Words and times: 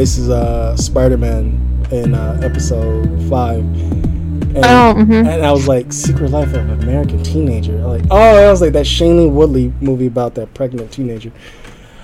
voices 0.00 0.30
uh, 0.30 0.74
Spider 0.78 1.18
Man 1.18 1.86
in 1.90 2.14
uh, 2.14 2.40
episode 2.42 3.04
five. 3.28 3.58
And, 3.58 4.56
Oh, 4.56 4.94
mhm. 4.96 5.26
and 5.30 5.44
I 5.44 5.52
was 5.52 5.68
like, 5.68 5.92
Secret 5.92 6.30
Life 6.30 6.54
of 6.54 6.70
an 6.70 6.82
American 6.82 7.22
Teenager. 7.22 7.74
Like, 7.86 8.04
oh, 8.10 8.16
I 8.16 8.50
was 8.50 8.62
like 8.62 8.72
that 8.72 8.86
Shailene 8.86 9.32
Woodley 9.32 9.74
movie 9.82 10.06
about 10.06 10.36
that 10.36 10.54
pregnant 10.54 10.90
teenager. 10.90 11.30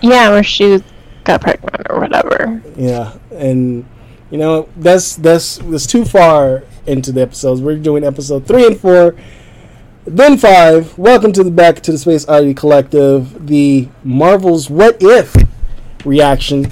Yeah, 0.02 0.28
where 0.28 0.42
she 0.42 0.84
got 1.24 1.40
pregnant 1.40 1.87
or 1.88 2.01
whatever. 2.01 2.62
Yeah, 2.77 3.14
and 3.32 3.87
you 4.30 4.37
know 4.37 4.68
that's 4.76 5.16
that's 5.16 5.56
that's 5.56 5.87
too 5.87 6.04
far 6.04 6.65
into 6.87 7.12
the 7.12 7.23
episodes. 7.23 7.62
We're 7.62 7.78
doing 7.78 8.04
episode 8.04 8.46
three 8.46 8.66
and 8.66 8.78
four, 8.78 9.16
then 10.04 10.37
five. 10.37 10.99
Welcome 10.99 11.32
to 11.32 11.43
the 11.43 11.51
Back 11.51 11.76
to 11.76 11.93
the 11.93 11.99
Space 11.99 12.28
Oddity 12.28 12.52
Collective, 12.52 13.46
the 13.46 13.88
Marvel's 14.04 14.68
What 14.68 14.99
If 15.01 15.34
reaction. 16.04 16.71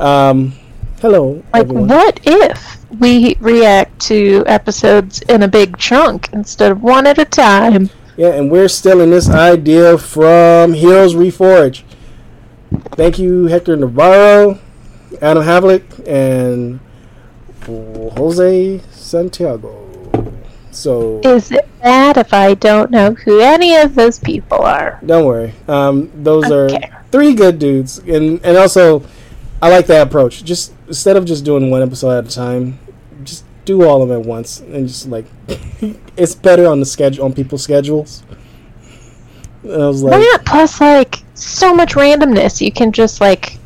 Um, 0.00 0.54
hello, 1.02 1.42
Like, 1.52 1.64
everyone. 1.64 1.88
what 1.88 2.20
if 2.24 2.78
we 2.98 3.36
react 3.40 3.98
to 4.08 4.42
episodes 4.46 5.20
in 5.22 5.42
a 5.42 5.48
big 5.48 5.76
chunk 5.76 6.30
instead 6.32 6.72
of 6.72 6.82
one 6.82 7.06
at 7.06 7.18
a 7.18 7.24
time? 7.26 7.90
Yeah, 8.16 8.28
and 8.30 8.50
we're 8.50 8.68
stealing 8.68 9.10
this 9.10 9.28
idea 9.28 9.98
from 9.98 10.72
Heroes 10.72 11.14
Reforge. 11.14 11.82
Thank 12.92 13.18
you, 13.18 13.46
Hector 13.46 13.76
Navarro, 13.76 14.58
Adam 15.20 15.42
Havlick, 15.44 15.82
and 16.06 16.80
Jose 17.66 18.80
Santiago. 18.90 19.76
So 20.70 21.20
Is 21.24 21.50
it 21.52 21.68
bad 21.82 22.16
if 22.16 22.32
I 22.32 22.54
don't 22.54 22.90
know 22.90 23.12
who 23.14 23.40
any 23.40 23.76
of 23.76 23.94
those 23.96 24.18
people 24.18 24.62
are? 24.62 24.98
don't 25.04 25.26
worry. 25.26 25.52
Um, 25.68 26.10
those 26.14 26.50
Okay. 26.50 26.76
are 26.76 27.02
three 27.10 27.34
good 27.34 27.58
dudes, 27.58 27.98
and 27.98 28.40
and 28.44 28.56
also 28.56 29.02
I 29.62 29.68
like 29.70 29.86
that 29.86 30.06
approach. 30.06 30.44
Just 30.44 30.72
instead 30.88 31.16
of 31.16 31.24
just 31.24 31.44
doing 31.44 31.70
one 31.70 31.82
episode 31.82 32.10
at 32.18 32.26
a 32.26 32.34
time, 32.34 32.78
just 33.24 33.44
do 33.64 33.84
all 33.84 34.02
of 34.02 34.08
them 34.08 34.20
at 34.20 34.26
once, 34.26 34.60
and 34.60 34.88
just 34.88 35.08
like 35.08 35.26
it's 36.16 36.34
better 36.34 36.66
on 36.66 36.80
the 36.80 36.86
schedule 36.86 37.24
on 37.24 37.32
people's 37.34 37.62
schedules. 37.62 38.22
And 39.62 39.82
I 39.82 39.86
was 39.86 40.02
like, 40.02 40.12
That 40.12 40.42
plus 40.46 40.80
like 40.80 41.16
so 41.34 41.74
much 41.74 41.94
randomness. 41.94 42.60
You 42.60 42.72
can 42.72 42.92
just 42.92 43.20
like 43.20 43.58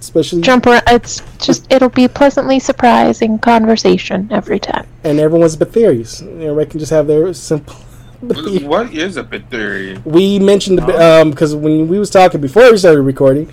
especially 0.00 0.40
jump 0.42 0.66
around. 0.66 0.82
It's 0.88 1.22
just 1.38 1.70
it'll 1.72 1.88
be 1.88 2.06
pleasantly 2.08 2.60
surprising 2.60 3.38
conversation 3.38 4.28
every 4.30 4.60
time. 4.60 4.86
and 5.04 5.18
everyone's 5.18 5.56
but 5.56 5.72
theories. 5.72 6.22
Everybody 6.22 6.70
can 6.70 6.80
just 6.80 6.90
have 6.92 7.06
their 7.06 7.32
simple. 7.34 7.74
What- 8.20 8.62
What 8.64 8.92
is 8.94 9.16
a 9.16 9.22
bit 9.22 9.48
theory? 9.48 9.96
We 10.04 10.40
mentioned 10.40 10.80
um 10.80 11.30
because 11.30 11.54
when 11.54 11.86
we 11.86 12.00
was 12.00 12.10
talking 12.10 12.40
before 12.40 12.68
we 12.72 12.76
started 12.76 13.02
recording, 13.02 13.48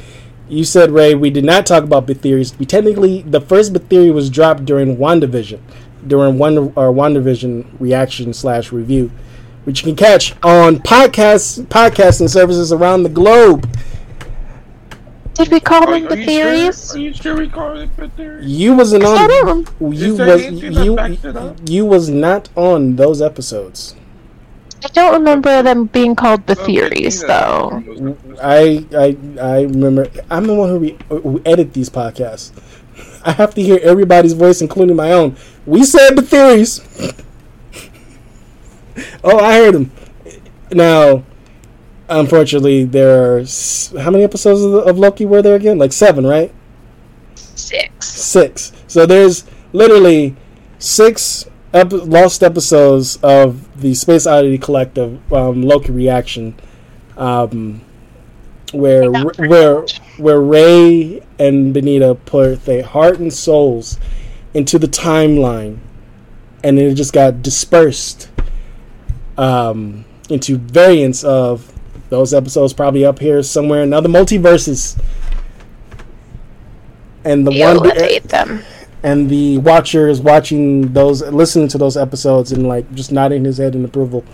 you 0.47 0.63
said 0.63 0.91
Ray 0.91 1.15
we 1.15 1.29
did 1.29 1.43
not 1.45 1.65
talk 1.65 1.83
about 1.83 2.05
bit 2.05 2.17
theories. 2.19 2.57
We 2.57 2.65
technically 2.65 3.21
the 3.23 3.41
first 3.41 3.73
bit 3.73 3.83
theory 3.89 4.11
was 4.11 4.29
dropped 4.29 4.65
during 4.65 4.97
WandaVision, 4.97 5.59
during 6.07 6.37
Wonder 6.37 6.65
or 6.75 6.91
WandaVision 6.93 7.65
reaction 7.79 8.33
slash 8.33 8.71
review, 8.71 9.11
which 9.63 9.81
you 9.81 9.85
can 9.87 9.95
catch 9.95 10.33
on 10.43 10.77
podcasts 10.77 11.63
podcasting 11.65 12.29
services 12.29 12.71
around 12.71 13.03
the 13.03 13.09
globe. 13.09 13.67
Did 15.33 15.51
we 15.51 15.59
call 15.59 15.83
Are, 15.89 15.99
them 15.99 16.05
are 16.05 16.09
the 16.15 16.19
you 16.19 16.25
theories? 16.25 16.87
sure? 16.91 16.95
Are 16.95 16.99
you 16.99 17.13
sure 17.13 17.35
we 17.35 17.49
called 17.49 17.77
it 17.79 17.97
bit 17.97 18.11
theory? 18.13 18.45
You 18.45 18.73
wasn't 18.73 19.03
I 19.03 19.07
on. 19.23 19.27
don't. 19.29 19.93
You 19.93 20.15
was 20.15 20.19
anything 20.21 20.73
that 20.73 20.85
you 20.85 20.95
backs 20.95 21.25
it 21.25 21.35
up? 21.35 21.57
you 21.67 21.85
was 21.85 22.09
not 22.09 22.47
on 22.55 22.95
those 22.95 23.21
episodes. 23.21 23.95
I 24.85 24.87
don't 24.89 25.13
remember 25.13 25.63
them 25.63 25.85
being 25.85 26.15
called 26.15 26.45
the 26.45 26.53
theories 26.55 27.23
though. 27.23 27.83
I 28.41 28.85
I 28.95 29.17
I 29.41 29.61
remember. 29.63 30.07
I'm 30.29 30.45
the 30.45 30.53
one 30.53 30.69
who 30.69 30.79
re, 30.79 30.97
who 31.09 31.41
edit 31.45 31.73
these 31.73 31.89
podcasts. 31.89 32.51
I 33.23 33.31
have 33.31 33.55
to 33.55 33.61
hear 33.63 33.79
everybody's 33.81 34.33
voice, 34.33 34.61
including 34.61 34.95
my 34.95 35.11
own. 35.11 35.35
We 35.65 35.83
said 35.83 36.15
the 36.15 36.21
theories. 36.21 36.81
oh, 39.23 39.39
I 39.39 39.55
heard 39.55 39.73
them. 39.73 39.91
Now, 40.71 41.23
unfortunately, 42.09 42.85
there 42.85 43.35
are 43.35 43.39
s- 43.39 43.93
how 43.99 44.11
many 44.11 44.23
episodes 44.23 44.61
of, 44.61 44.73
of 44.87 44.99
Loki 44.99 45.25
were 45.25 45.41
there 45.41 45.55
again? 45.55 45.79
Like 45.79 45.93
seven, 45.93 46.27
right? 46.27 46.53
Six. 47.35 48.05
Six. 48.07 48.71
So 48.87 49.05
there's 49.05 49.45
literally 49.73 50.35
six 50.79 51.45
ep- 51.73 51.91
lost 51.91 52.43
episodes 52.43 53.17
of 53.23 53.64
the 53.75 53.93
Space 53.93 54.25
Oddity 54.25 54.57
Collective 54.57 55.33
um, 55.33 55.63
Loki 55.63 55.91
reaction, 55.91 56.55
um, 57.17 57.81
where 58.71 59.11
where 59.11 59.85
where 60.17 60.41
Ray 60.41 61.21
and 61.39 61.73
Benita 61.73 62.15
put 62.25 62.65
their 62.65 62.83
heart 62.83 63.19
and 63.19 63.33
souls 63.33 63.99
into 64.53 64.79
the 64.79 64.87
timeline, 64.87 65.79
and 66.63 66.79
it 66.79 66.95
just 66.95 67.13
got 67.13 67.41
dispersed 67.41 68.29
um, 69.37 70.05
into 70.29 70.57
variants 70.57 71.23
of 71.23 71.71
those 72.09 72.33
episodes, 72.33 72.73
probably 72.73 73.05
up 73.05 73.19
here 73.19 73.43
somewhere 73.43 73.83
in 73.83 73.93
other 73.93 74.09
multiverses. 74.09 74.99
And 77.23 77.45
the 77.45 77.51
one 77.51 77.89
hate 77.97 78.23
them. 78.23 78.63
And 79.05 79.29
the 79.29 79.59
watcher 79.59 80.07
is 80.07 80.19
watching 80.19 80.91
those, 80.93 81.21
listening 81.21 81.67
to 81.67 81.77
those 81.77 81.95
episodes, 81.95 82.51
and 82.51 82.67
like 82.67 82.91
just 82.95 83.11
nodding 83.11 83.45
his 83.45 83.59
head 83.59 83.75
in 83.75 83.85
approval. 83.85 84.25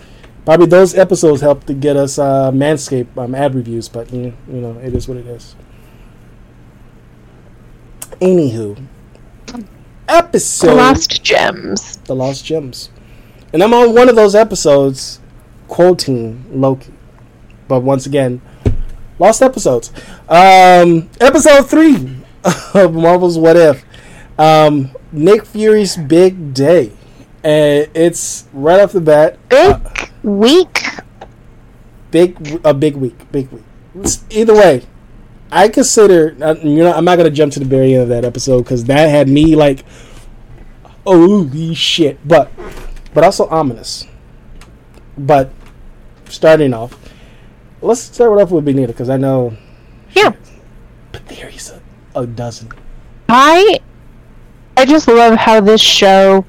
Probably 0.46 0.64
those 0.64 0.94
episodes 0.94 1.42
helped 1.42 1.66
to 1.66 1.74
get 1.74 1.94
us 1.94 2.18
uh, 2.18 2.50
Manscaped 2.50 3.18
um, 3.18 3.34
ad 3.34 3.54
reviews, 3.54 3.90
but 3.90 4.10
you 4.10 4.34
you 4.48 4.60
know 4.62 4.78
it 4.78 4.94
is 4.94 5.06
what 5.06 5.18
it 5.18 5.26
is. 5.26 5.54
Anywho, 8.22 8.82
episode 10.08 10.68
The 10.68 10.74
Lost 10.74 11.22
Gems. 11.22 11.98
the 11.98 12.14
Lost 12.14 12.42
Gems, 12.46 12.88
and 13.52 13.62
I'm 13.62 13.74
on 13.74 13.94
one 13.94 14.08
of 14.08 14.16
those 14.16 14.34
episodes, 14.34 15.20
quoting 15.68 16.46
Loki, 16.50 16.94
but 17.68 17.80
once 17.80 18.06
again, 18.06 18.40
lost 19.18 19.42
episodes. 19.42 19.92
Um, 20.30 21.10
episode 21.20 21.68
three 21.68 22.22
of 22.74 22.94
Marvel's 22.94 23.36
What 23.36 23.58
If. 23.58 23.84
Um, 24.38 24.90
Nick 25.12 25.44
Fury's 25.44 25.96
big 25.96 26.54
day, 26.54 26.92
and 27.44 27.88
it's 27.94 28.48
right 28.52 28.80
off 28.80 28.92
the 28.92 29.00
bat. 29.00 29.38
Big 29.48 29.58
uh, 29.70 29.80
week. 30.22 30.84
big 32.10 32.60
a 32.64 32.74
big 32.74 32.96
week, 32.96 33.30
big 33.32 33.50
week. 33.50 33.62
It's- 33.94 34.24
Either 34.30 34.54
way, 34.54 34.82
I 35.50 35.68
consider 35.68 36.36
uh, 36.40 36.54
you 36.62 36.76
know 36.82 36.92
I'm 36.92 37.04
not 37.04 37.16
gonna 37.16 37.30
jump 37.30 37.52
to 37.54 37.58
the 37.60 37.64
very 37.66 37.92
end 37.94 38.02
of 38.04 38.08
that 38.08 38.24
episode 38.24 38.62
because 38.62 38.84
that 38.84 39.08
had 39.10 39.28
me 39.28 39.54
like, 39.54 39.84
holy 41.06 41.74
shit! 41.74 42.18
But 42.26 42.50
but 43.14 43.24
also 43.24 43.46
ominous. 43.48 44.06
But 45.18 45.50
starting 46.28 46.72
off, 46.72 46.98
let's 47.82 48.00
start 48.00 48.40
off 48.40 48.50
with 48.50 48.64
Benita 48.64 48.88
because 48.88 49.10
I 49.10 49.18
know 49.18 49.54
Yeah. 50.14 50.32
but 51.12 51.26
there's 51.28 51.70
a, 51.70 51.82
a 52.18 52.26
dozen. 52.26 52.70
I 53.28 53.80
I 54.76 54.84
just 54.84 55.08
love 55.08 55.36
how 55.36 55.60
this 55.60 55.80
show 55.80 56.44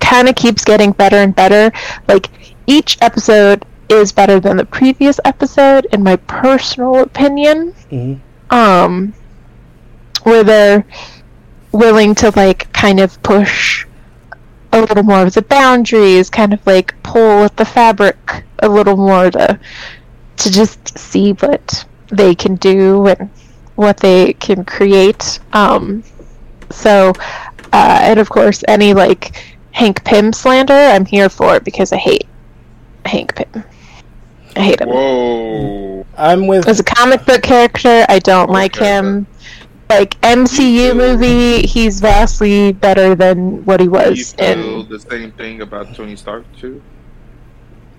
kind 0.00 0.28
of 0.28 0.34
keeps 0.36 0.64
getting 0.64 0.92
better 0.92 1.16
and 1.16 1.34
better. 1.34 1.72
Like 2.08 2.30
each 2.66 2.98
episode 3.00 3.64
is 3.88 4.12
better 4.12 4.40
than 4.40 4.56
the 4.56 4.64
previous 4.64 5.20
episode 5.24 5.86
in 5.92 6.02
my 6.02 6.16
personal 6.16 7.00
opinion. 7.00 7.74
Mhm. 7.90 8.20
Um 8.50 9.14
where 10.22 10.42
they're 10.42 10.84
willing 11.72 12.14
to 12.16 12.32
like 12.34 12.72
kind 12.72 12.98
of 13.00 13.22
push 13.22 13.86
a 14.72 14.80
little 14.80 15.02
more 15.04 15.22
of 15.22 15.34
the 15.34 15.42
boundaries, 15.42 16.28
kind 16.30 16.52
of 16.52 16.66
like 16.66 16.94
pull 17.02 17.44
at 17.44 17.56
the 17.56 17.64
fabric 17.64 18.44
a 18.60 18.68
little 18.68 18.96
more 18.96 19.30
to 19.30 19.58
to 20.38 20.50
just 20.50 20.98
see 20.98 21.32
what 21.32 21.84
they 22.08 22.34
can 22.34 22.56
do 22.56 23.06
and 23.06 23.30
what 23.76 23.98
they 23.98 24.32
can 24.34 24.64
create. 24.64 25.38
Um, 25.52 26.02
so, 26.70 27.12
uh, 27.72 27.98
and 28.02 28.18
of 28.18 28.28
course, 28.28 28.62
any 28.68 28.94
like 28.94 29.56
Hank 29.72 30.04
Pym 30.04 30.32
slander, 30.32 30.72
I'm 30.74 31.04
here 31.04 31.28
for 31.28 31.56
it 31.56 31.64
because 31.64 31.92
I 31.92 31.96
hate 31.98 32.26
Hank 33.04 33.34
Pym. 33.34 33.64
I 34.56 34.60
hate 34.60 34.80
him. 34.80 34.88
Whoa. 34.88 36.06
I'm 36.16 36.46
with 36.46 36.66
As 36.66 36.80
a 36.80 36.84
comic 36.84 37.24
book 37.26 37.42
character, 37.42 38.04
I 38.08 38.18
don't 38.18 38.50
like 38.50 38.76
him. 38.76 39.26
Like 39.90 40.20
MCU 40.22 40.94
movie, 40.94 41.66
he's 41.66 42.00
vastly 42.00 42.72
better 42.72 43.14
than 43.14 43.64
what 43.64 43.80
he 43.80 43.88
was 43.88 44.18
You 44.18 44.26
was 44.26 44.32
feel 44.34 44.82
in. 44.82 44.88
the 44.88 44.98
same 44.98 45.32
thing 45.32 45.60
about 45.62 45.94
Tony 45.94 46.16
Stark 46.16 46.44
too? 46.56 46.82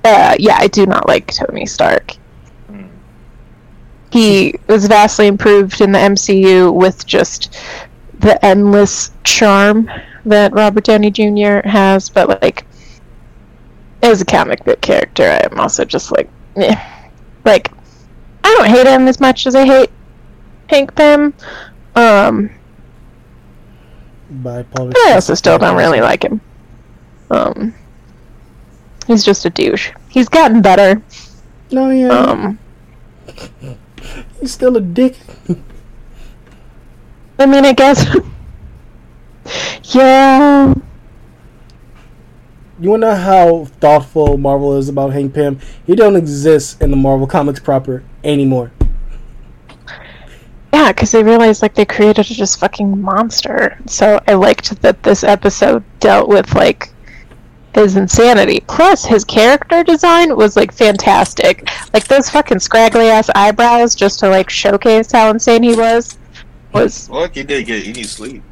Uh, 0.03 0.35
yeah, 0.39 0.57
I 0.59 0.67
do 0.67 0.85
not 0.85 1.07
like 1.07 1.31
Tony 1.33 1.65
Stark. 1.65 2.13
Hmm. 2.67 2.87
he 4.11 4.55
was 4.67 4.87
vastly 4.87 5.27
improved 5.27 5.81
in 5.81 5.91
the 5.91 5.99
MCU 5.99 6.73
with 6.73 7.05
just 7.05 7.55
the 8.19 8.43
endless 8.43 9.11
charm 9.23 9.89
that 10.25 10.53
Robert 10.53 10.83
Downey 10.85 11.11
Jr. 11.11 11.67
has, 11.67 12.09
but 12.09 12.41
like 12.41 12.65
as 14.01 14.21
a 14.21 14.25
comic 14.25 14.63
book 14.65 14.81
character, 14.81 15.39
I'm 15.43 15.59
also 15.59 15.85
just 15.85 16.11
like, 16.11 16.29
eh. 16.55 16.75
like 17.45 17.71
I 18.43 18.53
don't 18.55 18.67
hate 18.69 18.87
him 18.87 19.07
as 19.07 19.19
much 19.19 19.47
as 19.47 19.55
I 19.55 19.65
hate 19.65 19.89
Hank 20.69 20.95
Pym, 20.95 21.33
Um, 21.95 22.49
Bipolar. 24.31 24.93
I 25.07 25.13
also 25.13 25.33
still 25.33 25.57
don't 25.57 25.77
really 25.77 26.01
like 26.01 26.23
him. 26.23 26.41
Um, 27.29 27.73
he's 29.05 29.23
just 29.23 29.45
a 29.45 29.49
douche. 29.49 29.91
He's 30.09 30.29
gotten 30.29 30.61
better. 30.61 31.01
No, 31.71 31.89
yeah. 31.89 32.09
Um, 32.09 32.59
he's 34.39 34.51
still 34.51 34.75
a 34.77 34.81
dick. 34.81 35.17
I 37.39 37.45
mean, 37.45 37.65
I 37.65 37.73
guess. 37.73 38.05
yeah. 39.83 40.73
You 42.79 42.91
wanna 42.91 43.07
know 43.07 43.15
how 43.15 43.65
thoughtful 43.79 44.37
Marvel 44.37 44.77
is 44.77 44.87
about 44.87 45.13
Hank 45.13 45.33
Pym? 45.33 45.59
He 45.85 45.95
don't 45.95 46.15
exist 46.15 46.81
in 46.81 46.91
the 46.91 46.97
Marvel 46.97 47.25
comics 47.25 47.59
proper 47.59 48.03
anymore. 48.23 48.71
Yeah, 50.73 50.91
because 50.91 51.11
they 51.11 51.23
realized 51.23 51.63
like 51.63 51.73
they 51.73 51.85
created 51.85 52.29
a 52.29 52.33
just 52.33 52.59
fucking 52.59 53.01
monster. 53.01 53.79
So 53.87 54.19
I 54.27 54.33
liked 54.33 54.79
that 54.81 55.01
this 55.01 55.23
episode 55.23 55.83
dealt 55.99 56.29
with 56.29 56.53
like 56.53 56.89
his 57.73 57.95
insanity. 57.95 58.63
Plus, 58.67 59.05
his 59.05 59.23
character 59.23 59.83
design 59.83 60.35
was 60.35 60.55
like 60.55 60.71
fantastic. 60.71 61.67
Like 61.93 62.07
those 62.07 62.29
fucking 62.29 62.59
scraggly 62.59 63.07
ass 63.07 63.29
eyebrows, 63.33 63.95
just 63.95 64.19
to 64.19 64.29
like 64.29 64.49
showcase 64.49 65.11
how 65.11 65.31
insane 65.31 65.63
he 65.63 65.75
was. 65.75 66.17
Was 66.73 67.09
Look, 67.09 67.35
he 67.35 67.43
did 67.43 67.65
get 67.65 67.87
any 67.87 68.03
sleep. 68.03 68.43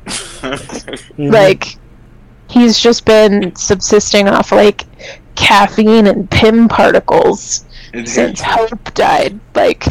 Like 1.18 1.78
he's 2.50 2.80
just 2.80 3.06
been 3.06 3.56
subsisting 3.56 4.28
off 4.28 4.52
like 4.52 4.84
caffeine 5.36 6.08
and 6.08 6.30
Pym 6.30 6.68
particles 6.68 7.66
And 7.94 8.08
since 8.08 8.42
hatred. 8.42 8.70
Hope 8.70 8.94
died. 8.94 9.40
Like, 9.54 9.86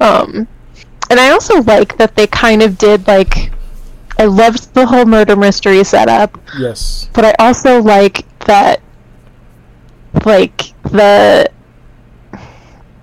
um, 0.00 0.48
and 1.10 1.20
I 1.20 1.30
also 1.30 1.62
like 1.62 1.96
that 1.98 2.16
they 2.16 2.26
kind 2.26 2.62
of 2.62 2.78
did 2.78 3.06
like. 3.06 3.52
I 4.18 4.24
loved 4.24 4.74
the 4.74 4.84
whole 4.84 5.06
murder 5.06 5.34
mystery 5.34 5.82
setup, 5.82 6.38
yes. 6.58 7.08
but 7.14 7.24
I 7.24 7.34
also 7.38 7.80
like 7.80 8.26
that, 8.40 8.82
like 10.26 10.74
the 10.82 11.50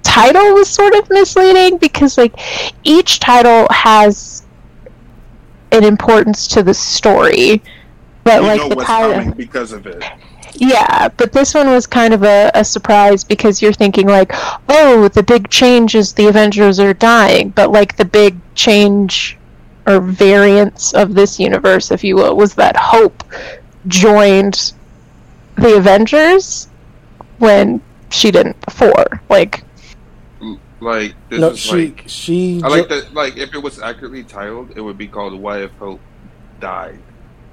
title 0.08 0.54
was 0.54 0.70
sort 0.70 0.96
of 0.96 1.10
misleading 1.10 1.78
because 1.78 2.18
like 2.18 2.34
each 2.84 3.20
title 3.20 3.68
has 3.70 4.46
an 5.72 5.84
importance 5.84 6.48
to 6.48 6.64
the 6.64 6.74
story, 6.74 7.62
but 8.24 8.42
you 8.42 8.48
like 8.48 8.62
know 8.62 8.70
the 8.70 8.76
what's 8.76 8.88
title. 8.88 9.14
coming 9.14 9.32
because 9.32 9.74
of 9.74 9.86
it. 9.86 10.04
Yeah, 10.54 11.10
but 11.10 11.34
this 11.34 11.54
one 11.54 11.70
was 11.70 11.86
kind 11.86 12.14
of 12.14 12.24
a, 12.24 12.50
a 12.56 12.64
surprise 12.66 13.24
because 13.24 13.62
you're 13.62 13.74
thinking 13.74 14.08
like, 14.08 14.32
oh, 14.70 15.08
the 15.10 15.22
big 15.22 15.50
change 15.50 15.94
is 15.94 16.14
the 16.14 16.28
Avengers 16.28 16.80
are 16.80 16.94
dying, 16.94 17.50
but 17.50 17.72
like 17.72 17.98
the 17.98 18.06
big 18.06 18.38
change 18.56 19.38
or 19.86 20.00
variance 20.00 20.94
of 20.94 21.14
this 21.14 21.40
universe, 21.40 21.92
if 21.92 22.04
you 22.04 22.16
will, 22.16 22.36
was 22.36 22.56
that 22.56 22.76
Hope 22.76 23.24
joined 23.88 24.74
the 25.56 25.78
Avengers 25.78 26.68
when 27.38 27.82
she 28.10 28.32
didn't 28.32 28.60
before. 28.66 29.22
Like, 29.30 29.64
Like 30.80 31.16
this 31.30 31.40
No, 31.40 31.50
is 31.50 31.60
she 31.60 31.72
like 31.88 32.04
she. 32.08 32.62
I 32.64 32.68
like 32.68 32.88
that. 32.90 33.14
Like 33.14 33.38
if 33.38 33.54
it 33.54 33.58
was 33.62 33.80
accurately 33.82 34.24
titled, 34.24 34.74
it 34.76 34.82
would 34.82 34.98
be 34.98 35.08
called 35.08 35.34
"Why 35.34 35.64
If 35.64 35.72
Hope 35.78 36.00
Died." 36.60 37.00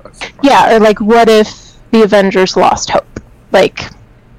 or 0.04 0.12
something 0.12 0.36
like 0.36 0.44
yeah, 0.44 0.76
or 0.76 0.80
like 0.80 1.00
what 1.00 1.28
if 1.28 1.72
the 1.90 2.02
Avengers 2.02 2.56
lost 2.56 2.90
hope? 2.90 3.06
Like, 3.50 3.80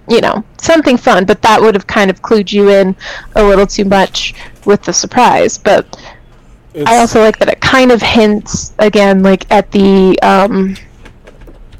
you 0.07 0.21
know, 0.21 0.43
something 0.57 0.97
fun, 0.97 1.25
but 1.25 1.41
that 1.41 1.59
would 1.59 1.73
have 1.73 1.87
kind 1.87 2.11
of 2.11 2.21
clued 2.21 2.51
you 2.51 2.69
in 2.69 2.95
a 3.35 3.43
little 3.43 3.65
too 3.65 3.85
much 3.85 4.35
with 4.65 4.83
the 4.83 4.93
surprise. 4.93 5.57
But 5.57 5.85
it's- 6.75 6.87
I 6.87 6.97
also 6.99 7.21
like 7.21 7.39
that 7.39 7.49
it 7.49 7.61
kind 7.61 7.91
of 7.91 8.01
hints 8.03 8.73
again, 8.77 9.23
like 9.23 9.49
at 9.51 9.71
the 9.71 10.19
um, 10.21 10.75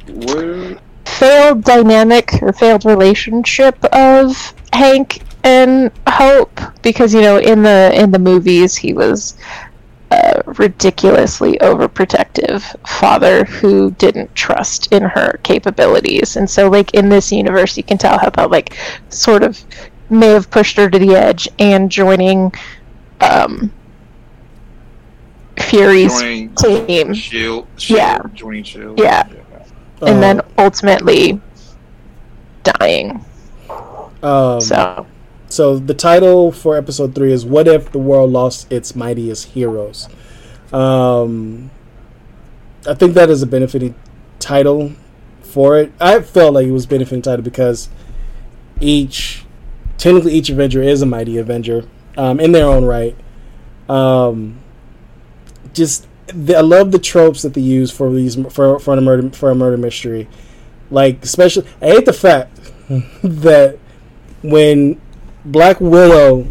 What? 0.08 0.80
failed 1.06 1.64
dynamic 1.64 2.42
or 2.42 2.52
failed 2.54 2.84
relationship 2.86 3.78
of 3.94 4.54
Hank 4.74 5.22
and 5.46 5.92
Hope, 6.10 6.60
because 6.82 7.14
you 7.14 7.22
know 7.22 7.38
in 7.38 7.62
the 7.64 7.92
in 7.94 8.12
the 8.12 8.20
movies 8.20 8.76
he 8.76 8.94
was 8.94 9.38
a 10.12 10.42
ridiculously 10.46 11.58
overprotective 11.60 12.62
father 12.88 13.46
who 13.46 13.92
didn't 13.92 14.34
trust 14.36 14.92
in 14.92 15.04
her 15.04 15.40
capabilities, 15.44 16.36
and 16.36 16.50
so 16.50 16.70
like 16.70 16.94
in 16.94 17.10
this 17.10 17.32
universe 17.32 17.78
you 17.78 17.84
can 17.84 17.98
tell 17.98 18.18
how 18.20 18.30
that 18.32 18.50
like 18.52 18.76
sort 19.10 19.44
of 19.44 19.64
may 20.10 20.28
have 20.28 20.50
pushed 20.52 20.78
her 20.78 20.90
to 20.90 21.00
the 21.00 21.16
edge 21.16 21.48
and 21.60 21.90
joining 21.92 22.52
um, 23.22 23.72
Fury's 25.58 26.20
Joining 26.22 26.56
team. 26.56 27.14
Shield. 27.14 27.68
Shield. 27.78 27.98
Yeah. 28.00 28.20
Joining 28.34 28.64
Shield. 28.64 29.00
Yeah. 29.00 29.28
and 30.02 30.18
uh, 30.18 30.20
then 30.20 30.42
ultimately 30.58 31.40
dying. 32.64 33.24
um, 34.22 34.62
So 34.62 35.06
So 35.50 35.78
the 35.78 35.94
title 35.94 36.52
for 36.52 36.76
episode 36.76 37.16
three 37.16 37.32
is 37.32 37.46
"What 37.46 37.68
if 37.68 37.92
the 37.92 38.00
world 38.00 38.32
lost 38.32 38.72
its 38.72 38.96
mightiest 38.96 39.50
heroes?" 39.50 40.10
Um, 40.74 41.72
I 42.88 42.94
think 42.94 43.14
that 43.14 43.30
is 43.30 43.42
a 43.42 43.48
benefiting 43.48 43.96
title 44.40 44.94
for 45.42 45.78
it. 45.80 45.92
I 46.00 46.20
felt 46.22 46.54
like 46.54 46.68
it 46.68 46.72
was 46.72 46.86
benefiting 46.86 47.22
title 47.22 47.44
because 47.44 47.90
each, 48.80 49.46
technically, 49.98 50.34
each 50.34 50.50
Avenger 50.50 50.82
is 50.82 51.02
a 51.02 51.06
mighty 51.06 51.38
Avenger 51.38 51.86
um, 52.18 52.40
in 52.40 52.52
their 52.52 52.66
own 52.66 52.84
right. 52.84 53.16
Um, 53.88 54.60
just 55.74 56.08
the, 56.28 56.58
I 56.58 56.62
love 56.62 56.92
the 56.92 57.00
tropes 57.00 57.42
that 57.44 57.54
they 57.54 57.62
use 57.62 57.92
for 57.92 58.12
these 58.12 58.36
for 58.52 58.80
for 58.80 58.94
a 58.94 59.02
murder 59.02 59.30
for 59.32 59.52
a 59.52 59.56
murder 59.56 59.78
mystery. 59.78 60.28
Like 60.90 61.24
especially, 61.24 61.68
I 61.82 61.88
hate 61.88 62.06
the 62.06 62.14
fact 62.14 62.60
that 63.24 63.80
when 64.42 65.02
Black 65.46 65.80
Widow 65.80 66.48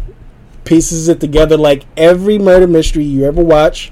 pieces 0.63 1.07
it 1.07 1.19
together 1.19 1.57
like 1.57 1.85
every 1.95 2.39
murder 2.39 2.67
mystery 2.67 3.03
you 3.03 3.25
ever 3.25 3.43
watch. 3.43 3.91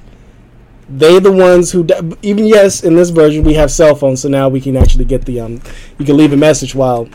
They 0.90 1.20
the 1.20 1.32
ones 1.32 1.72
who 1.72 1.88
even 2.22 2.46
yes 2.46 2.84
in 2.84 2.96
this 2.96 3.10
version 3.10 3.44
we 3.44 3.54
have 3.54 3.72
cell 3.72 3.96
phones 3.96 4.22
so 4.22 4.30
now 4.30 4.50
we 4.50 4.60
can 4.60 4.76
actually 4.76 5.06
get 5.06 5.26
the 5.26 5.40
um 5.40 5.62
you 5.98 6.06
can 6.06 6.18
leave 6.18 6.34
a 6.34 6.38
message 6.38 6.76
while 6.76 7.08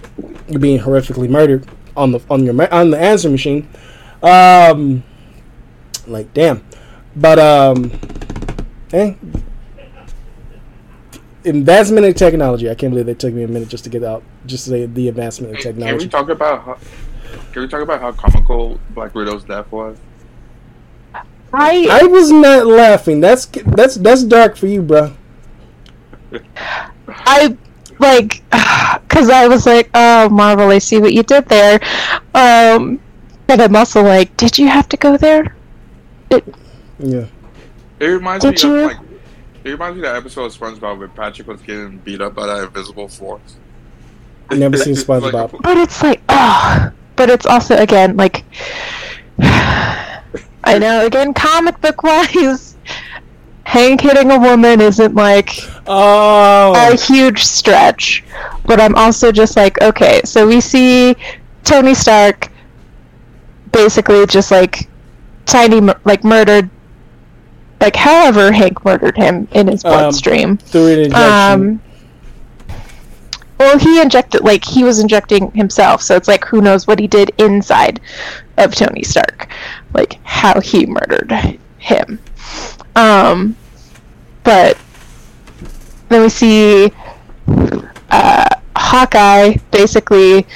you're 0.48 0.58
being 0.58 0.80
horrifically 0.80 1.28
murdered 1.28 1.66
on 1.96 2.12
the 2.12 2.20
on 2.30 2.44
your 2.44 2.74
on 2.74 2.90
the 2.90 2.98
answer 2.98 3.28
machine. 3.28 3.68
Um 4.22 5.02
like 6.06 6.32
damn. 6.34 6.64
But 7.14 7.38
um 7.38 7.92
eh, 8.92 9.14
advancement 11.44 12.06
in 12.06 12.14
technology. 12.14 12.70
I 12.70 12.74
can't 12.74 12.92
believe 12.92 13.08
it 13.08 13.18
took 13.18 13.34
me 13.34 13.42
a 13.42 13.48
minute 13.48 13.68
just 13.68 13.84
to 13.84 13.90
get 13.90 14.02
out 14.02 14.22
just 14.46 14.64
to 14.64 14.70
say 14.70 14.86
the 14.86 15.08
advancement 15.08 15.50
in 15.52 15.56
Hey, 15.56 15.62
Can 15.64 15.74
technology. 15.74 16.06
we 16.06 16.10
talk 16.10 16.28
about? 16.30 16.78
Can 17.52 17.62
we 17.62 17.68
talk 17.68 17.82
about 17.82 18.00
how 18.00 18.12
comical 18.12 18.78
Black 18.90 19.14
Widow's 19.14 19.44
death 19.44 19.70
was? 19.72 19.98
I 21.52 21.88
I 21.90 22.04
was 22.06 22.30
not 22.30 22.66
laughing. 22.66 23.20
That's 23.20 23.46
that's 23.46 23.94
that's 23.96 24.22
dark 24.24 24.56
for 24.56 24.66
you, 24.66 24.82
bro. 24.82 25.14
I 27.08 27.56
like 27.98 28.42
because 29.08 29.30
I 29.30 29.48
was 29.48 29.66
like, 29.66 29.90
oh 29.94 30.28
Marvel, 30.28 30.68
I 30.68 30.78
see 30.78 30.98
what 30.98 31.12
you 31.14 31.22
did 31.22 31.46
there. 31.48 31.80
Um, 32.34 33.00
but 33.46 33.60
I'm 33.60 33.74
also 33.74 34.02
like, 34.02 34.36
did 34.36 34.58
you 34.58 34.68
have 34.68 34.88
to 34.90 34.96
go 34.96 35.16
there? 35.16 35.54
Yeah. 36.98 37.26
It 38.00 38.06
reminds 38.06 38.44
Did 38.44 38.62
me 38.62 38.68
you? 38.68 38.76
of 38.76 38.86
like. 38.92 38.98
It 39.64 39.70
reminds 39.70 39.96
me 39.96 40.06
of 40.06 40.12
that 40.12 40.16
episode 40.16 40.44
of 40.44 40.54
SpongeBob 40.56 40.98
where 40.98 41.08
Patrick 41.08 41.48
was 41.48 41.60
getting 41.62 41.98
beat 41.98 42.20
up 42.20 42.34
by 42.34 42.46
that 42.46 42.62
invisible 42.64 43.08
force. 43.08 43.56
I've 44.50 44.58
Never 44.58 44.76
seen 44.76 44.92
It's 44.92 45.08
like- 45.08 45.22
SpongeBob. 45.22 45.62
But 45.62 45.76
it's 45.78 46.02
like, 46.02 46.20
oh, 46.28 46.90
but 47.18 47.28
it's 47.28 47.44
also 47.44 47.76
again 47.76 48.16
like, 48.16 48.44
I 49.40 50.78
know 50.78 51.04
again 51.06 51.34
comic 51.34 51.80
book 51.80 52.02
wise, 52.02 52.76
Hank 53.64 54.00
hitting 54.00 54.30
a 54.30 54.38
woman 54.38 54.80
isn't 54.80 55.14
like 55.14 55.50
Oh. 55.86 56.72
a 56.76 56.96
huge 56.96 57.44
stretch, 57.44 58.24
but 58.66 58.80
I'm 58.80 58.94
also 58.94 59.30
just 59.32 59.56
like, 59.56 59.80
okay, 59.82 60.22
so 60.24 60.46
we 60.46 60.60
see 60.60 61.14
Tony 61.64 61.94
Stark 61.94 62.48
basically 63.72 64.24
just 64.26 64.50
like 64.50 64.88
tiny, 65.46 65.80
like 66.04 66.24
murdered, 66.24 66.70
like 67.80 67.96
however 67.96 68.52
Hank 68.52 68.84
murdered 68.84 69.16
him 69.16 69.48
in 69.52 69.68
his 69.68 69.84
Um, 69.84 69.90
bloodstream. 69.92 70.56
through 70.58 70.86
an 70.88 70.98
injection. 71.00 71.22
Um, 71.22 71.80
well, 73.58 73.78
he 73.78 74.00
injected, 74.00 74.42
like, 74.42 74.64
he 74.64 74.84
was 74.84 75.00
injecting 75.00 75.50
himself, 75.52 76.02
so 76.02 76.14
it's 76.16 76.28
like, 76.28 76.44
who 76.44 76.60
knows 76.60 76.86
what 76.86 76.98
he 76.98 77.06
did 77.06 77.30
inside 77.38 78.00
of 78.56 78.74
Tony 78.74 79.02
Stark. 79.02 79.50
Like, 79.94 80.18
how 80.24 80.60
he 80.60 80.86
murdered 80.86 81.58
him. 81.78 82.20
Um, 82.96 83.56
but 84.44 84.78
then 86.08 86.22
we 86.22 86.28
see 86.28 86.92
uh, 88.10 88.48
Hawkeye 88.76 89.56
basically 89.70 90.46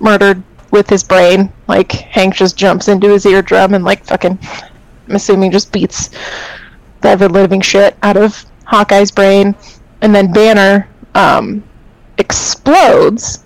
murdered 0.00 0.42
with 0.70 0.88
his 0.88 1.02
brain. 1.02 1.52
Like, 1.68 1.92
Hank 1.92 2.34
just 2.34 2.56
jumps 2.56 2.88
into 2.88 3.08
his 3.08 3.26
eardrum 3.26 3.74
and, 3.74 3.84
like, 3.84 4.04
fucking, 4.04 4.38
I'm 5.08 5.14
assuming 5.14 5.50
just 5.50 5.72
beats 5.72 6.10
the 7.00 7.16
living 7.28 7.60
shit 7.60 7.96
out 8.02 8.16
of 8.16 8.44
Hawkeye's 8.64 9.10
brain, 9.10 9.54
and 10.00 10.14
then 10.14 10.32
Banner 10.32 10.88
um, 11.14 11.64
explodes. 12.20 13.44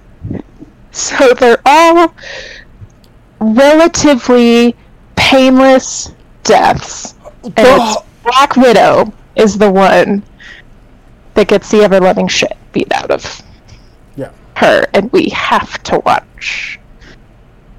So 0.90 1.32
they're 1.34 1.62
all 1.64 2.14
relatively 3.40 4.76
painless 5.16 6.12
deaths. 6.42 7.14
And 7.42 7.54
it's 7.56 8.02
Black 8.22 8.56
Widow 8.56 9.12
is 9.36 9.58
the 9.58 9.70
one 9.70 10.22
that 11.34 11.48
gets 11.48 11.70
the 11.70 11.82
ever 11.82 12.00
loving 12.00 12.28
shit 12.28 12.56
beat 12.72 12.92
out 12.92 13.10
of 13.10 13.42
Yeah. 14.16 14.30
her, 14.56 14.86
and 14.94 15.10
we 15.12 15.30
have 15.30 15.82
to 15.84 15.98
watch 16.00 16.78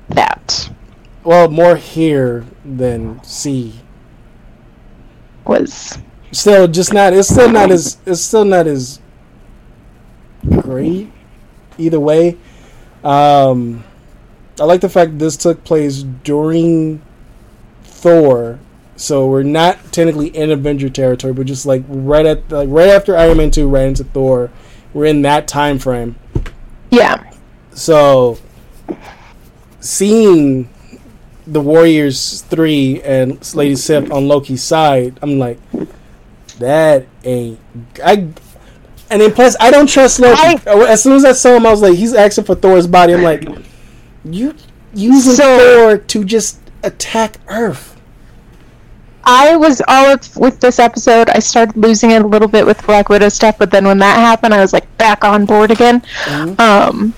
that. 0.09 0.69
Well, 1.23 1.49
more 1.49 1.75
here 1.75 2.45
than 2.63 3.23
see. 3.23 3.79
Was 5.45 5.97
Still, 6.31 6.67
just 6.67 6.91
not. 6.93 7.13
It's 7.13 7.29
still 7.29 7.49
not 7.49 7.71
as. 7.71 7.97
It's 8.05 8.19
still 8.19 8.43
not 8.43 8.67
as 8.67 8.99
great. 10.49 11.11
Either 11.77 11.99
way, 11.99 12.37
um, 13.03 13.83
I 14.59 14.63
like 14.63 14.81
the 14.81 14.89
fact 14.89 15.19
this 15.19 15.35
took 15.35 15.63
place 15.63 16.03
during 16.03 17.01
Thor, 17.83 18.59
so 18.95 19.27
we're 19.27 19.43
not 19.43 19.91
technically 19.91 20.27
in 20.27 20.51
Avenger 20.51 20.89
territory, 20.89 21.33
but 21.33 21.45
just 21.45 21.65
like 21.65 21.83
right 21.87 22.25
at 22.25 22.49
like 22.49 22.69
right 22.71 22.89
after 22.89 23.17
Iron 23.17 23.37
Man 23.37 23.51
two, 23.51 23.67
right 23.67 23.87
into 23.87 24.03
Thor. 24.03 24.51
We're 24.93 25.05
in 25.05 25.23
that 25.23 25.47
time 25.49 25.77
frame. 25.77 26.15
yeah, 26.89 27.21
So, 27.73 28.37
seeing 29.81 30.69
the 31.45 31.59
Warriors 31.59 32.41
three 32.43 33.01
and 33.01 33.53
Lady 33.53 33.75
Sif 33.75 34.09
on 34.09 34.29
Loki's 34.29 34.63
side, 34.63 35.19
I'm 35.21 35.37
like, 35.37 35.59
that 36.59 37.07
ain't. 37.25 37.59
I 38.01 38.29
and 39.15 39.21
then 39.21 39.31
plus 39.33 39.55
I 39.61 39.71
don't 39.71 39.87
trust 39.87 40.19
Loki. 40.19 40.37
I- 40.67 40.87
as 40.89 41.01
soon 41.01 41.13
as 41.13 41.23
I 41.23 41.31
saw 41.31 41.55
him, 41.55 41.65
I 41.65 41.71
was 41.71 41.81
like, 41.81 41.95
he's 41.95 42.13
asking 42.13 42.43
for 42.43 42.53
Thor's 42.53 42.85
body. 42.85 43.13
I'm 43.13 43.21
like, 43.23 43.47
you 44.25 44.53
using 44.93 45.33
So- 45.33 45.57
Thor 45.57 45.97
to 45.97 46.23
just 46.25 46.59
attack 46.83 47.37
Earth? 47.47 47.95
I 49.23 49.55
was 49.55 49.81
all 49.87 50.07
up 50.11 50.21
with 50.35 50.59
this 50.59 50.77
episode. 50.79 51.29
I 51.29 51.39
started 51.39 51.77
losing 51.77 52.11
it 52.11 52.21
a 52.21 52.27
little 52.27 52.47
bit 52.49 52.65
with 52.65 52.85
Black 52.85 53.07
Widow 53.09 53.29
stuff, 53.29 53.57
but 53.57 53.71
then 53.71 53.85
when 53.85 53.97
that 53.99 54.17
happened, 54.19 54.53
I 54.53 54.59
was 54.59 54.73
like 54.73 54.85
back 54.97 55.23
on 55.23 55.45
board 55.45 55.71
again. 55.71 56.03
Um, 56.59 57.13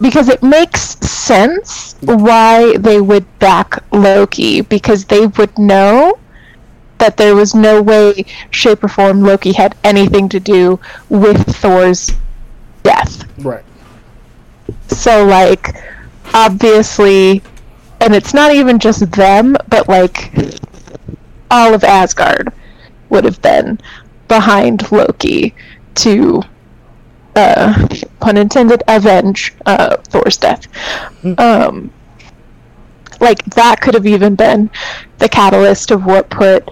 because 0.00 0.28
it 0.28 0.42
makes 0.42 0.80
sense 1.06 1.94
why 2.02 2.76
they 2.78 3.00
would 3.00 3.24
back 3.38 3.78
Loki 3.92 4.60
because 4.62 5.04
they 5.06 5.26
would 5.28 5.56
know 5.58 6.18
that 6.98 7.16
there 7.16 7.34
was 7.34 7.54
no 7.54 7.82
way, 7.82 8.24
shape, 8.50 8.84
or 8.84 8.88
form 8.88 9.22
Loki 9.22 9.52
had 9.52 9.76
anything 9.84 10.28
to 10.30 10.40
do 10.40 10.78
with 11.08 11.44
Thor's 11.56 12.12
death. 12.82 13.24
Right. 13.38 13.64
So, 14.88 15.26
like, 15.26 15.74
obviously, 16.32 17.42
and 18.00 18.14
it's 18.14 18.34
not 18.34 18.54
even 18.54 18.78
just 18.78 19.10
them, 19.10 19.56
but 19.68 19.88
like, 19.88 20.32
all 21.50 21.74
of 21.74 21.84
Asgard 21.84 22.52
would 23.08 23.24
have 23.24 23.40
been 23.42 23.78
behind 24.28 24.90
Loki 24.90 25.54
to, 25.96 26.42
uh, 27.36 27.88
pun 28.20 28.36
intended, 28.36 28.82
avenge 28.88 29.54
uh, 29.66 29.96
Thor's 29.96 30.36
death. 30.36 30.66
Um, 31.38 31.92
like, 33.20 33.44
that 33.46 33.80
could 33.80 33.94
have 33.94 34.06
even 34.06 34.34
been 34.34 34.70
the 35.18 35.28
catalyst 35.28 35.90
of 35.90 36.04
what 36.04 36.30
put 36.30 36.68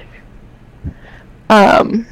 um, 1.52 2.06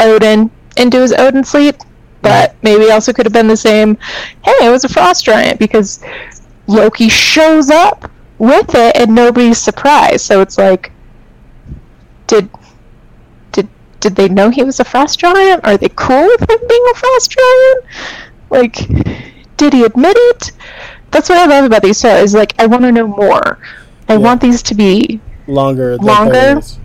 Odin 0.00 0.50
into 0.76 1.00
his 1.00 1.12
Odin 1.12 1.44
sleep, 1.44 1.76
but 2.22 2.56
maybe 2.62 2.90
also 2.90 3.12
could 3.12 3.26
have 3.26 3.32
been 3.32 3.46
the 3.46 3.56
same. 3.56 3.96
Hey, 4.44 4.66
it 4.66 4.70
was 4.70 4.84
a 4.84 4.88
frost 4.88 5.24
giant 5.24 5.58
because 5.60 6.00
Loki 6.66 7.08
shows 7.08 7.70
up 7.70 8.10
with 8.38 8.74
it 8.74 8.96
and 8.96 9.14
nobody's 9.14 9.58
surprised. 9.58 10.26
So 10.26 10.40
it's 10.40 10.58
like, 10.58 10.90
did 12.26 12.50
did 13.52 13.68
did 14.00 14.16
they 14.16 14.28
know 14.28 14.50
he 14.50 14.64
was 14.64 14.80
a 14.80 14.84
frost 14.84 15.18
giant? 15.20 15.64
Are 15.64 15.76
they 15.76 15.90
cool 15.90 16.26
with 16.26 16.40
him 16.50 16.58
being 16.68 16.86
a 16.90 16.94
frost 16.96 17.30
giant? 17.30 17.84
Like, 18.50 19.16
did 19.56 19.72
he 19.72 19.84
admit 19.84 20.16
it? 20.18 20.50
That's 21.12 21.28
what 21.28 21.38
I 21.38 21.46
love 21.46 21.64
about 21.64 21.82
these 21.82 22.00
shows. 22.00 22.34
Like, 22.34 22.54
I 22.58 22.66
want 22.66 22.82
to 22.82 22.90
know 22.90 23.06
more. 23.06 23.58
I 24.08 24.14
Yeah. 24.14 24.18
want 24.18 24.40
these 24.40 24.62
to 24.64 24.74
be 24.74 25.20
Longer. 25.46 25.96
Longer? 25.98 26.32
30 26.32 26.48
minutes. 26.48 26.78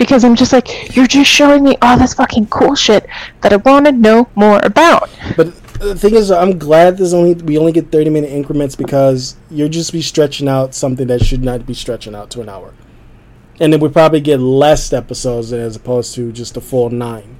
Because 0.00 0.24
I'm 0.24 0.34
just 0.34 0.50
like, 0.54 0.96
you're 0.96 1.06
just 1.06 1.30
showing 1.30 1.62
me 1.62 1.76
all 1.82 1.98
this 1.98 2.14
fucking 2.14 2.46
cool 2.46 2.74
shit 2.74 3.06
that 3.42 3.52
I 3.52 3.56
want 3.56 3.84
to 3.84 3.92
know 3.92 4.30
more 4.34 4.58
about. 4.62 5.10
But 5.36 5.54
the 5.74 5.94
thing 5.94 6.14
is, 6.14 6.30
I'm 6.30 6.58
glad 6.58 6.96
there's 6.96 7.12
only 7.12 7.34
we 7.34 7.58
only 7.58 7.70
get 7.70 7.92
30 7.92 8.08
minute 8.08 8.30
increments 8.30 8.74
because 8.74 9.36
you'll 9.50 9.68
just 9.68 9.92
be 9.92 10.00
stretching 10.00 10.48
out 10.48 10.74
something 10.74 11.06
that 11.08 11.22
should 11.22 11.44
not 11.44 11.66
be 11.66 11.74
stretching 11.74 12.14
out 12.14 12.30
to 12.30 12.40
an 12.40 12.48
hour, 12.48 12.72
and 13.60 13.74
then 13.74 13.78
we 13.78 13.90
probably 13.90 14.22
get 14.22 14.40
less 14.40 14.90
episodes 14.90 15.52
as 15.52 15.76
opposed 15.76 16.14
to 16.14 16.32
just 16.32 16.56
a 16.56 16.62
full 16.62 16.88
nine. 16.88 17.38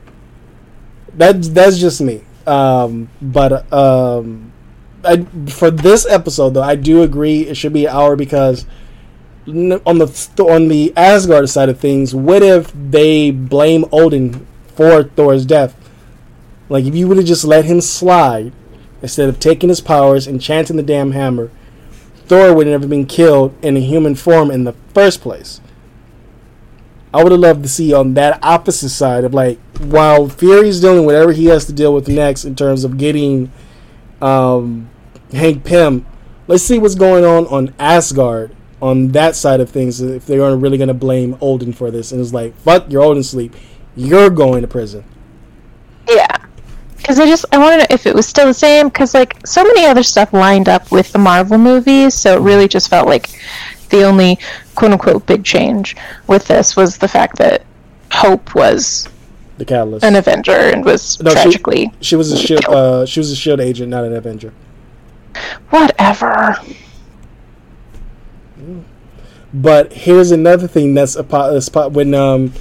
That's 1.15 1.49
that's 1.49 1.79
just 1.79 2.03
me. 2.03 2.25
Um, 2.47 3.09
but 3.23 3.73
um, 3.73 4.53
I, 5.03 5.25
for 5.49 5.71
this 5.71 6.07
episode 6.07 6.51
though, 6.51 6.63
I 6.63 6.75
do 6.75 7.03
agree 7.03 7.47
it 7.47 7.57
should 7.57 7.73
be 7.73 7.87
an 7.87 7.97
hour 7.97 8.17
because 8.17 8.67
on 9.47 9.99
the 9.99 10.47
on 10.49 10.69
the 10.69 10.93
Asgard 10.97 11.49
side 11.49 11.69
of 11.69 11.79
things, 11.79 12.15
what 12.15 12.43
if 12.43 12.73
they 12.73 13.31
blame 13.31 13.85
Odin 13.93 14.47
for 14.75 15.05
Thor's 15.05 15.47
death? 15.47 15.75
Like 16.69 16.85
if 16.85 16.95
you 16.95 17.09
would 17.09 17.17
have 17.17 17.27
just 17.27 17.45
let 17.45 17.65
him 17.65 17.81
slide 17.81 18.53
instead 19.03 19.29
of 19.29 19.41
taking 19.41 19.69
his 19.69 19.81
powers 19.81 20.27
and 20.27 20.41
chanting 20.41 20.77
the 20.77 20.83
damn 20.83 21.13
hammer, 21.13 21.51
Thor 22.27 22.55
would 22.55 22.67
have 22.67 22.81
never 22.81 22.89
been 22.89 23.07
killed 23.07 23.55
in 23.65 23.77
a 23.77 23.81
human 23.81 24.15
form 24.15 24.51
in 24.51 24.65
the 24.65 24.75
first 24.95 25.21
place. 25.21 25.61
I 27.13 27.23
would 27.23 27.33
have 27.33 27.41
loved 27.41 27.65
to 27.65 27.69
see 27.69 27.93
on 27.93 28.15
that 28.15 28.39
opposite 28.43 28.91
side 28.91 29.25
of 29.25 29.35
like 29.35 29.59
while 29.81 30.29
Fury's 30.29 30.81
dealing 30.81 31.07
whatever 31.07 31.33
he 31.33 31.47
has 31.47 31.65
to 31.65 31.73
deal 31.73 31.93
with 31.93 32.09
next 32.09 32.45
in 32.45 32.55
terms 32.55 32.85
of 32.85 32.99
getting 32.99 33.51
um, 34.23 34.89
Hank 35.33 35.65
Pym. 35.65 36.07
Let's 36.47 36.63
see 36.63 36.79
what's 36.79 36.95
going 36.95 37.25
on 37.25 37.47
on 37.47 37.75
Asgard 37.79 38.55
on 38.81 39.09
that 39.09 39.37
side 39.37 39.61
of 39.61 39.71
things. 39.71 40.01
If 40.01 40.27
they 40.27 40.39
aren't 40.39 40.63
really 40.63 40.79
going 40.79 40.89
to 40.89 40.95
blame 40.95 41.37
Odin 41.41 41.73
for 41.73 41.91
this, 41.91 42.13
and 42.13 42.21
it's 42.21 42.33
like 42.33 42.55
fuck 42.59 42.91
your 42.91 43.03
Odin 43.03 43.23
sleep, 43.23 43.55
you're 43.97 44.31
going 44.31 44.63
to 44.63 44.69
prison. 44.69 45.05
Yeah. 46.09 46.27
Because 46.97 47.19
I 47.19 47.27
just, 47.27 47.47
I 47.51 47.59
want 47.59 47.73
to 47.73 47.79
know 47.79 47.87
if 47.89 48.07
it 48.07 48.15
was 48.15 48.27
still 48.27 48.47
the 48.47 48.53
same, 48.55 48.89
because, 48.89 49.15
like, 49.15 49.35
so 49.47 49.65
many 49.65 49.87
other 49.87 50.03
stuff 50.03 50.35
lined 50.35 50.69
up 50.69 50.93
with 50.93 51.11
the 51.13 51.19
Marvel 51.19 51.57
movies, 51.57 52.13
so 52.15 52.37
it 52.37 52.41
really 52.41 52.69
just 52.69 52.91
felt 52.91 53.07
like 53.09 53.31
the 53.89 54.03
only 54.05 54.39
quote 54.75 54.93
unquote 54.93 55.25
big 55.27 55.43
change 55.43 55.97
with 56.27 56.47
this 56.47 56.77
was 56.77 56.99
the 56.99 57.09
fact 57.09 57.37
that 57.39 57.65
Hope 58.13 58.55
was 58.55 59.09
The 59.57 59.65
catalyst. 59.65 60.05
an 60.05 60.15
Avenger 60.15 60.53
and 60.53 60.85
was 60.85 61.19
No, 61.23 61.31
she- 61.31 61.35
tragically. 61.37 61.93
She 62.03 62.17
was 62.17 62.33
a 62.33 62.37
shield. 62.37 62.65
Uh, 62.67 63.07
she 63.07 63.19
was 63.19 63.33
a 63.33 63.37
shield 63.37 63.61
agent, 63.61 63.89
not 63.89 64.05
an 64.05 64.15
Avenger. 64.15 64.53
Whatever. 65.71 66.59
But 69.53 69.93
here's 69.93 70.31
another 70.31 70.69
thing 70.69 70.95
that's 70.95 71.17
a 71.17 71.25
pot. 71.25 71.61
Spot 71.63 71.93
when 71.93 72.15
um 72.15 72.53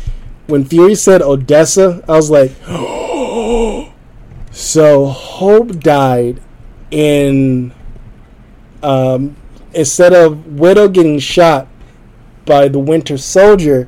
when 0.47 0.65
Fury 0.65 0.95
said 0.95 1.21
Odessa, 1.21 2.03
I 2.07 2.13
was 2.13 2.31
like, 2.31 2.51
so 4.51 5.05
Hope 5.05 5.79
died 5.79 6.41
in 6.89 7.71
um 8.81 9.35
instead 9.73 10.13
of 10.13 10.47
Widow 10.47 10.87
getting 10.87 11.19
shot 11.19 11.67
by 12.45 12.67
the 12.67 12.79
Winter 12.79 13.17
Soldier, 13.17 13.87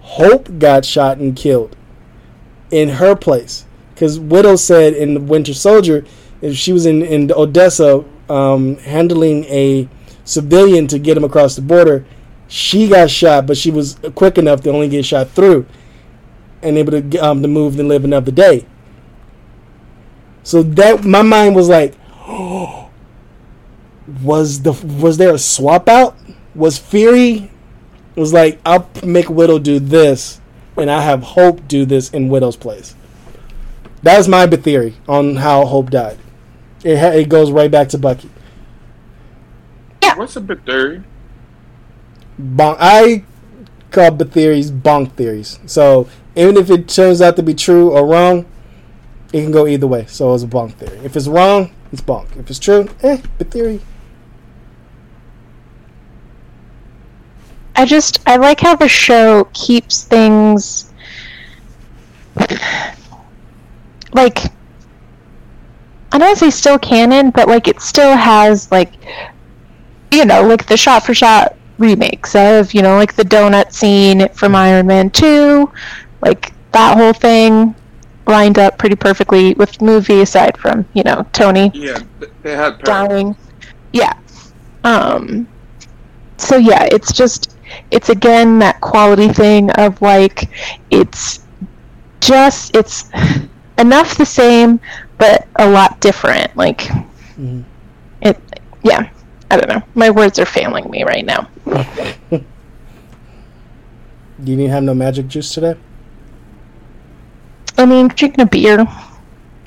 Hope 0.00 0.58
got 0.58 0.84
shot 0.84 1.18
and 1.18 1.36
killed 1.36 1.76
in 2.70 2.88
her 2.88 3.14
place. 3.14 3.64
Because 3.94 4.18
Widow 4.18 4.56
said 4.56 4.94
in 4.94 5.14
the 5.14 5.20
Winter 5.20 5.54
Soldier, 5.54 6.04
if 6.42 6.56
she 6.56 6.72
was 6.72 6.84
in 6.84 7.02
in 7.02 7.30
Odessa 7.32 8.04
um, 8.28 8.76
handling 8.78 9.44
a 9.44 9.88
civilian 10.24 10.88
to 10.88 10.98
get 10.98 11.16
him 11.16 11.22
across 11.22 11.54
the 11.54 11.62
border, 11.62 12.04
she 12.48 12.88
got 12.88 13.10
shot, 13.10 13.46
but 13.46 13.56
she 13.56 13.70
was 13.70 13.98
quick 14.14 14.38
enough 14.38 14.60
to 14.62 14.70
only 14.70 14.88
get 14.88 15.04
shot 15.04 15.30
through 15.30 15.66
and 16.62 16.78
able 16.78 17.00
to 17.00 17.18
um, 17.18 17.42
to 17.42 17.48
move 17.48 17.78
and 17.78 17.88
live 17.88 18.04
another 18.04 18.30
day. 18.32 18.66
So 20.42 20.62
that 20.62 21.04
my 21.04 21.22
mind 21.22 21.54
was 21.54 21.68
like, 21.68 21.94
was 24.22 24.62
the 24.62 24.72
was 24.98 25.16
there 25.16 25.34
a 25.34 25.38
swap 25.38 25.88
out? 25.88 26.16
Was 26.54 26.78
Fury 26.78 27.50
was 28.14 28.32
like, 28.32 28.60
I'll 28.64 28.88
make 29.04 29.28
Widow 29.28 29.58
do 29.58 29.80
this, 29.80 30.40
and 30.76 30.90
I 30.90 31.02
have 31.02 31.22
Hope 31.22 31.66
do 31.66 31.84
this 31.84 32.10
in 32.10 32.28
Widow's 32.28 32.56
place. 32.56 32.94
That 34.02 34.18
was 34.18 34.28
my 34.28 34.46
theory 34.46 34.94
on 35.08 35.36
how 35.36 35.64
Hope 35.64 35.90
died. 35.90 36.18
It 36.84 36.98
ha- 36.98 37.16
it 37.16 37.28
goes 37.28 37.50
right 37.50 37.70
back 37.70 37.88
to 37.88 37.98
Bucky. 37.98 38.30
Yeah. 40.02 40.16
What's 40.16 40.36
a 40.36 40.40
theory? 40.42 41.02
Bon- 42.38 42.76
I 42.78 43.24
call 43.90 44.12
the 44.12 44.24
theories 44.24 44.70
bonk 44.70 45.12
theories. 45.12 45.58
So 45.66 46.08
even 46.34 46.56
if 46.56 46.70
it 46.70 46.88
turns 46.88 47.22
out 47.22 47.36
to 47.36 47.42
be 47.42 47.54
true 47.54 47.90
or 47.90 48.06
wrong, 48.06 48.46
it 49.32 49.42
can 49.42 49.50
go 49.50 49.66
either 49.66 49.86
way. 49.86 50.06
So 50.06 50.34
it's 50.34 50.44
a 50.44 50.46
bonk 50.46 50.74
theory. 50.74 50.98
If 51.04 51.16
it's 51.16 51.28
wrong, 51.28 51.72
it's 51.92 52.02
bonk. 52.02 52.36
If 52.36 52.50
it's 52.50 52.58
true, 52.58 52.88
eh, 53.02 53.20
the 53.38 53.44
theory. 53.44 53.80
I 57.76 57.84
just 57.84 58.20
I 58.26 58.36
like 58.36 58.60
how 58.60 58.76
the 58.76 58.88
show 58.88 59.44
keeps 59.52 60.04
things 60.04 60.92
like 64.12 64.38
I 66.12 66.18
don't 66.18 66.36
say 66.36 66.50
still 66.50 66.78
canon, 66.78 67.30
but 67.30 67.48
like 67.48 67.66
it 67.66 67.80
still 67.80 68.16
has 68.16 68.70
like 68.70 68.92
you 70.12 70.24
know 70.24 70.42
like 70.46 70.66
the 70.66 70.76
shot 70.76 71.04
for 71.04 71.14
shot 71.14 71.56
remakes 71.78 72.34
of 72.34 72.72
you 72.74 72.82
know 72.82 72.96
like 72.96 73.14
the 73.14 73.24
donut 73.24 73.72
scene 73.72 74.28
from 74.30 74.54
Iron 74.54 74.86
Man 74.86 75.10
two, 75.10 75.70
like 76.22 76.52
that 76.72 76.96
whole 76.96 77.12
thing 77.12 77.74
lined 78.26 78.58
up 78.58 78.78
pretty 78.78 78.96
perfectly 78.96 79.54
with 79.54 79.72
the 79.78 79.84
movie 79.84 80.20
aside 80.20 80.56
from 80.58 80.86
you 80.94 81.02
know 81.02 81.26
Tony 81.32 81.70
Yeah, 81.74 81.98
they 82.42 82.52
had 82.56 82.78
parallels. 82.80 83.10
dying. 83.10 83.36
Yeah. 83.92 84.14
Um 84.84 85.48
so 86.38 86.56
yeah, 86.56 86.84
it's 86.90 87.12
just 87.12 87.56
it's 87.90 88.08
again 88.10 88.58
that 88.60 88.80
quality 88.80 89.28
thing 89.28 89.70
of 89.72 90.00
like 90.02 90.50
it's 90.90 91.40
just 92.20 92.74
it's 92.76 93.10
enough 93.78 94.16
the 94.16 94.26
same 94.26 94.80
but 95.18 95.46
a 95.56 95.68
lot 95.68 96.00
different. 96.00 96.54
Like 96.56 96.88
Mhm. 97.38 97.64
it 98.22 98.38
yeah. 98.82 99.08
I 99.54 99.56
don't 99.56 99.68
know. 99.68 99.82
My 99.94 100.10
words 100.10 100.40
are 100.40 100.46
failing 100.46 100.90
me 100.90 101.04
right 101.04 101.24
now. 101.24 101.48
Do 101.70 102.42
you 104.50 104.56
didn't 104.56 104.70
have 104.70 104.82
no 104.82 104.94
magic 104.94 105.28
juice 105.28 105.54
today? 105.54 105.76
I 107.78 107.86
mean, 107.86 108.08
drinking 108.08 108.40
a 108.40 108.46
beer. 108.46 108.84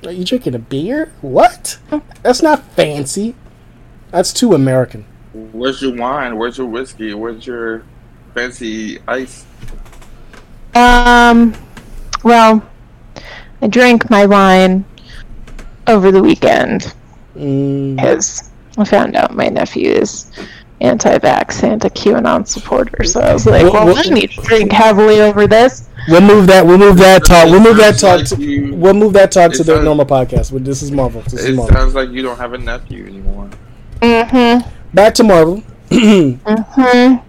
Are 0.05 0.11
you 0.11 0.25
drinking 0.25 0.55
a 0.55 0.59
beer? 0.59 1.13
What? 1.21 1.79
That's 2.21 2.41
not 2.41 2.63
fancy. 2.73 3.33
That's 4.11 4.33
too 4.33 4.53
American. 4.53 5.05
Where's 5.33 5.81
your 5.81 5.95
wine? 5.95 6.37
Where's 6.37 6.57
your 6.57 6.67
whiskey? 6.67 7.13
Where's 7.13 7.47
your 7.47 7.83
fancy 8.33 8.99
ice? 9.07 9.45
Um, 10.75 11.53
well, 12.25 12.61
I 13.61 13.67
drank 13.67 14.09
my 14.09 14.25
wine 14.25 14.83
over 15.87 16.11
the 16.11 16.21
weekend 16.21 16.93
Mm, 17.37 17.95
because 17.95 18.51
I 18.77 18.83
found 18.85 19.15
out 19.15 19.35
my 19.35 19.47
nephew 19.47 19.89
is 19.91 20.31
anti-vax 20.79 21.63
and 21.63 21.83
a 21.83 21.89
QAnon 21.89 22.47
supporter. 22.47 23.03
So 23.03 23.19
I 23.19 23.33
was 23.33 23.45
like, 23.47 23.63
Well, 23.63 23.73
well, 23.73 23.85
well- 23.87 23.97
I 23.97 24.09
need 24.09 24.31
to 24.31 24.41
drink 24.41 24.71
heavily 24.71 25.21
over 25.21 25.47
this. 25.47 25.89
we'll 26.07 26.21
move 26.21 26.45
that. 26.47 26.65
We'll 26.65 26.77
move 26.77 26.97
that 26.97 27.25
talk. 27.25 27.45
We'll 27.49 27.59
move 27.59 27.77
that 27.77 27.97
talk. 27.97 28.27
Sounds 28.27 28.29
To, 28.31 28.35
like 28.71 28.79
we'll 28.79 28.93
move 28.93 29.13
that 29.13 29.31
talk 29.31 29.51
to 29.53 29.61
it 29.61 29.65
the 29.65 29.81
normal 29.81 30.05
podcast. 30.05 30.53
But 30.53 30.63
this 30.65 30.81
is 30.83 30.91
Marvel. 30.91 31.21
This 31.21 31.33
is 31.33 31.45
It 31.45 31.55
Marvel. 31.55 31.75
sounds 31.75 31.95
like 31.95 32.09
you 32.11 32.21
don't 32.21 32.37
have 32.37 32.53
a 32.53 32.57
nephew 32.59 33.05
anymore. 33.07 33.49
Mm-hmm. 34.01 34.69
Back 34.93 35.13
to 35.15 35.23
Marvel. 35.23 35.63
Mm-hmm. 35.89 37.23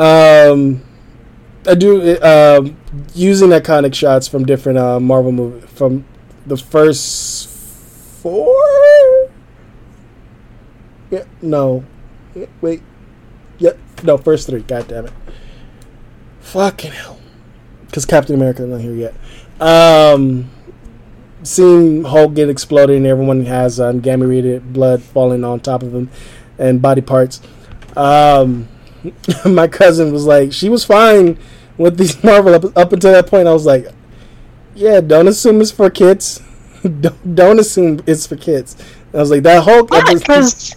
Um, 0.00 0.82
I 1.68 1.74
do 1.74 2.20
um 2.22 2.76
using 3.14 3.50
iconic 3.50 3.94
shots 3.94 4.26
from 4.26 4.44
different 4.46 4.78
uh, 4.78 4.98
Marvel 4.98 5.32
movie 5.32 5.66
from 5.66 6.04
the 6.46 6.56
first 6.56 7.48
four. 8.22 8.56
Yeah, 11.12 11.24
no, 11.42 11.84
Yeah, 12.34 12.46
wait, 12.62 12.82
yep, 13.58 13.78
no, 14.02 14.16
first 14.16 14.46
three. 14.46 14.62
God 14.62 14.88
damn 14.88 15.04
it! 15.04 15.12
Fucking 16.40 16.92
hell, 16.92 17.20
because 17.84 18.06
Captain 18.06 18.34
America's 18.34 18.66
not 18.66 18.80
here 18.80 18.94
yet. 18.94 19.14
Um, 19.60 20.50
seeing 21.42 22.04
Hulk 22.04 22.32
get 22.32 22.48
exploded 22.48 22.96
and 22.96 23.06
everyone 23.06 23.44
has 23.44 23.78
um, 23.78 24.00
gamma 24.00 24.26
radiated 24.26 24.72
blood 24.72 25.02
falling 25.02 25.44
on 25.44 25.60
top 25.60 25.82
of 25.82 25.94
him 25.94 26.08
and 26.58 26.80
body 26.80 27.02
parts. 27.02 27.42
Um, 27.94 28.68
my 29.44 29.68
cousin 29.68 30.14
was 30.14 30.24
like, 30.24 30.50
she 30.54 30.70
was 30.70 30.82
fine 30.82 31.38
with 31.76 31.98
these 31.98 32.24
Marvel 32.24 32.54
up, 32.54 32.74
up 32.74 32.90
until 32.94 33.12
that 33.12 33.26
point. 33.26 33.48
I 33.48 33.52
was 33.52 33.66
like, 33.66 33.86
yeah, 34.74 35.02
don't 35.02 35.28
assume 35.28 35.60
it's 35.60 35.70
for 35.70 35.90
kids. 35.90 36.40
don't, 37.00 37.34
don't 37.34 37.58
assume 37.58 38.00
it's 38.06 38.26
for 38.26 38.36
kids. 38.36 38.82
I 39.12 39.18
was 39.18 39.30
like, 39.30 39.42
that 39.42 39.62
Hulk. 39.64 39.90
Yeah, 39.92 40.04
because 40.10 40.74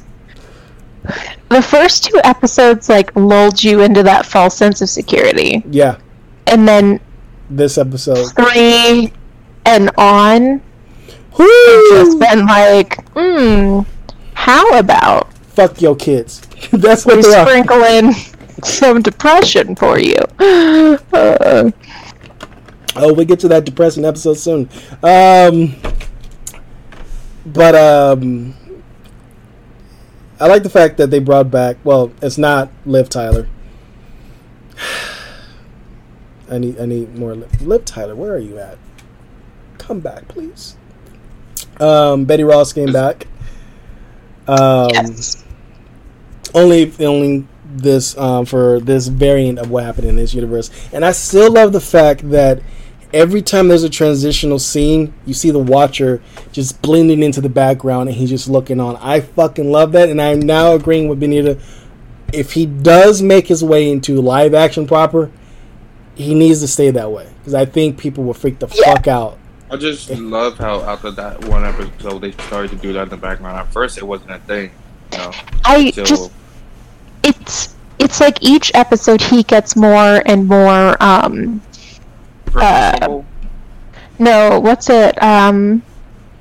the 1.50 1.62
first 1.62 2.04
two 2.06 2.20
episodes 2.24 2.90
like 2.90 3.16
lulled 3.16 3.64
you 3.64 3.82
into 3.82 4.04
that 4.04 4.26
false 4.26 4.56
sense 4.58 4.82
of 4.82 4.90
security, 4.90 5.64
yeah, 5.70 5.98
and 6.48 6.68
then 6.68 7.00
this 7.50 7.78
episode. 7.78 8.26
three 8.36 9.12
and 9.66 9.92
on 9.98 10.62
Whoo! 11.38 11.90
just 11.90 12.20
been 12.20 12.46
like, 12.46 13.04
hmm, 13.10 13.82
how 14.34 14.78
about 14.78 15.32
Fuck 15.56 15.82
your 15.82 15.96
kids. 15.96 16.42
That's 16.72 17.06
we 17.06 17.16
what 17.16 17.24
they 17.26 17.34
are. 17.36 17.46
sprinkle 17.48 17.82
in 17.84 18.14
some 18.64 19.02
depression 19.02 19.76
for 19.76 19.98
you? 20.00 20.18
Uh, 20.40 21.72
Oh, 22.98 23.14
we 23.14 23.26
get 23.26 23.40
to 23.42 23.50
that 23.50 23.66
depressing 23.66 24.06
episode 24.06 24.36
soon. 24.36 24.70
Um, 25.04 25.76
but 27.46 27.76
um, 27.76 28.56
I 30.40 30.48
like 30.48 30.64
the 30.64 30.70
fact 30.70 30.98
that 30.98 31.12
they 31.12 31.20
brought 31.20 31.50
back. 31.50 31.78
Well, 31.84 32.12
it's 32.22 32.38
not 32.38 32.70
Liv 32.86 33.10
Tyler. 33.10 33.48
I 36.50 36.58
need 36.60 36.80
I 36.80 36.86
need 36.86 37.16
more 37.16 37.36
Liv, 37.36 37.62
Liv 37.62 37.86
Tyler. 37.86 38.16
Where 38.16 38.34
are 38.34 38.40
you 38.40 38.58
at? 38.58 38.78
Come 39.78 40.00
back, 40.00 40.28
please. 40.28 40.76
Um, 41.80 42.26
Betty 42.26 42.44
Ross 42.44 42.74
came 42.74 42.92
back. 42.92 43.28
Um, 44.48 44.90
yes. 44.94 45.44
only 46.54 46.94
only 47.00 47.48
this 47.66 48.18
um, 48.18 48.46
for 48.46 48.80
this 48.80 49.08
variant 49.08 49.60
of 49.60 49.70
what 49.72 49.84
happened 49.84 50.08
in 50.08 50.16
this 50.16 50.36
universe 50.36 50.70
and 50.94 51.04
i 51.04 51.12
still 51.12 51.52
love 51.52 51.74
the 51.74 51.82
fact 51.82 52.30
that 52.30 52.62
every 53.16 53.42
time 53.42 53.68
there's 53.70 53.84
a 53.84 53.90
transitional 53.90 54.60
scene 54.60 55.14
you 55.26 55.34
see 55.34 55.50
the 55.50 55.58
watcher 55.60 56.22
just 56.52 56.80
blending 56.82 57.24
into 57.24 57.40
the 57.42 57.50
background 57.50 58.10
and 58.10 58.18
he's 58.18 58.30
just 58.30 58.48
looking 58.50 58.80
on 58.80 58.96
i 58.98 59.20
fucking 59.22 59.72
love 59.72 59.94
that 59.94 60.10
and 60.10 60.22
i'm 60.22 60.40
now 60.40 60.74
agreeing 60.74 61.08
with 61.08 61.20
benita 61.20 61.58
if 62.34 62.52
he 62.52 62.66
does 62.66 63.22
make 63.22 63.48
his 63.48 63.64
way 63.64 63.90
into 63.90 64.22
live 64.22 64.54
action 64.54 64.86
proper 64.86 65.32
he 66.16 66.34
needs 66.36 66.60
to 66.60 66.68
stay 66.68 66.92
that 66.92 67.10
way 67.12 67.28
because 67.40 67.54
i 67.54 67.64
think 67.66 67.98
people 67.98 68.24
will 68.24 68.34
freak 68.34 68.60
the 68.60 68.68
Yeah. 68.76 68.94
fuck 68.94 69.08
out 69.08 69.38
I 69.72 69.78
just 69.78 70.12
love 70.12 70.60
how 70.60 70.82
after 70.82 71.10
that 71.12 71.44
one 71.46 71.66
episode 71.66 72.20
they 72.20 72.32
started 72.34 72.70
to 72.70 72.78
do 72.78 72.94
that 72.94 73.02
in 73.04 73.10
the 73.10 73.18
background. 73.18 73.58
At 73.58 73.74
first, 73.74 73.98
it 73.98 74.04
wasn't 74.06 74.30
a 74.30 74.38
thing. 74.40 74.70
You 75.12 75.18
know, 75.18 75.32
I 75.66 75.90
so 75.90 76.04
just 76.06 76.32
it's 77.24 77.76
it's 77.98 78.20
like 78.20 78.38
each 78.42 78.72
episode 78.76 79.22
he 79.22 79.42
gets 79.42 79.76
more 79.76 80.22
and 80.28 80.48
more 80.48 81.02
um 81.02 81.64
personable, 82.62 83.26
no 84.20 84.60
what's 84.60 84.90
it 84.90 85.22
um 85.22 85.82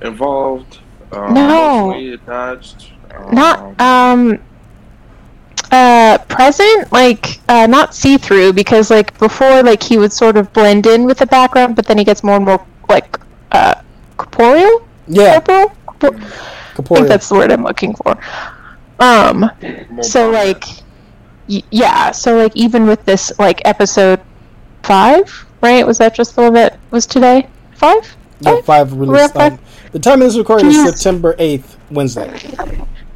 involved, 0.00 0.78
um, 1.12 1.34
No. 1.34 1.92
attached. 1.94 2.92
Um, 3.14 3.34
not 3.34 3.80
um 3.80 4.38
uh 5.70 6.18
present 6.28 6.92
like 6.92 7.40
uh 7.48 7.66
not 7.66 7.94
see 7.94 8.16
through 8.18 8.52
because 8.52 8.90
like 8.90 9.16
before 9.18 9.62
like 9.62 9.82
he 9.82 9.96
would 9.96 10.12
sort 10.12 10.36
of 10.36 10.52
blend 10.52 10.86
in 10.86 11.04
with 11.04 11.18
the 11.18 11.26
background 11.26 11.74
but 11.76 11.86
then 11.86 11.98
he 11.98 12.04
gets 12.04 12.22
more 12.22 12.36
and 12.36 12.44
more 12.44 12.64
like 12.88 13.18
uh 13.52 13.74
corporeal? 14.16 14.86
Yeah. 15.06 15.40
Corporeal? 15.40 15.72
Corpo- 15.86 16.16
I 16.16 16.82
think 16.82 17.08
that's 17.08 17.28
the 17.28 17.34
word 17.36 17.50
I'm 17.52 17.64
looking 17.64 17.94
for. 17.94 18.16
Um 19.00 19.50
more 19.90 20.02
so 20.02 20.30
like 20.30 20.64
y- 21.48 21.62
yeah 21.70 22.10
so 22.10 22.36
like 22.36 22.54
even 22.56 22.86
with 22.86 23.04
this 23.04 23.32
like 23.38 23.60
episode 23.64 24.20
five 24.82 25.46
right? 25.64 25.86
Was 25.86 25.98
that 25.98 26.14
just 26.14 26.36
the 26.36 26.42
one 26.42 26.52
that 26.54 26.78
was 26.90 27.06
today 27.06 27.48
five? 27.72 28.16
Yeah, 28.40 28.60
five? 28.60 28.92
release 28.92 29.32
We're 29.34 29.42
at 29.42 29.52
um, 29.52 29.58
the 29.92 29.98
time 29.98 30.20
of 30.20 30.28
this 30.28 30.36
recording 30.36 30.68
is 30.68 30.84
september 30.84 31.34
8th 31.34 31.76
wednesday. 31.90 32.28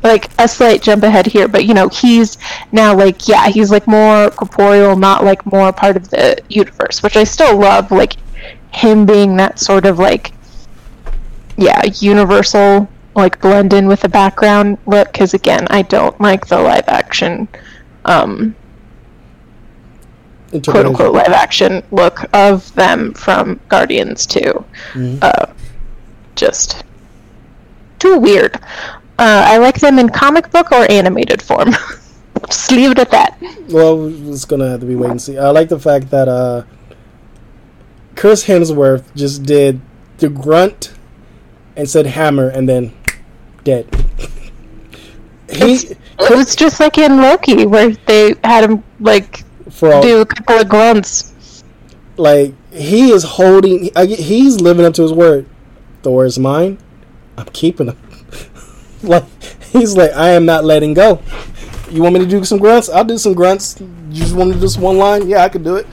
Like 0.03 0.31
a 0.39 0.47
slight 0.49 0.81
jump 0.81 1.03
ahead 1.03 1.27
here 1.27 1.49
but 1.49 1.65
you 1.67 1.75
know 1.75 1.89
he's 1.89 2.39
now 2.73 2.97
like 2.97 3.29
yeah 3.29 3.49
he's 3.49 3.71
like 3.71 3.87
more 3.87 4.31
corporeal 4.31 4.97
not 4.97 5.25
like 5.25 5.45
more 5.45 5.73
part 5.73 5.97
of 5.97 6.09
the 6.11 6.39
universe 6.49 7.03
which 7.03 7.17
i 7.17 7.25
still 7.25 7.59
love 7.59 7.91
like 7.91 8.15
him 8.73 9.05
being 9.05 9.37
that 9.37 9.59
sort 9.59 9.85
of 9.85 9.99
like 9.99 10.33
yeah 11.57 11.83
universal 12.01 12.89
like 13.17 13.41
blend 13.41 13.73
in 13.73 13.89
with 13.89 14.01
the 14.01 14.09
background 14.09 14.79
look 14.87 15.13
because 15.13 15.35
again 15.35 15.67
i 15.71 15.83
don't 15.83 16.19
like 16.21 16.47
the 16.47 16.59
live 16.59 16.89
action 16.89 17.49
um 18.05 18.55
quote 20.51 20.87
unquote 20.87 21.13
live 21.13 21.29
action 21.29 21.83
look 21.91 22.25
of 22.33 22.73
them 22.75 23.13
from 23.15 23.61
Guardians 23.69 24.27
2. 24.27 24.65
Mhm. 24.95 25.19
Uh, 25.23 25.47
just 26.37 26.85
too 27.99 28.19
weird. 28.19 28.57
Uh, 29.19 29.43
I 29.47 29.59
like 29.59 29.81
them 29.81 29.99
in 29.99 30.09
comic 30.09 30.51
book 30.51 30.71
or 30.71 30.91
animated 30.91 31.43
form. 31.43 31.71
Just 32.47 32.71
leave 32.71 32.93
it 32.93 32.99
at 33.01 33.11
that. 33.11 33.37
Well, 33.69 34.07
it's 34.31 34.45
gonna 34.45 34.71
have 34.71 34.79
to 34.81 34.87
be 34.87 34.95
wait 34.95 35.11
and 35.11 35.21
see. 35.21 35.37
I 35.37 35.51
like 35.51 35.69
the 35.69 35.81
fact 35.81 36.11
that 36.11 36.29
uh, 36.29 36.63
Chris 38.15 38.45
Hemsworth 38.47 39.05
just 39.17 39.43
did 39.43 39.81
the 40.19 40.29
grunt 40.29 40.93
and 41.77 41.91
said 41.91 42.07
hammer 42.07 42.49
and 42.49 42.69
then 42.69 42.93
dead. 43.65 43.87
he 45.51 45.75
It 45.75 45.99
was 46.31 46.55
just 46.55 46.79
like 46.79 46.97
in 46.97 47.21
Loki, 47.21 47.67
where 47.67 47.91
they 47.91 48.35
had 48.45 48.65
him 48.71 48.85
like 49.01 49.45
for 49.79 49.93
all 49.93 50.03
do 50.03 50.21
a 50.21 50.27
couple 50.27 50.57
of 50.59 50.69
grunts. 50.69 51.33
like 52.17 52.53
he 52.73 53.11
is 53.11 53.23
holding. 53.23 53.91
I- 53.97 54.07
He's 54.07 54.61
living 54.61 54.85
up 54.85 54.95
to 54.95 55.03
his 55.03 55.13
word. 55.13 55.47
Thor 56.03 56.25
is 56.25 56.39
mine. 56.39 56.79
I'm 57.37 57.47
keeping 57.53 57.89
him. 57.89 57.97
like 59.03 59.25
he's 59.73 59.97
like 59.97 60.13
I 60.13 60.31
am 60.31 60.45
not 60.45 60.65
letting 60.65 60.95
go. 60.95 61.23
You 61.91 62.03
want 62.03 62.15
me 62.15 62.21
to 62.21 62.27
do 62.27 62.45
some 62.45 62.59
grunts? 62.59 62.89
I'll 62.91 63.05
do 63.05 63.17
some 63.19 63.33
grunts. 63.35 63.81
You 63.81 63.89
just 64.23 64.35
want 64.35 64.51
me 64.51 64.55
to 64.57 64.61
do 64.61 64.69
some 64.69 64.83
one 64.83 64.99
line? 64.99 65.29
Yeah, 65.29 65.43
I 65.45 65.49
can 65.49 65.63
do 65.63 65.77
it. 65.77 65.87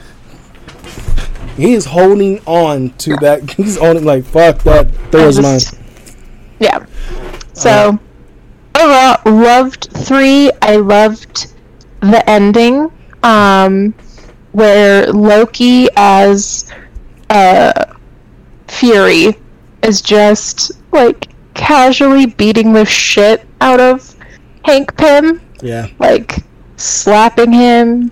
He 1.56 1.72
is 1.72 1.86
holding 1.86 2.40
on 2.46 2.90
to 2.98 3.16
that. 3.18 3.50
He's 3.56 3.78
on 3.78 3.96
it 3.96 4.02
like 4.02 4.24
fuck 4.24 4.62
that. 4.64 4.90
Thor 5.10 5.20
is 5.28 5.40
mine. 5.40 5.60
Yeah. 6.60 6.76
Uh-huh. 6.76 6.88
So 7.54 7.98
overall, 8.78 9.18
loved 9.42 9.88
three. 9.92 10.50
I 10.60 10.76
loved 10.76 11.52
the 12.00 12.22
ending, 12.28 12.90
um, 13.26 13.92
where 14.52 15.12
Loki 15.12 15.88
as 15.96 16.72
uh, 17.30 17.72
Fury 18.68 19.36
is 19.82 20.00
just 20.00 20.72
like 20.92 21.28
casually 21.54 22.26
beating 22.26 22.72
the 22.72 22.84
shit 22.84 23.46
out 23.60 23.80
of 23.80 24.14
Hank 24.64 24.96
Pym, 24.96 25.40
Yeah, 25.60 25.88
like 25.98 26.36
slapping 26.76 27.52
him 27.52 28.10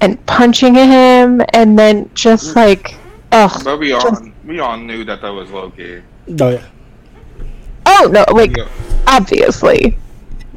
and 0.00 0.24
punching 0.26 0.74
him, 0.74 1.40
and 1.54 1.78
then 1.78 2.10
just 2.14 2.54
like, 2.56 2.94
ugh. 3.32 3.62
But 3.64 3.78
we 3.78 3.92
all 3.92 4.00
Just- 4.02 4.24
we 4.44 4.58
all 4.60 4.76
knew 4.76 5.04
that 5.04 5.22
that 5.22 5.30
was 5.30 5.50
Loki. 5.50 6.02
oh 6.40 6.48
yeah. 6.50 6.64
Oh 7.86 8.08
no, 8.12 8.24
like 8.34 8.56
Yeah. 8.56 8.68
obviously. 9.06 9.96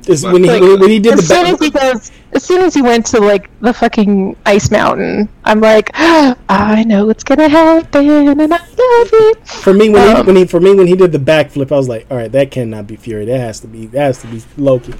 It's 0.08 0.24
when 0.24 0.44
he 0.44 0.50
Like, 0.50 0.62
when, 0.62 0.80
when 0.82 0.89
he 0.89 1.00
did 1.00 1.13
as 1.13 1.28
the 1.28 1.36
soon 1.36 1.44
back, 1.46 1.54
as 1.54 1.60
he 1.62 1.70
goes, 1.70 2.12
as 2.36 2.43
soon 2.43 2.62
as 2.62 2.74
he 2.74 2.82
went 2.82 3.06
to 3.08 3.19
like 3.19 3.50
the 3.60 3.74
fucking 3.74 4.36
ice 4.46 4.72
mountain, 4.72 5.30
I'm 5.43 5.60
like, 5.62 5.89
I 5.96 6.84
know 6.88 7.06
what's 7.06 7.24
gonna 7.24 7.50
happen, 7.50 8.10
and 8.10 8.41
I 8.54 8.58
love 8.58 8.67
it. 8.78 9.48
for 9.48 9.74
me 9.74 9.89
when 9.89 10.08
he 10.08 10.13
um, 10.13 10.26
when 10.26 10.36
he 10.36 10.46
for 10.46 10.60
me 10.60 10.74
when 10.74 10.88
he 10.88 10.96
did 10.96 11.12
the 11.12 11.19
backflip, 11.19 11.72
I 11.72 11.76
was 11.76 11.88
like, 11.89 12.06
all 12.10 12.17
right, 12.17 12.32
that 12.32 12.52
cannot 12.52 12.88
be 12.88 12.96
Fury. 12.96 13.26
That 13.26 13.39
has 13.39 13.60
to 13.62 13.67
be 13.67 13.86
that 13.88 14.00
has 14.02 14.22
to 14.22 14.28
be 14.28 14.41
Loki. 14.58 14.93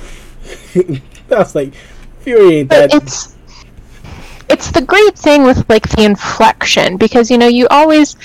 I 1.32 1.36
was 1.36 1.56
like, 1.56 1.74
Fury 2.20 2.58
ain't 2.58 2.70
that. 2.70 2.94
it's 2.94 3.36
it's 4.50 4.70
the 4.72 4.82
great 4.82 5.18
thing 5.18 5.44
with 5.44 5.68
like 5.70 5.88
the 5.90 6.04
inflection 6.04 6.98
because 6.98 7.32
you 7.32 7.38
know 7.38 7.48
you 7.48 7.68
always 7.70 8.16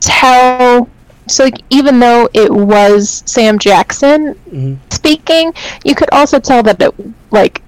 tell. 0.00 0.88
So 1.28 1.44
like, 1.44 1.58
even 1.70 2.00
though 2.00 2.28
it 2.34 2.50
was 2.52 3.22
Sam 3.26 3.58
Jackson 3.58 4.34
Mhm. 4.52 4.76
speaking, 4.92 5.52
you 5.84 5.94
could 5.94 6.10
also 6.10 6.40
tell 6.40 6.62
that 6.64 6.82
it 6.82 6.92
like 7.30 7.62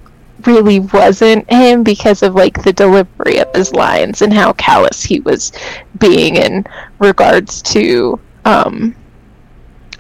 really 0.47 0.81
wasn't 0.81 1.51
him 1.51 1.83
because 1.83 2.23
of 2.23 2.35
like 2.35 2.63
the 2.65 2.73
delivery 2.73 3.39
of 3.39 3.49
his 3.55 3.73
lines 3.73 4.23
and 4.23 4.33
how 4.33 4.53
callous 4.55 5.03
he 5.03 5.21
was 5.21 5.53
being 5.99 6.37
in 6.37 6.65
regards 6.99 7.63
to 7.63 8.19
um 8.45 8.95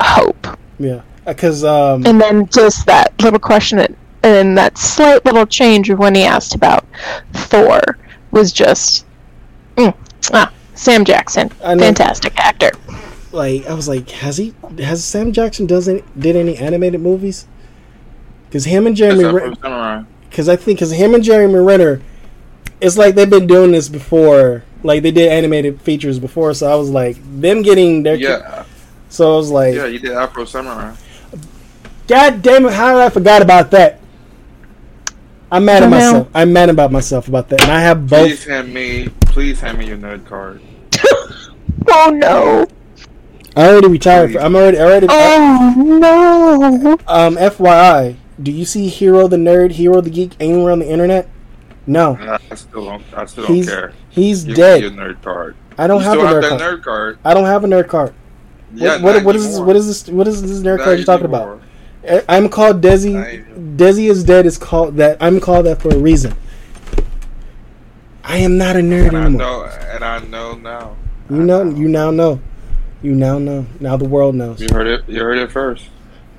hope 0.01 0.47
Yeah, 0.79 1.03
because 1.27 1.65
um, 1.65 2.05
and 2.07 2.21
then 2.21 2.47
just 2.49 2.87
that 2.87 3.13
little 3.23 3.39
question 3.39 3.79
and- 3.81 3.97
and 4.23 4.57
that 4.57 4.79
slight 4.79 5.23
little 5.27 5.45
change 5.47 5.91
of 5.91 5.99
when 5.99 6.15
he 6.15 6.23
asked 6.25 6.55
about 6.55 6.87
thor 7.35 7.99
was 8.31 8.53
just 8.53 9.05
mm, 9.77 9.95
ah, 10.33 10.51
sam 10.75 11.05
jackson 11.05 11.51
I 11.63 11.75
know. 11.75 11.83
fantastic 11.85 12.39
actor 12.39 12.71
like 13.33 13.67
I 13.67 13.75
was 13.75 13.87
like, 13.89 14.09
has 14.11 14.37
he 14.39 14.55
has 14.79 15.05
Sam 15.05 15.33
Jackson 15.33 15.67
does 15.67 15.89
any, 15.89 16.05
did 16.17 16.37
any 16.37 16.57
animated 16.57 17.01
movies? 17.01 17.49
Because 18.47 18.65
him 18.67 18.87
and 18.87 18.95
Jeremy, 18.95 19.25
Except 19.25 19.35
Renner, 19.35 19.55
for 19.57 19.61
Samurai. 19.63 20.03
Because 20.35 20.49
I 20.49 20.57
think 20.57 20.79
because 20.81 20.91
him 20.91 21.15
and 21.15 21.23
Jeremy 21.23 21.61
Renner, 21.61 22.03
it's 22.81 22.99
like 22.99 23.15
they've 23.15 23.31
been 23.31 23.47
doing 23.47 23.71
this 23.71 23.89
before. 23.89 24.65
Like 24.83 25.05
they 25.05 25.13
did 25.13 25.31
animated 25.31 25.81
features 25.81 26.19
before, 26.19 26.53
so 26.55 26.71
I 26.71 26.75
was 26.75 26.91
like, 26.91 27.17
them 27.41 27.63
getting 27.63 28.03
their 28.03 28.17
Yeah, 28.17 28.65
So 29.09 29.33
I 29.33 29.37
was 29.37 29.51
like, 29.51 29.77
yeah, 29.77 29.87
you 29.87 30.01
did 30.01 30.11
Afro 30.11 30.45
Samurai. 30.45 30.93
God 32.09 32.43
damn 32.43 32.67
it! 32.67 32.73
How 32.73 32.93
did 32.95 33.03
I 33.03 33.11
forgot 33.11 33.43
about 33.43 33.71
that? 33.71 34.01
I'm 35.53 35.65
mad 35.65 35.77
at 35.77 35.77
I 35.77 35.81
don't 35.83 35.91
know. 35.91 35.97
myself. 35.97 36.29
I'm 36.35 36.53
mad 36.53 36.69
about 36.69 36.91
myself 36.91 37.29
about 37.29 37.49
that, 37.51 37.63
and 37.63 37.71
I 37.71 37.81
have 37.81 38.09
both. 38.09 38.27
Please 38.27 38.45
hand 38.45 38.75
me, 38.75 39.09
please 39.27 39.61
hand 39.61 39.79
me 39.79 39.87
your 39.87 39.99
nerd 39.99 40.27
card. 40.27 40.61
oh 41.89 42.11
no 42.11 42.67
I 43.57 43.69
already 43.69 43.89
retired. 43.89 44.33
For, 44.33 44.41
I'm 44.41 44.57
already 44.57 44.79
already. 44.79 45.07
oh 45.09 45.75
no 45.77 46.93
Um, 47.07 47.37
FYI, 47.37 48.17
do 48.43 48.51
you 48.51 48.65
see 48.65 48.89
Hero 48.89 49.29
the 49.29 49.37
Nerd, 49.37 49.73
Hero 49.73 50.01
the 50.01 50.11
Geek 50.11 50.33
anywhere 50.41 50.73
on 50.73 50.79
the 50.81 50.89
internet? 50.91 51.29
No, 51.87 52.17
I 52.51 52.55
still 52.55 52.85
don't, 52.87 53.03
I 53.15 53.27
still 53.27 53.47
don't 53.47 53.65
care. 53.65 53.93
he's 54.09 54.45
Give 54.45 54.57
dead. 54.57 54.83
nerd 54.85 55.21
card. 55.23 55.55
I 55.77 55.87
don't 55.87 56.01
you 56.01 56.05
have 56.09 56.19
a 56.19 56.21
still 56.21 56.43
have 56.51 56.61
nerd 56.61 56.83
card. 56.83 57.17
nerd. 57.17 57.19
I 57.25 57.35
don't 57.35 57.45
have 57.45 57.65
a 57.65 57.67
nerd 57.67 57.89
card. 57.89 58.15
Yeah, 58.75 58.95
what 59.03 59.15
what, 59.17 59.25
what 59.25 59.37
is 59.37 59.47
this? 59.49 59.59
What 59.61 59.77
is 59.77 59.87
this? 59.87 60.09
What 60.13 60.27
is 60.27 60.41
this 60.43 60.61
nerd 60.61 60.79
Not 60.79 60.85
card 60.85 60.99
you're 60.99 61.05
talking 61.07 61.27
anymore. 61.27 61.61
about? 62.05 62.27
I- 62.29 62.37
I'm 62.37 62.49
called 62.49 62.81
Desi. 62.83 63.77
Desi 63.77 64.11
is 64.11 64.25
dead. 64.25 64.47
Is 64.47 64.57
called 64.59 64.97
that. 64.97 65.17
I'm 65.21 65.41
called 65.41 65.67
that 65.67 65.81
for 65.83 65.89
a 65.91 65.97
reason. 65.99 66.35
I 68.25 68.39
am 68.39 68.57
not 68.57 68.77
a 68.77 68.81
nerd 68.81 69.09
And 69.09 69.17
I 69.17 69.21
anymore. 69.27 69.39
know, 69.39 69.65
and 69.65 70.05
I 70.05 70.19
know 70.21 70.55
now. 70.55 70.97
You 71.31 71.37
know. 71.43 71.65
You 71.65 71.89
now 71.89 72.11
know. 72.11 72.41
You 73.03 73.15
now 73.15 73.39
know. 73.39 73.67
Now 73.81 73.97
the 73.97 74.09
world 74.09 74.35
knows. 74.35 74.61
You 74.61 74.69
heard 74.73 74.87
it. 74.87 75.05
You 75.09 75.21
heard 75.21 75.39
it 75.39 75.53
first. 75.53 75.89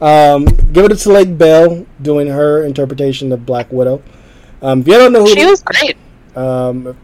Um, 0.05 0.45
give 0.71 0.85
it 0.85 0.95
to 0.95 1.11
Lake 1.11 1.35
Bell 1.35 1.85
doing 2.01 2.27
her 2.27 2.63
interpretation 2.63 3.31
of 3.31 3.45
Black 3.45 3.71
Widow. 3.71 4.03
Um, 4.61 4.81
if 4.81 4.87
you 4.87 4.93
don't 4.93 5.11
know 5.11 5.21
who, 5.21 5.33
she 5.33 5.45
was 5.45 5.63
great 5.63 5.97
um, 6.35 6.97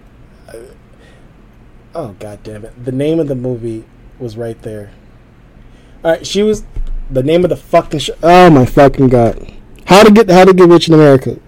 oh 1.96 2.16
god 2.20 2.44
damn 2.44 2.66
it, 2.66 2.84
the 2.84 2.92
name 2.92 3.20
of 3.20 3.28
the 3.28 3.36
movie 3.36 3.86
was 4.20 4.36
right 4.38 4.62
there. 4.62 4.92
All 6.04 6.12
right, 6.12 6.28
she 6.28 6.44
was 6.44 6.64
the 7.10 7.24
name 7.24 7.44
of 7.44 7.50
the 7.50 7.56
fucking 7.56 8.00
show. 8.02 8.14
Oh 8.22 8.50
my 8.50 8.66
fucking 8.66 9.08
god! 9.08 9.52
How 9.86 10.04
to 10.04 10.12
get 10.12 10.30
How 10.30 10.46
to 10.46 10.54
Get 10.54 10.68
Rich 10.68 10.90
in 10.90 10.94
America 10.94 11.40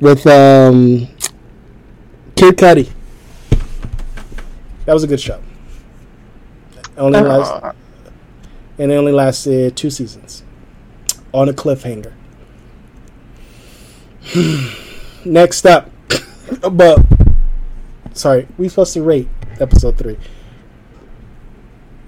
with 0.00 0.26
um, 0.26 1.06
Kid 2.34 2.56
Cudi. 2.56 2.90
That 4.84 4.94
was 4.94 5.04
a 5.04 5.06
good 5.06 5.20
show. 5.20 5.40
Only 6.96 7.20
last, 7.20 7.52
Uh, 7.52 7.72
and 8.82 8.90
it 8.90 8.96
only 8.96 9.12
lasted 9.12 9.76
two 9.76 9.90
seasons 9.90 10.42
on 11.32 11.48
a 11.48 11.52
cliffhanger. 11.52 12.12
Next 15.24 15.64
up, 15.66 15.88
but 16.72 17.00
sorry, 18.12 18.48
we 18.58 18.68
supposed 18.68 18.92
to 18.94 19.02
rate 19.02 19.28
episode 19.60 19.96
three. 19.96 20.18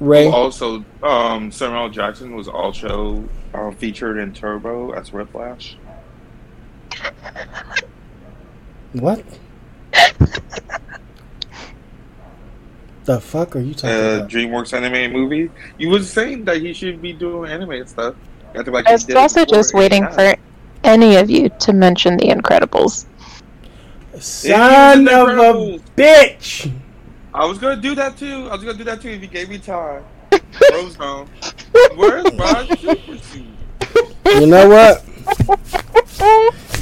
Ray, 0.01 0.27
Also, 0.29 0.85
um, 1.05 1.53
Samuel 1.53 1.91
Jackson 1.91 2.35
was 2.35 2.49
also 2.49 3.23
um, 3.55 3.73
featured 3.77 4.19
in 4.19 4.33
Turbo 4.33 4.91
as 4.91 5.13
Whiplash. 5.13 5.77
what? 8.95 9.25
the 13.05 13.21
fuck 13.21 13.55
are 13.57 13.61
you 13.61 13.75
talking 13.75 13.90
Uh, 13.90 14.17
about? 14.19 14.31
DreamWorks 14.31 14.73
animated 14.73 15.12
movie. 15.12 15.51
You 15.79 15.90
was 15.90 16.11
saying 16.11 16.45
that 16.47 16.59
he 16.61 16.73
should 16.73 17.01
be 17.03 17.12
doing 17.12 17.51
animated 17.51 17.88
stuff. 17.88 18.14
After, 18.55 18.71
like, 18.71 18.87
i 18.87 18.93
was 18.93 19.11
also 19.14 19.45
just 19.45 19.75
waiting 19.75 20.07
for 20.11 20.35
any 20.85 21.17
of 21.17 21.29
you 21.29 21.49
to 21.61 21.73
mention 21.73 22.17
the 22.17 22.27
incredibles 22.29 23.07
Son 24.21 25.07
Yeah, 25.07 25.23
of 25.23 25.38
a 25.57 25.79
bitch! 25.97 26.73
I 27.35 27.45
was 27.47 27.59
gonna 27.59 27.81
do 27.81 27.97
that 27.97 28.17
too. 28.17 28.49
I 28.49 28.55
was 28.55 28.62
gonna 28.62 28.79
do 28.79 28.85
that 28.85 29.01
too 29.03 29.09
if 29.09 29.21
you 29.21 29.27
gave 29.27 29.49
me 29.49 29.59
time. 29.59 30.05
Frozone. 30.31 31.27
Where's 31.97 32.33
my 32.35 32.69
super 32.77 33.19
suit? 33.19 33.45
You 34.40 34.47
know 34.47 34.69
what? 34.69 35.05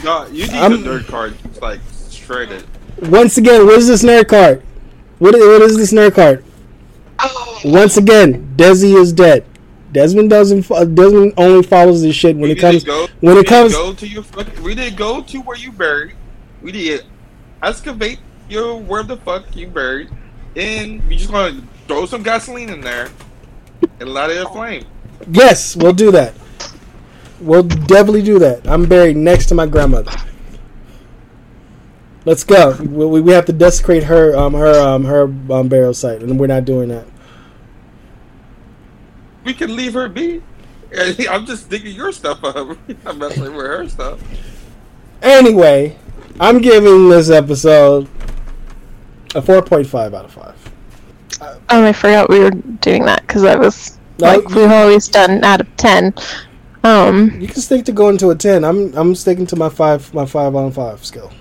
No, 0.05 0.27
you 0.27 0.47
need 0.47 0.55
I'm- 0.55 0.73
the 0.83 0.91
nerd 0.91 1.07
card. 1.07 1.35
It's 1.47 1.61
like 1.63 1.81
shredded. 2.11 2.65
Once 3.01 3.39
again, 3.39 3.67
where's 3.67 3.87
this 3.87 4.03
nerd 4.05 4.29
card? 4.29 4.63
What 5.23 5.37
is, 5.37 5.41
what 5.47 5.63
is 5.63 5.77
this 5.77 5.93
nerd 5.93 6.15
card? 6.17 6.45
Oh. 7.21 7.61
Once 7.65 7.97
again, 7.97 8.53
Desi 8.57 9.01
is 9.01 9.13
dead. 9.13 9.45
Desmond 9.93 10.31
doesn't. 10.31 10.63
Desmond 10.97 11.35
only 11.37 11.63
follows 11.63 12.03
this 12.03 12.17
shit 12.17 12.35
when 12.35 12.47
We 12.49 12.53
it 12.53 12.59
comes. 12.59 12.83
go, 12.83 13.07
when 13.21 13.37
we 13.37 13.43
it 13.43 13.47
comes- 13.47 13.73
go 13.73 13.93
to 13.93 14.09
your 14.09 14.25
fucking, 14.25 14.61
we 14.65 14.75
didn't 14.75 14.97
go 14.97 15.23
to 15.23 15.39
where 15.43 15.57
you 15.57 15.71
buried. 15.71 16.15
We 16.61 16.73
did 16.73 17.05
excavate 17.63 18.19
your 18.49 18.75
where 18.81 19.05
the 19.05 19.17
fuck 19.19 19.55
you 19.55 19.69
buried, 19.69 20.09
and 20.57 21.01
we 21.09 21.15
just 21.15 21.31
gonna 21.31 21.63
throw 21.87 22.05
some 22.07 22.25
gasoline 22.25 22.71
in 22.71 22.81
there 22.81 23.09
and 24.01 24.09
light 24.13 24.31
it 24.31 24.49
flame. 24.49 24.87
Yes, 25.31 25.77
we'll 25.77 25.93
do 25.93 26.11
that. 26.11 26.35
We'll 27.41 27.63
definitely 27.63 28.23
do 28.23 28.41
that. 28.41 28.67
I'm 28.67 28.87
buried 28.87 29.17
next 29.17 29.47
to 29.47 29.55
my 29.55 29.67
grandmother. 29.67 30.11
Let's 32.25 32.45
go. 32.45 32.77
We, 32.81 33.21
we 33.21 33.33
have 33.33 33.47
to 33.47 33.53
desecrate 33.53 34.05
her 34.05 34.37
um 34.37 34.55
her 34.55 34.81
um 34.81 35.05
her 35.05 35.25
um 35.25 35.69
burial 35.69 35.95
site, 35.95 36.23
and 36.23 36.39
we're 36.39 36.47
not 36.47 36.65
doing 36.65 36.89
that. 36.91 37.07
We 39.45 39.55
can 39.55 39.75
leave 39.75 39.95
her 39.95 40.09
be. 40.09 40.43
I'm 41.29 41.47
just 41.47 41.69
digging 41.69 41.97
your 41.97 42.13
stuff 42.13 42.45
up. 42.45 42.77
I'm 43.07 43.19
messing 43.19 43.55
with 43.55 43.67
her 43.67 43.89
stuff. 43.89 44.21
Anyway, 45.23 45.97
I'm 46.39 46.61
giving 46.61 47.09
this 47.09 47.31
episode 47.31 48.09
a 49.35 49.41
4.5 49.41 50.15
out 50.15 50.25
of 50.27 50.33
5. 50.33 50.73
Oh, 51.41 51.85
I 51.85 51.93
forgot 51.93 52.29
we 52.29 52.41
were 52.41 52.51
doing 52.51 53.05
that 53.07 53.23
because 53.27 53.45
I 53.45 53.57
was 53.57 53.99
No, 54.19 54.27
like 54.27 54.49
we've 54.51 54.71
always 54.71 55.09
done 55.09 55.43
out 55.43 55.61
of 55.61 55.77
ten. 55.77 56.15
Um, 56.85 57.41
You 57.41 57.49
can 57.49 57.61
stick 57.63 57.85
to 57.87 57.93
going 57.93 58.19
to 58.19 58.31
a 58.31 58.35
10. 58.37 58.65
I'm 58.65 58.93
I'm 58.95 59.15
sticking 59.15 59.47
to 59.47 59.57
my 59.57 59.69
5 59.69 60.13
my 60.15 60.27
5 60.27 60.55
on 60.55 60.71
5 60.73 61.05
skill. 61.05 61.33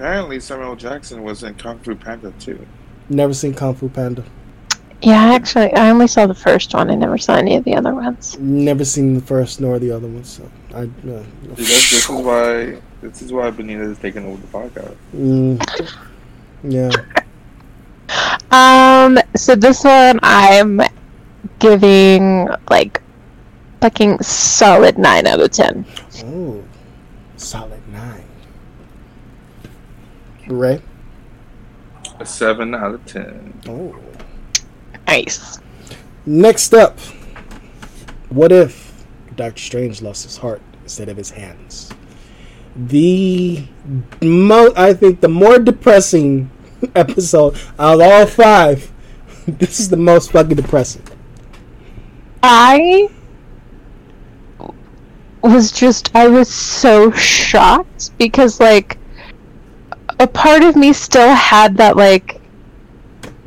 Apparently, 0.00 0.40
Samuel 0.40 0.76
Jackson 0.76 1.22
was 1.22 1.42
in 1.42 1.54
Kung 1.56 1.78
Fu 1.80 1.94
Panda 1.94 2.32
too. 2.38 2.66
Never 3.10 3.34
seen 3.34 3.52
Kung 3.52 3.74
Fu 3.74 3.90
Panda. 3.90 4.24
yeah, 5.02 5.34
actually, 5.34 5.70
I 5.74 5.90
only 5.90 6.06
saw 6.06 6.26
the 6.26 6.34
first 6.34 6.72
one. 6.72 6.90
I 6.90 6.94
never 6.94 7.18
saw 7.18 7.34
any 7.34 7.54
of 7.56 7.64
the 7.64 7.74
other 7.74 7.94
ones. 7.94 8.38
Never 8.38 8.82
seen 8.86 9.12
the 9.12 9.20
first 9.20 9.60
nor 9.60 9.78
the 9.78 9.90
other 9.90 10.08
ones. 10.08 10.30
So 10.30 10.50
I. 10.74 10.84
Uh, 10.84 10.86
See, 10.86 11.64
this, 11.64 11.90
this 11.90 11.92
is 11.92 12.08
why 12.08 12.80
this 13.02 13.20
is 13.20 13.30
why 13.30 13.50
Benita 13.50 13.82
is 13.82 13.98
taking 13.98 14.24
over 14.24 14.40
the 14.40 14.46
podcast. 14.46 14.96
mm, 15.14 15.60
yeah. 16.64 16.90
Um, 18.50 19.18
so 19.36 19.54
this 19.54 19.84
one 19.84 20.18
I'm 20.22 20.80
giving 21.58 22.48
like 22.70 23.02
fucking 23.82 24.22
solid 24.22 24.96
nine 24.96 25.26
out 25.26 25.40
of 25.40 25.50
ten. 25.50 25.84
Oh, 26.24 26.64
solid 27.36 27.70
nine. 27.72 27.79
Ray. 30.56 30.80
A 32.18 32.26
seven 32.26 32.74
out 32.74 32.94
of 32.94 33.06
ten. 33.06 33.60
Oh. 33.66 33.96
Nice. 35.06 35.58
Next 36.26 36.74
up, 36.74 36.98
what 38.28 38.52
if 38.52 39.04
Doctor 39.34 39.60
Strange 39.60 40.02
lost 40.02 40.24
his 40.24 40.36
heart 40.36 40.62
instead 40.82 41.08
of 41.08 41.16
his 41.16 41.30
hands? 41.30 41.90
The 42.76 43.66
mo 44.22 44.72
I 44.76 44.92
think 44.92 45.20
the 45.20 45.28
more 45.28 45.58
depressing 45.58 46.50
episode 46.94 47.56
out 47.78 48.00
of 48.00 48.02
all 48.02 48.26
five. 48.26 48.92
This 49.46 49.80
is 49.80 49.88
the 49.88 49.96
most 49.96 50.30
fucking 50.30 50.54
depressing. 50.54 51.02
I 52.42 53.08
was 55.42 55.72
just 55.72 56.14
I 56.14 56.28
was 56.28 56.48
so 56.48 57.10
shocked 57.12 58.16
because 58.18 58.60
like 58.60 58.99
a 60.20 60.26
part 60.26 60.62
of 60.62 60.76
me 60.76 60.92
still 60.92 61.34
had 61.34 61.76
that 61.78 61.96
like 61.96 62.40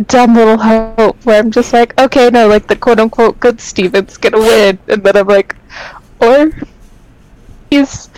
dumb 0.08 0.36
little 0.36 0.58
hope 0.58 1.24
where 1.26 1.40
I'm 1.40 1.52
just 1.52 1.72
like, 1.74 1.98
okay, 2.00 2.30
no, 2.30 2.48
like 2.48 2.68
the 2.68 2.76
quote 2.76 3.00
unquote 3.00 3.40
good 3.40 3.62
Steven's 3.62 4.18
gonna 4.18 4.40
win 4.40 4.80
and 4.88 5.04
then 5.04 5.16
I'm 5.18 5.28
like 5.28 5.56
or 6.20 6.52
he's 7.70 8.10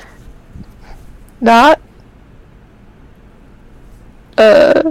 not 1.41 1.81
uh 4.37 4.83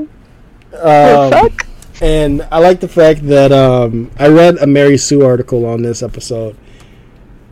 the 1.08 1.20
Um, 1.20 1.30
fuck? 1.30 1.66
And 2.00 2.42
I 2.50 2.58
like 2.58 2.80
the 2.80 2.88
fact 2.88 3.26
that 3.28 3.52
um, 3.52 4.10
I 4.18 4.28
read 4.28 4.58
a 4.58 4.66
Mary 4.66 4.98
Sue 4.98 5.24
article 5.24 5.64
on 5.66 5.82
this 5.82 6.02
episode, 6.02 6.56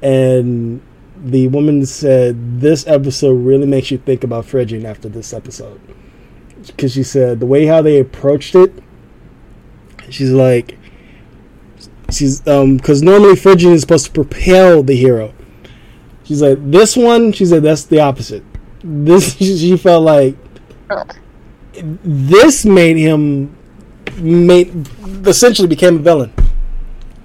and 0.03 0.83
the 1.17 1.49
woman 1.49 1.87
said 1.87 2.61
this 2.61 2.87
episode 2.87 3.35
really 3.35 3.67
makes 3.67 3.91
you 3.91 3.99
think 3.99 4.25
about 4.25 4.47
fridging 4.47 4.85
after 4.85 5.09
this 5.09 5.33
episode, 5.33 5.81
because 6.69 6.93
she 6.93 7.03
said 7.03 7.41
the 7.41 7.47
way 7.47 7.67
how 7.67 7.83
they 7.83 7.99
approached 7.99 8.55
it, 8.55 8.73
she's 10.11 10.31
like, 10.31 10.79
she's 12.11 12.47
um, 12.47 12.77
because 12.77 13.03
normally 13.03 13.35
fridging 13.35 13.73
is 13.73 13.81
supposed 13.81 14.07
to 14.07 14.13
propel 14.13 14.83
the 14.83 14.97
hero. 14.97 15.35
She's 16.25 16.43
like 16.43 16.59
this 16.71 16.97
one. 16.97 17.33
She 17.33 17.47
said 17.47 17.63
that's 17.63 17.85
the 17.85 18.01
opposite. 18.01 18.45
This 18.83 19.37
she 19.39 19.77
felt 19.77 20.05
like 20.05 20.37
this 21.75 22.65
made 22.65 22.97
him 22.97 23.57
made 24.17 24.89
essentially 25.27 25.69
became 25.69 25.97
a 25.97 26.01
villain. 26.01 26.33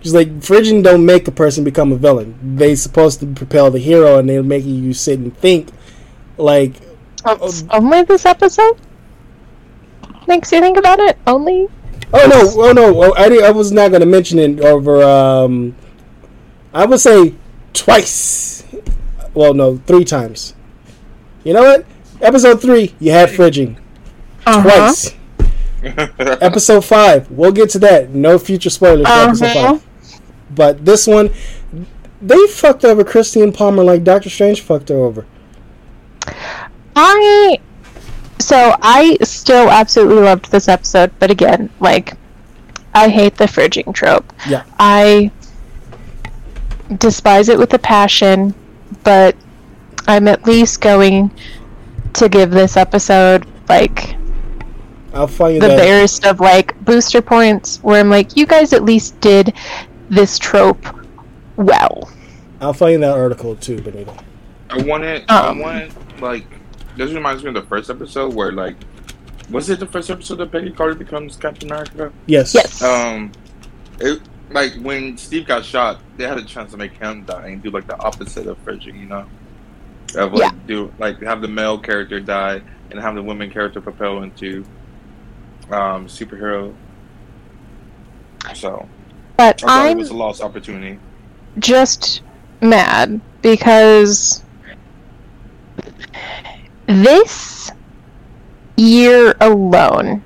She's 0.01 0.13
like 0.13 0.29
fridging 0.39 0.83
don't 0.83 1.05
make 1.05 1.27
a 1.27 1.31
person 1.31 1.63
become 1.63 1.91
a 1.91 1.97
villain. 1.97 2.57
They 2.57 2.75
supposed 2.75 3.19
to 3.19 3.27
propel 3.27 3.71
the 3.71 3.79
hero, 3.79 4.19
and 4.19 4.29
they're 4.29 4.43
making 4.43 4.83
you 4.83 4.93
sit 4.93 5.19
and 5.19 5.35
think. 5.37 5.69
Like 6.37 6.75
It's 7.25 7.63
only 7.71 8.03
this 8.03 8.25
episode 8.25 8.77
makes 10.27 10.51
you 10.51 10.59
think 10.59 10.77
about 10.77 10.99
it. 10.99 11.17
Only 11.25 11.67
oh 12.13 12.27
no, 12.27 12.63
oh 12.63 12.71
no, 12.71 13.03
oh, 13.03 13.13
I, 13.17 13.47
I 13.47 13.51
was 13.51 13.71
not 13.71 13.89
going 13.89 14.01
to 14.01 14.05
mention 14.07 14.39
it 14.39 14.59
over. 14.61 15.03
Um, 15.03 15.75
I 16.73 16.85
would 16.85 16.99
say 16.99 17.33
twice. 17.73 18.65
Well, 19.33 19.53
no, 19.53 19.77
three 19.85 20.03
times. 20.05 20.53
You 21.43 21.53
know 21.53 21.61
what? 21.63 21.85
Episode 22.21 22.61
three, 22.61 22.95
you 22.99 23.11
had 23.11 23.29
fridging 23.29 23.77
Uh-huh. 24.45 24.61
twice. 24.63 25.15
Episode 26.41 26.83
five, 26.83 27.29
we'll 27.31 27.51
get 27.51 27.69
to 27.71 27.79
that. 27.79 28.09
No 28.09 28.39
future 28.39 28.69
spoilers 28.71 29.05
for 29.07 29.13
episode 29.13 29.45
Uh-huh. 29.45 29.73
five. 29.77 29.83
But 30.49 30.85
this 30.85 31.05
one, 31.07 31.31
they 32.21 32.47
fucked 32.47 32.83
over 32.83 33.03
Christine 33.03 33.51
Palmer 33.51 33.83
like 33.83 34.03
Doctor 34.03 34.29
Strange 34.29 34.61
fucked 34.61 34.89
her 34.89 34.95
over. 34.95 35.25
I 36.95 37.59
so 38.47 38.73
I 38.81 39.17
still 39.23 39.69
absolutely 39.69 40.23
loved 40.23 40.49
this 40.51 40.69
episode, 40.69 41.11
but 41.19 41.29
again, 41.29 41.69
like 41.81 42.13
I 42.93 43.09
hate 43.09 43.35
the 43.35 43.43
fridging 43.43 43.93
trope. 43.93 44.31
Yeah. 44.47 44.63
I 44.79 45.31
despise 46.97 47.49
it 47.49 47.57
with 47.57 47.73
a 47.73 47.79
passion, 47.79 48.53
but 49.03 49.35
I'm 50.07 50.29
at 50.29 50.45
least 50.45 50.79
going 50.79 51.29
to 52.13 52.29
give 52.29 52.51
this 52.51 52.77
episode 52.77 53.45
like 53.67 54.15
I'll 55.13 55.27
find 55.27 55.55
you 55.55 55.59
the 55.59 55.67
that. 55.67 55.77
barest 55.77 56.25
of 56.25 56.39
like 56.39 56.79
booster 56.85 57.21
points 57.21 57.83
where 57.83 57.99
I'm 57.99 58.09
like, 58.09 58.37
you 58.37 58.45
guys 58.45 58.71
at 58.71 58.85
least 58.85 59.19
did 59.19 59.53
this 60.09 60.39
trope 60.39 60.85
well. 61.57 62.09
I'll 62.61 62.71
find 62.71 62.93
you 62.93 62.99
that 62.99 63.11
article 63.11 63.57
too, 63.57 63.81
Benito. 63.81 64.15
I 64.69 64.81
wanted, 64.83 65.29
Um. 65.29 65.59
I 65.59 65.61
wanted, 65.61 66.21
like, 66.21 66.45
this 66.97 67.11
reminds 67.13 67.43
me 67.43 67.49
of 67.49 67.55
the 67.55 67.61
first 67.63 67.89
episode 67.89 68.33
where, 68.33 68.51
like, 68.51 68.75
was 69.49 69.69
it 69.69 69.79
the 69.79 69.85
first 69.85 70.09
episode 70.09 70.35
that 70.35 70.51
Peggy 70.51 70.71
Carter 70.71 70.95
becomes 70.95 71.37
Captain 71.37 71.69
America? 71.71 72.11
Yes. 72.25 72.53
Yes. 72.53 72.81
Um, 72.81 73.31
it 73.99 74.19
like 74.49 74.73
when 74.81 75.17
Steve 75.17 75.45
got 75.47 75.63
shot, 75.65 75.99
they 76.17 76.25
had 76.27 76.37
a 76.37 76.43
chance 76.43 76.71
to 76.71 76.77
make 76.77 76.93
him 76.93 77.23
die 77.25 77.47
and 77.49 77.61
do 77.63 77.69
like 77.69 77.87
the 77.87 77.97
opposite 77.99 78.47
of 78.47 78.57
Frederick, 78.59 78.95
you 78.95 79.05
know, 79.05 79.25
of 80.15 80.33
like 80.33 80.51
Yeah. 80.53 80.59
do 80.67 80.93
like 80.99 81.21
have 81.21 81.41
the 81.41 81.47
male 81.47 81.77
character 81.77 82.19
die 82.19 82.61
and 82.91 82.99
have 82.99 83.15
the 83.15 83.23
women 83.23 83.49
character 83.51 83.81
propel 83.81 84.23
into 84.23 84.65
um 85.69 86.07
superhero. 86.07 86.73
So 88.53 88.87
but 89.37 89.63
I 89.63 89.67
thought 89.67 89.85
it 89.87 89.91
I'm 89.91 89.97
was 89.97 90.09
a 90.09 90.13
lost 90.13 90.41
opportunity. 90.41 90.99
just 91.59 92.21
mad 92.61 93.19
because 93.41 94.43
this 96.87 97.71
year 98.75 99.35
alone, 99.39 100.23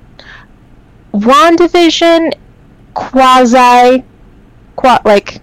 WandaVision 1.12 2.32
quasi, 2.94 4.04
qua, 4.76 4.98
like 5.04 5.40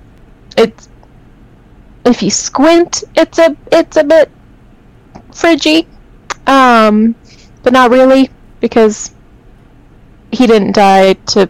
it's 0.58 0.90
if 2.06 2.24
you 2.24 2.32
squint, 2.32 3.04
it's 3.16 3.38
a 3.38 3.56
it's 3.72 3.98
a 3.98 4.04
bit 4.04 4.32
fridgy, 5.32 5.86
um, 6.48 7.16
but 7.64 7.74
not 7.74 7.92
really 7.92 8.30
because 8.60 9.14
he 10.32 10.48
didn't 10.48 10.74
die 10.74 11.14
to 11.14 11.50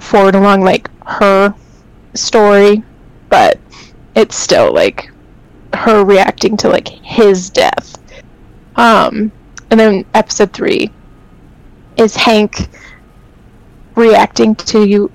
forward 0.00 0.34
along 0.34 0.62
like 0.62 0.90
her 1.06 1.54
story 2.14 2.82
but 3.32 3.58
it's 4.14 4.36
still 4.36 4.74
like 4.74 5.10
her 5.72 6.04
reacting 6.04 6.54
to 6.58 6.68
like 6.68 6.88
his 6.88 7.48
death. 7.48 8.01
Um, 8.76 9.30
and 9.70 9.78
then 9.80 10.04
episode 10.14 10.52
three 10.52 10.90
is 11.96 12.16
Hank 12.16 12.68
reacting 13.94 14.54
to 14.56 15.10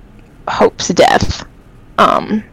Hope's 0.47 0.89
death. 0.89 1.47
Um, 1.97 2.43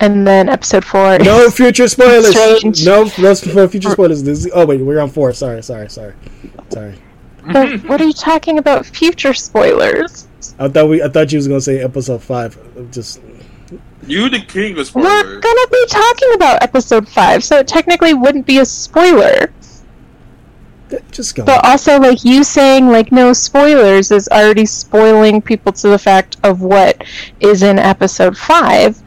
and 0.00 0.26
then 0.26 0.48
episode 0.48 0.84
four. 0.84 1.18
No 1.18 1.50
future 1.50 1.88
spoilers. 1.88 2.30
Strange. 2.30 2.84
No, 2.84 3.10
no 3.18 3.66
future 3.68 3.90
spoilers. 3.90 4.22
This 4.22 4.44
is- 4.46 4.50
oh 4.54 4.66
wait, 4.66 4.80
we're 4.80 5.00
on 5.00 5.10
four. 5.10 5.32
Sorry, 5.32 5.62
sorry, 5.62 5.88
sorry, 5.90 6.14
sorry. 6.70 6.94
But 7.52 7.82
what 7.84 8.00
are 8.00 8.04
you 8.04 8.12
talking 8.12 8.58
about? 8.58 8.84
Future 8.84 9.32
spoilers? 9.34 10.26
I 10.58 10.68
thought 10.68 10.88
we. 10.88 11.02
I 11.02 11.08
thought 11.08 11.32
you 11.32 11.38
was 11.38 11.48
gonna 11.48 11.60
say 11.60 11.80
episode 11.82 12.22
five. 12.22 12.58
Just 12.92 13.20
You 14.06 14.28
the 14.28 14.40
king 14.40 14.78
of 14.78 14.94
We're 14.94 15.40
gonna 15.40 15.68
be 15.70 15.86
talking 15.88 16.34
about 16.34 16.62
episode 16.62 17.08
five, 17.08 17.44
so 17.44 17.58
it 17.58 17.68
technically 17.68 18.14
wouldn't 18.14 18.46
be 18.46 18.58
a 18.58 18.64
spoiler. 18.64 19.52
Just 21.10 21.34
go. 21.34 21.44
But 21.44 21.64
also, 21.64 21.98
like 21.98 22.24
you 22.24 22.44
saying, 22.44 22.88
like 22.88 23.12
no 23.12 23.32
spoilers 23.32 24.10
is 24.10 24.28
already 24.28 24.64
spoiling 24.66 25.42
people 25.42 25.72
to 25.72 25.88
the 25.88 25.98
fact 25.98 26.38
of 26.42 26.62
what 26.62 27.04
is 27.40 27.62
in 27.62 27.78
episode 27.78 28.36
five. 28.36 29.02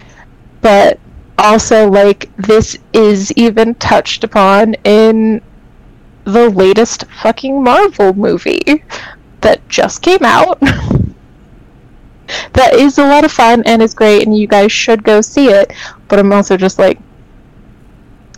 But 0.62 1.00
also, 1.38 1.90
like 1.90 2.30
this 2.38 2.78
is 2.94 3.32
even 3.34 3.76
touched 3.76 4.24
upon 4.24 4.76
in 4.84 5.42
the 6.24 6.50
latest 6.50 7.06
fucking 7.22 7.64
Marvel 7.64 8.14
movie 8.14 8.84
that 9.42 9.68
just 9.68 10.02
came 10.02 10.24
out. 10.24 10.62
that 12.54 12.74
is 12.74 12.98
a 12.98 13.08
lot 13.08 13.26
of 13.26 13.32
fun 13.32 13.64
and 13.66 13.82
is 13.82 13.94
great, 13.94 14.24
and 14.24 14.38
you 14.38 14.48
guys 14.48 14.72
should 14.72 15.04
go 15.04 15.22
see 15.22 15.50
it. 15.50 15.74
But 16.08 16.20
I'm 16.20 16.32
also 16.32 16.58
just 16.58 16.80
like, 16.80 17.00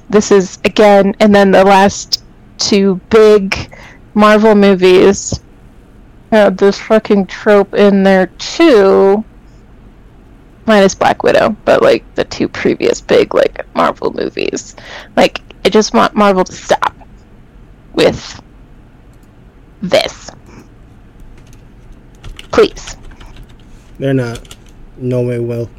this 0.09 0.31
is 0.31 0.59
again, 0.65 1.15
and 1.19 1.33
then 1.33 1.51
the 1.51 1.63
last 1.63 2.23
two 2.57 2.95
big 3.09 3.75
Marvel 4.13 4.55
movies 4.55 5.39
had 6.31 6.57
this 6.57 6.79
fucking 6.79 7.27
trope 7.27 7.73
in 7.73 8.03
there 8.03 8.27
too. 8.37 9.23
Minus 10.65 10.95
Black 10.95 11.23
Widow, 11.23 11.57
but 11.65 11.81
like 11.81 12.03
the 12.15 12.23
two 12.23 12.47
previous 12.47 13.01
big 13.01 13.33
like 13.33 13.65
Marvel 13.75 14.13
movies. 14.13 14.75
Like 15.15 15.41
I 15.65 15.69
just 15.69 15.93
want 15.93 16.15
Marvel 16.15 16.43
to 16.43 16.53
stop 16.53 16.95
with 17.93 18.41
this. 19.81 20.31
Please. 22.51 22.97
They're 24.03 24.13
not. 24.13 24.57
No 24.97 25.21
way 25.21 25.39
will. 25.39 25.69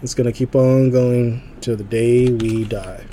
It's 0.00 0.14
gonna 0.14 0.30
keep 0.30 0.54
on 0.54 0.90
going 0.90 1.42
till 1.60 1.74
the 1.74 1.82
day 1.82 2.30
we 2.30 2.62
die. 2.62 3.04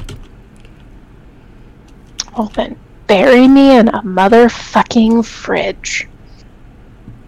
Well 2.38 2.52
then, 2.54 2.78
bury 3.08 3.48
me 3.48 3.76
in 3.76 3.88
a 3.88 4.04
motherfucking 4.04 5.26
fridge. 5.26 6.08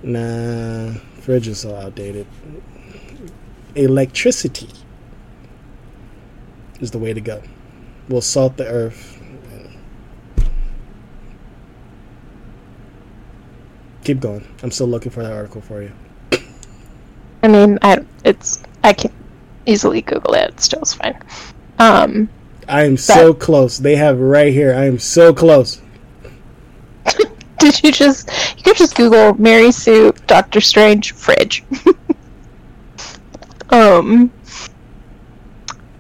Nah, 0.03 0.91
fridge 1.21 1.47
is 1.47 1.62
so 1.62 1.75
outdated. 1.75 2.27
Electricity 3.73 4.69
is 6.80 6.91
the 6.91 6.99
way 6.99 7.13
to 7.13 7.21
go. 7.21 7.41
We'll 8.10 8.21
salt 8.21 8.58
the 8.58 8.67
earth. 8.67 9.19
Keep 14.03 14.19
going. 14.19 14.47
I'm 14.62 14.69
still 14.69 14.86
looking 14.86 15.12
for 15.12 15.23
that 15.23 15.34
article 15.34 15.62
for 15.62 15.82
you. 15.82 15.91
I 17.48 17.50
mean, 17.50 17.80
I 17.82 18.04
it's 18.26 18.62
I 18.84 18.92
can 18.92 19.14
easily 19.66 20.02
Google 20.02 20.34
it. 20.34 20.50
It's 20.50 20.66
still 20.66 20.84
fine. 20.84 21.18
Um, 21.80 22.28
I 22.68 22.84
am 22.84 22.98
so 22.98 23.34
close. 23.34 23.78
They 23.78 23.96
have 23.96 24.20
right 24.20 24.52
here. 24.52 24.74
I 24.74 24.84
am 24.84 25.00
so 25.00 25.34
close. 25.34 25.82
did 27.60 27.82
you 27.82 27.94
just 27.94 28.30
you 28.58 28.64
could 28.64 28.76
just 28.76 28.98
Google 28.98 29.34
Mary 29.36 29.72
Sue 29.72 30.12
Doctor 30.28 30.60
Strange 30.60 31.14
fridge. 31.14 31.64
um, 33.70 34.30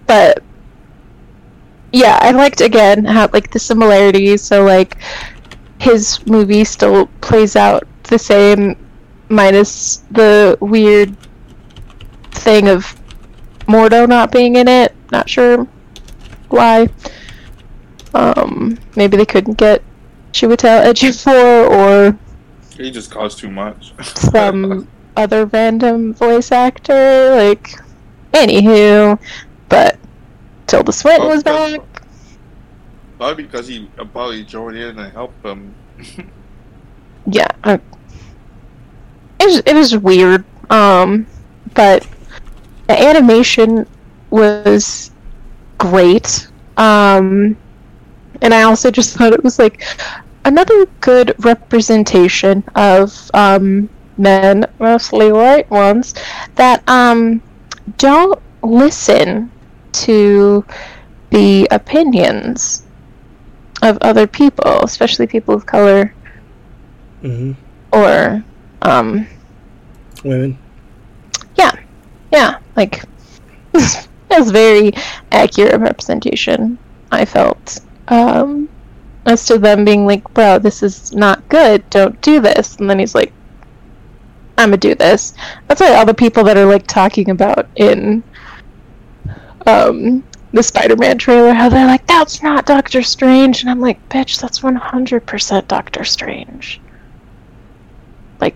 but 0.05 0.43
yeah, 1.93 2.19
I 2.21 2.31
liked 2.31 2.59
again 2.59 3.05
how 3.05 3.29
like 3.31 3.51
the 3.51 3.59
similarities. 3.59 4.41
So 4.41 4.65
like 4.65 4.97
his 5.79 6.19
movie 6.27 6.65
still 6.65 7.07
plays 7.21 7.55
out 7.55 7.87
the 8.03 8.19
same, 8.19 8.75
minus 9.29 10.03
the 10.11 10.57
weird 10.59 11.15
thing 12.31 12.67
of 12.67 12.95
Mordo 13.67 14.07
not 14.07 14.31
being 14.31 14.55
in 14.55 14.67
it. 14.67 14.95
Not 15.11 15.29
sure 15.29 15.67
why. 16.49 16.87
Um, 18.13 18.77
maybe 18.95 19.17
they 19.17 19.25
couldn't 19.25 19.57
get 19.57 19.83
Chiwetel 20.31 20.85
Ejiofor 20.91 21.69
or 21.69 22.17
He 22.77 22.91
just 22.91 23.11
cost 23.11 23.39
too 23.39 23.49
much. 23.49 23.93
some 24.05 24.87
other 25.15 25.45
random 25.47 26.13
voice 26.13 26.51
actor. 26.51 27.35
Like, 27.35 27.71
anywho, 28.31 29.19
but 29.69 29.97
Tilda 30.67 30.91
Swinton 30.91 31.27
was 31.27 31.43
back. 31.43 31.81
Probably 33.17 33.43
because 33.43 33.67
he 33.67 33.89
uh, 33.97 34.05
probably 34.05 34.43
joined 34.43 34.77
in 34.77 34.99
and 34.99 35.11
helped 35.11 35.41
them. 35.43 35.73
Yeah, 37.29 37.47
I, 37.63 37.73
it 39.39 39.45
was 39.45 39.59
it 39.59 39.73
was 39.73 39.97
weird. 39.97 40.45
Um, 40.69 41.25
but 41.73 42.07
the 42.87 43.01
animation 43.01 43.87
was 44.29 45.11
great. 45.77 46.47
Um, 46.77 47.57
and 48.41 48.53
I 48.53 48.63
also 48.63 48.91
just 48.91 49.15
thought 49.15 49.33
it 49.33 49.43
was 49.43 49.59
like 49.59 49.83
another 50.45 50.85
good 51.01 51.33
representation 51.43 52.63
of 52.75 53.31
um, 53.33 53.89
men, 54.17 54.65
mostly 54.79 55.31
white 55.31 55.69
ones, 55.69 56.13
that 56.55 56.87
um, 56.87 57.41
don't 57.97 58.39
listen 58.63 59.51
to 59.91 60.65
the 61.31 61.67
opinions 61.71 62.83
of 63.81 63.97
other 64.01 64.27
people, 64.27 64.79
especially 64.83 65.27
people 65.27 65.53
of 65.53 65.65
color 65.65 66.13
hmm 67.21 67.51
or 67.91 68.43
um, 68.81 69.27
Women. 70.23 70.57
Like 72.77 73.03
was 74.37 74.51
very 74.51 74.93
accurate 75.31 75.79
representation. 75.79 76.77
I 77.11 77.25
felt 77.25 77.79
um, 78.07 78.69
as 79.25 79.45
to 79.47 79.57
them 79.57 79.85
being 79.85 80.05
like, 80.05 80.31
"Bro, 80.33 80.59
this 80.59 80.83
is 80.83 81.13
not 81.13 81.47
good. 81.49 81.89
Don't 81.89 82.19
do 82.21 82.39
this." 82.39 82.77
And 82.77 82.89
then 82.89 82.99
he's 82.99 83.15
like, 83.15 83.33
"I'm 84.57 84.69
gonna 84.69 84.77
do 84.77 84.95
this." 84.95 85.33
That's 85.67 85.81
why 85.81 85.95
all 85.95 86.05
the 86.05 86.13
people 86.13 86.43
that 86.45 86.57
are 86.57 86.65
like 86.65 86.87
talking 86.87 87.29
about 87.29 87.67
in 87.75 88.23
um, 89.65 90.23
the 90.53 90.63
Spider-Man 90.63 91.17
trailer, 91.17 91.53
how 91.53 91.69
they're 91.69 91.87
like, 91.87 92.05
"That's 92.07 92.41
not 92.43 92.65
Doctor 92.65 93.01
Strange," 93.01 93.61
and 93.61 93.69
I'm 93.69 93.81
like, 93.81 94.07
"Bitch, 94.09 94.39
that's 94.39 94.59
100% 94.59 95.67
Doctor 95.67 96.03
Strange." 96.03 96.81
Like, 98.39 98.55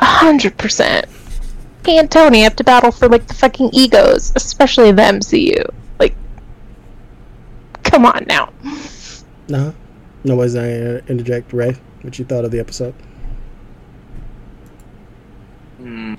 hundred 0.00 0.56
percent. 0.56 1.06
He 1.86 1.98
and 1.98 2.10
Tony 2.10 2.42
have 2.42 2.56
to 2.56 2.64
battle 2.64 2.90
for 2.90 3.08
like 3.08 3.26
the 3.26 3.34
fucking 3.34 3.70
egos, 3.72 4.32
especially 4.34 4.90
the 4.92 5.02
MCU. 5.02 5.64
Like, 6.00 6.14
come 7.84 8.04
on 8.04 8.24
now. 8.28 8.52
No. 9.48 9.74
Nobody's 10.24 10.54
gonna 10.54 11.00
interject. 11.08 11.52
Ray, 11.52 11.76
what 12.02 12.18
you 12.18 12.24
thought 12.24 12.44
of 12.44 12.50
the 12.50 12.58
episode? 12.58 12.94
Hmm. 15.78 16.14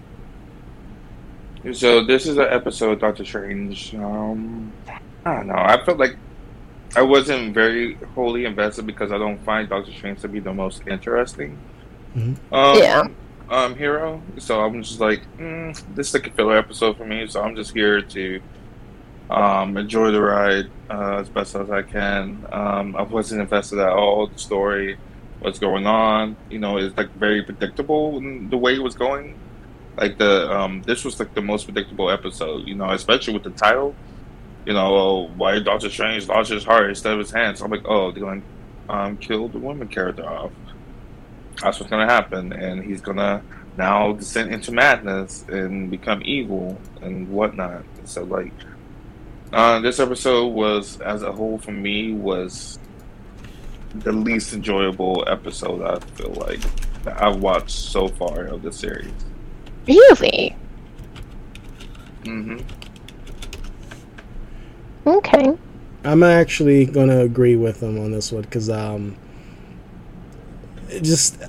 So 1.74 2.06
this 2.06 2.26
is 2.26 2.38
an 2.38 2.48
episode 2.50 3.02
Doctor 3.02 3.26
Strange. 3.26 3.94
Um, 3.96 4.72
I 5.26 5.36
don't 5.36 5.48
know. 5.48 5.56
I 5.58 5.84
felt 5.84 5.98
like 5.98 6.16
I 6.96 7.02
wasn't 7.02 7.54
very 7.54 7.96
wholly 8.16 8.46
invested 8.46 8.86
because 8.86 9.12
I 9.12 9.18
don't 9.18 9.44
find 9.44 9.68
Doctor 9.68 9.92
Strange 9.92 10.22
to 10.22 10.30
be 10.30 10.40
the 10.40 10.54
most 10.54 10.84
interesting. 10.88 11.58
Mhm. 12.16 12.38
Um, 12.54 12.78
Yeah. 12.78 13.08
Um, 13.50 13.76
hero. 13.76 14.22
So 14.40 14.60
I'm 14.60 14.84
just 14.84 15.00
like, 15.00 15.22
mm, 15.38 15.74
this 15.96 16.10
is 16.10 16.14
like 16.14 16.28
a 16.28 16.32
filler 16.32 16.58
episode 16.58 16.98
for 16.98 17.06
me. 17.06 17.28
So 17.28 17.42
I'm 17.42 17.56
just 17.56 17.74
here 17.74 18.02
to 18.02 18.42
um, 19.30 19.78
enjoy 19.78 20.12
the 20.12 20.22
ride 20.22 20.70
uh, 20.90 21.20
as 21.20 21.30
best 21.30 21.56
as 21.56 21.70
I 21.70 21.82
can. 21.82 22.46
Um, 22.52 22.96
I 22.96 23.04
wasn't 23.04 23.42
invested 23.42 23.80
at 23.80 23.90
all. 23.90 24.28
The 24.28 24.38
story, 24.38 24.98
what's 25.40 25.60
going 25.60 25.86
on, 25.86 26.36
you 26.50 26.60
know, 26.60 26.78
is 26.78 26.96
like 26.98 27.12
very 27.14 27.42
predictable 27.42 28.18
in 28.18 28.50
the 28.50 28.58
way 28.58 28.76
it 28.76 28.84
was 28.84 28.96
going. 28.96 29.38
Like 29.96 30.18
the 30.18 30.52
um, 30.52 30.84
this 30.84 31.04
was 31.04 31.20
like 31.20 31.34
the 31.34 31.42
most 31.42 31.64
predictable 31.66 32.12
episode, 32.12 32.68
you 32.68 32.76
know, 32.76 32.92
especially 32.92 33.34
with 33.34 33.44
the 33.44 33.50
title. 33.52 33.96
You 34.66 34.74
know, 34.74 34.96
oh, 34.96 35.32
why 35.38 35.60
Doctor 35.60 35.90
Strange 35.90 36.28
lost 36.28 36.52
his 36.52 36.66
heart 36.66 36.90
instead 36.90 37.14
of 37.14 37.20
his 37.20 37.32
hands? 37.32 37.62
I'm 37.62 37.72
like, 37.72 37.86
oh, 37.86 38.12
they're 38.12 38.22
going 38.22 38.44
to 38.88 38.94
um, 38.94 39.18
kill 39.18 39.48
the 39.48 39.58
woman 39.58 39.88
character 39.88 40.28
off. 40.28 40.52
That's 41.62 41.80
what's 41.80 41.90
gonna 41.90 42.06
happen, 42.06 42.54
and 42.54 42.84
he's 42.84 43.02
gonna 43.02 43.42
now 43.78 44.14
descend 44.14 44.54
into 44.54 44.72
madness 44.72 45.46
and 45.50 45.90
become 45.90 46.22
evil 46.26 46.80
and 47.02 47.30
whatnot. 47.30 47.84
So 48.06 48.24
like, 48.24 48.54
uh, 49.54 49.80
this 49.80 50.00
episode 50.00 50.48
was, 50.48 51.00
as 51.02 51.24
a 51.24 51.32
whole, 51.32 51.58
for 51.58 51.72
me, 51.72 52.14
was 52.14 52.80
the 53.96 54.12
least 54.12 54.54
enjoyable 54.54 55.24
episode. 55.28 55.82
I 55.82 56.00
feel 56.16 56.34
like 56.34 56.62
that 57.04 57.22
I've 57.22 57.38
watched 57.38 57.72
so 57.72 58.08
far 58.08 58.46
of 58.46 58.62
the 58.62 58.72
series. 58.72 59.12
Really? 59.88 60.56
Mm-hmm. 62.24 62.60
Okay. 65.08 65.58
I'm 66.04 66.24
actually 66.24 66.86
gonna 66.86 67.20
agree 67.20 67.56
with 67.56 67.80
them 67.80 67.98
on 68.00 68.12
this 68.12 68.32
one 68.32 68.44
because 68.44 68.70
um, 68.70 69.16
it 69.16 69.27
just 71.02 71.42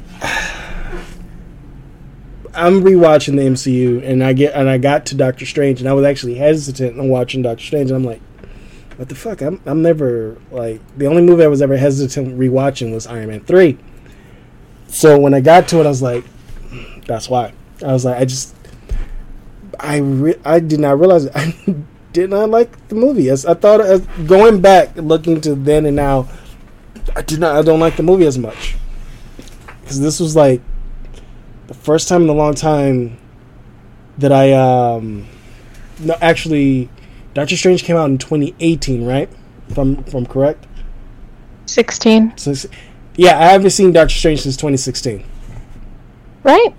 I'm 2.55 2.83
rewatching 2.83 3.37
the 3.37 3.43
MCU 3.43 4.03
and 4.05 4.23
I 4.25 4.33
get 4.33 4.55
and 4.55 4.69
I 4.69 4.79
got 4.79 5.07
to 5.07 5.15
Doctor 5.15 5.47
Strange 5.47 5.81
and 5.81 5.89
I 5.89 5.93
was 5.93 6.05
actually 6.05 6.35
hesitant 6.35 6.99
on 6.99 7.09
watching 7.09 7.43
Doctor 7.43 7.63
Strange 7.63 7.91
and 7.91 7.97
I'm 7.97 8.05
like, 8.05 8.21
what 8.97 9.09
the 9.09 9.15
fuck? 9.15 9.43
I'm 9.43 9.61
I'm 9.65 9.81
never 9.81 10.39
like 10.51 10.81
the 10.97 11.07
only 11.07 11.23
movie 11.23 11.45
I 11.45 11.47
was 11.47 11.63
ever 11.63 11.77
hesitant 11.77 12.37
rewatching 12.39 12.93
was 12.93 13.07
Iron 13.07 13.29
Man 13.29 13.41
three. 13.41 13.79
So 14.89 15.19
when 15.19 15.35
I 15.35 15.41
got 15.41 15.69
to 15.69 15.81
it, 15.81 15.87
I 15.87 15.89
was 15.89 16.03
like, 16.03 16.25
that's 17.07 17.29
why. 17.29 17.53
I 17.85 17.93
was 17.93 18.05
like, 18.05 18.17
I 18.17 18.25
just, 18.25 18.57
I 19.79 19.99
re- 19.99 20.41
I 20.45 20.59
did 20.59 20.81
not 20.81 20.99
realize 20.99 21.29
I 21.35 21.55
did 22.13 22.31
not 22.31 22.51
like 22.51 22.89
the 22.89 22.97
movie. 22.97 23.29
As 23.29 23.47
I 23.47 23.55
thought, 23.55 24.03
going 24.27 24.61
back 24.61 24.97
looking 24.97 25.41
to 25.43 25.55
then 25.55 25.87
and 25.87 25.95
now, 25.95 26.29
I 27.15 27.23
did 27.23 27.39
not. 27.39 27.55
I 27.55 27.63
don't 27.63 27.79
like 27.79 27.97
the 27.97 28.03
movie 28.03 28.27
as 28.27 28.39
much 28.39 28.75
because 29.89 30.01
this 30.03 30.21
was 30.21 30.37
like 30.37 30.61
the 31.67 31.73
first 31.73 32.09
time 32.09 32.23
in 32.23 32.29
a 32.29 32.35
long 32.35 32.53
time 32.53 33.17
that 34.19 34.31
I 34.33 34.53
um 34.53 35.27
no 35.99 36.15
actually 36.21 36.91
Doctor 37.33 37.57
Strange 37.57 37.85
came 37.85 37.97
out 37.97 38.11
in 38.11 38.19
2018, 38.19 39.07
right? 39.07 39.31
From 39.73 40.05
from 40.05 40.27
correct? 40.27 40.67
16. 41.65 42.37
Since 42.37 42.67
yeah, 43.17 43.39
I 43.39 43.45
haven't 43.47 43.71
seen 43.71 43.93
Doctor 43.93 44.15
Strange 44.15 44.43
since 44.43 44.57
2016. 44.57 45.25
Right? 46.43 46.75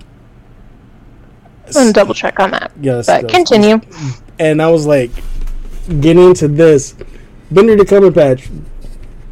I'm 1.66 1.74
gonna 1.74 1.92
double 1.94 2.14
check 2.14 2.40
on 2.40 2.52
that. 2.52 2.72
Yes, 2.80 3.08
But 3.08 3.24
yes. 3.24 3.32
continue. 3.32 3.82
and 4.38 4.62
I 4.62 4.70
was 4.70 4.86
like, 4.86 5.10
getting 5.88 6.30
into 6.30 6.48
this, 6.48 6.94
Benedict 7.50 7.90
Cumberbatch 7.90 8.50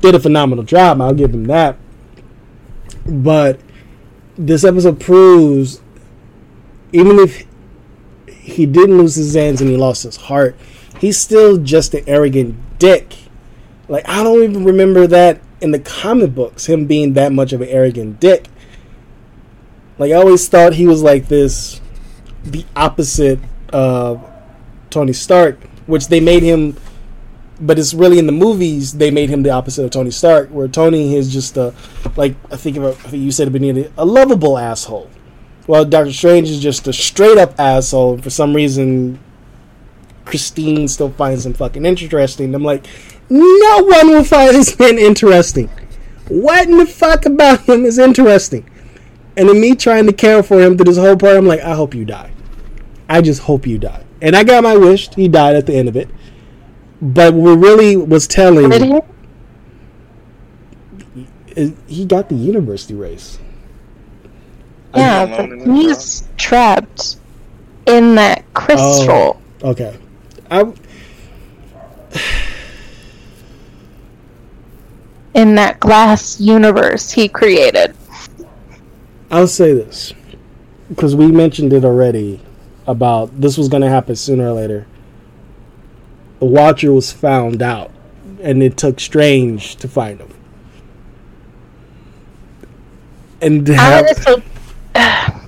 did 0.01 0.15
a 0.15 0.19
phenomenal 0.19 0.63
job. 0.63 0.99
I'll 0.99 1.13
give 1.13 1.32
him 1.34 1.45
that. 1.45 1.78
But 3.05 3.59
this 4.38 4.64
episode 4.64 5.00
proves, 5.00 5.82
even 6.92 7.20
if 7.20 7.46
he 8.30 8.66
didn't 8.66 8.98
lose 8.98 9.16
his 9.16 9.34
hands 9.34 9.62
and 9.62 9.70
he 9.70 9.78
lost 9.78 10.04
his 10.04 10.16
heart, 10.16 10.56
he's 11.00 11.20
still 11.20 11.58
just 11.58 11.94
an 11.94 12.04
arrogant 12.08 12.56
dick. 12.80 13.16
Like 13.88 14.08
I 14.08 14.24
don't 14.24 14.44
even 14.44 14.64
remember 14.64 15.08
that 15.08 15.42
in 15.62 15.72
the 15.72 15.80
comic 15.80 16.36
books, 16.36 16.68
him 16.68 16.86
being 16.86 17.14
that 17.14 17.32
much 17.32 17.54
of 17.54 17.62
an 17.62 17.68
arrogant 17.70 18.20
dick. 18.20 18.48
Like 19.98 20.12
I 20.12 20.16
always 20.16 20.48
thought 20.48 20.74
he 20.74 20.88
was 20.88 21.02
like 21.02 21.28
this, 21.28 21.82
the 22.44 22.66
opposite 22.76 23.40
of 23.74 24.24
Tony 24.90 25.14
Stark, 25.14 25.60
which 25.88 26.08
they 26.08 26.20
made 26.20 26.44
him, 26.44 26.78
but 27.60 27.80
it's 27.80 27.93
really 27.93 28.20
in 28.20 28.26
the 28.26 28.32
movies 28.32 28.93
they 28.93 29.12
made 29.12 29.30
him 29.30 29.43
the 29.43 29.49
opposite 29.49 29.84
of 29.84 29.91
Tony 29.91 30.12
Stark, 30.12 30.49
where 30.49 30.68
Tony 30.68 31.16
is 31.16 31.32
just 31.32 31.58
a, 31.58 31.74
like 32.16 32.36
I 32.51 32.58
think 32.58 32.78
of 32.78 33.14
you 33.14 33.32
said 33.32 33.53
it, 33.53 33.91
a 33.97 34.05
lovable 34.05 34.58
asshole. 34.58 35.10
Well, 35.66 35.84
Doctor 35.84 36.14
Strange 36.14 36.49
is 36.49 36.62
just 36.62 36.88
a 36.88 36.93
straight 36.93 37.38
up 37.38 37.60
asshole. 37.60 38.20
For 38.20 38.30
some 38.30 38.55
reason, 38.55 39.20
Christine 40.24 40.88
still 40.88 41.10
finds 41.12 41.45
him 41.45 41.53
fucking 41.53 41.86
interesting. 41.86 42.55
I'm 42.55 42.64
like, 42.64 42.86
no 43.30 43.84
one 43.84 44.10
will 44.10 44.24
find 44.24 44.55
this 44.55 44.78
man 44.80 44.97
interesting. 44.97 45.70
What 46.30 46.68
in 46.68 46.78
the 46.78 46.86
fuck 46.86 47.26
about 47.26 47.62
him 47.62 47.86
is 47.86 47.97
interesting? 47.97 48.70
And 49.36 49.49
then 49.49 49.60
me 49.60 49.76
trying 49.76 50.05
to 50.08 50.14
care 50.14 50.41
for 50.41 50.60
him 50.60 50.78
through 50.78 50.86
this 50.86 50.97
whole 50.97 51.18
part, 51.18 51.38
I'm 51.38 51.45
like, 51.45 51.62
I 51.62 51.76
hope 51.76 51.93
you 51.93 52.05
die. 52.05 52.32
I 53.10 53.22
just 53.22 53.41
hope 53.41 53.68
you 53.68 53.78
die. 53.78 54.03
And 54.22 54.36
I 54.36 54.43
got 54.43 54.64
my 54.64 54.76
wish. 54.76 55.14
He 55.14 55.28
died 55.28 55.55
at 55.55 55.66
the 55.66 55.76
end 55.76 55.88
of 55.88 55.95
it. 55.95 56.10
But 57.02 57.34
what 57.34 57.58
really 57.58 57.95
was 57.95 58.28
telling 58.28 58.70
Did 58.70 58.82
he? 58.82 59.00
is 61.58 61.74
he 61.88 62.06
got 62.06 62.30
the 62.30 62.36
university 62.36 62.93
race. 62.93 63.39
Yeah, 64.95 65.26
but 65.26 65.50
the 65.50 65.74
he's 65.74 66.28
trapped 66.38 67.18
in 67.86 68.16
that 68.16 68.45
crystal. 68.54 69.41
Oh, 69.64 69.70
okay. 69.70 69.98
I 70.50 70.72
In 75.34 75.56
that 75.56 75.80
glass 75.80 76.39
universe 76.39 77.12
he 77.12 77.28
created. 77.28 77.95
I'll 79.30 79.48
say 79.48 79.74
this 79.74 80.14
because 80.89 81.16
we 81.16 81.28
mentioned 81.32 81.74
it 81.74 81.84
already 81.84 82.41
about 82.88 83.39
this 83.39 83.58
was 83.58 83.68
going 83.68 83.82
to 83.82 83.89
happen 83.89 84.16
sooner 84.16 84.48
or 84.48 84.54
later. 84.54 84.88
The 86.40 86.46
Watcher 86.46 86.94
was 86.94 87.12
found 87.12 87.62
out, 87.62 87.92
and 88.42 88.62
it 88.62 88.78
took 88.78 89.00
Strange 89.00 89.76
to 89.78 89.88
find 89.88 90.20
him. 90.20 90.34
And 93.42 93.66
to 93.66 93.76
have- 93.76 94.06
Honestly, 94.06 94.44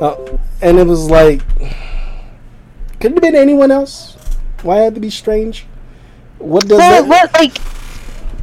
Uh, 0.00 0.16
and 0.62 0.78
it 0.78 0.86
was 0.86 1.10
like, 1.10 1.42
could 3.00 3.12
it 3.12 3.14
have 3.14 3.20
been 3.20 3.36
anyone 3.36 3.70
else? 3.70 4.16
Why 4.62 4.78
had 4.78 4.94
to 4.94 5.00
be 5.00 5.10
strange? 5.10 5.66
What 6.38 6.66
does 6.66 6.78
that? 6.78 7.06
what 7.06 7.32
like 7.34 7.58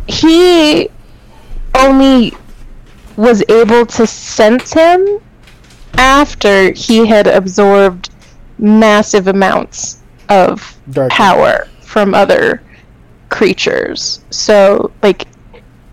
he 0.08 0.88
only 1.74 2.34
was 3.16 3.44
able 3.50 3.88
to 3.88 4.06
sense 4.06 4.74
him 4.74 5.20
after 5.96 6.72
he 6.74 7.08
had 7.08 7.26
absorbed 7.26 8.10
massive 8.60 9.28
amounts 9.28 9.97
of 10.30 10.78
Dark 10.90 11.12
power 11.12 11.68
from 11.82 12.14
other 12.14 12.62
creatures. 13.30 14.22
So 14.30 14.92
like 15.02 15.28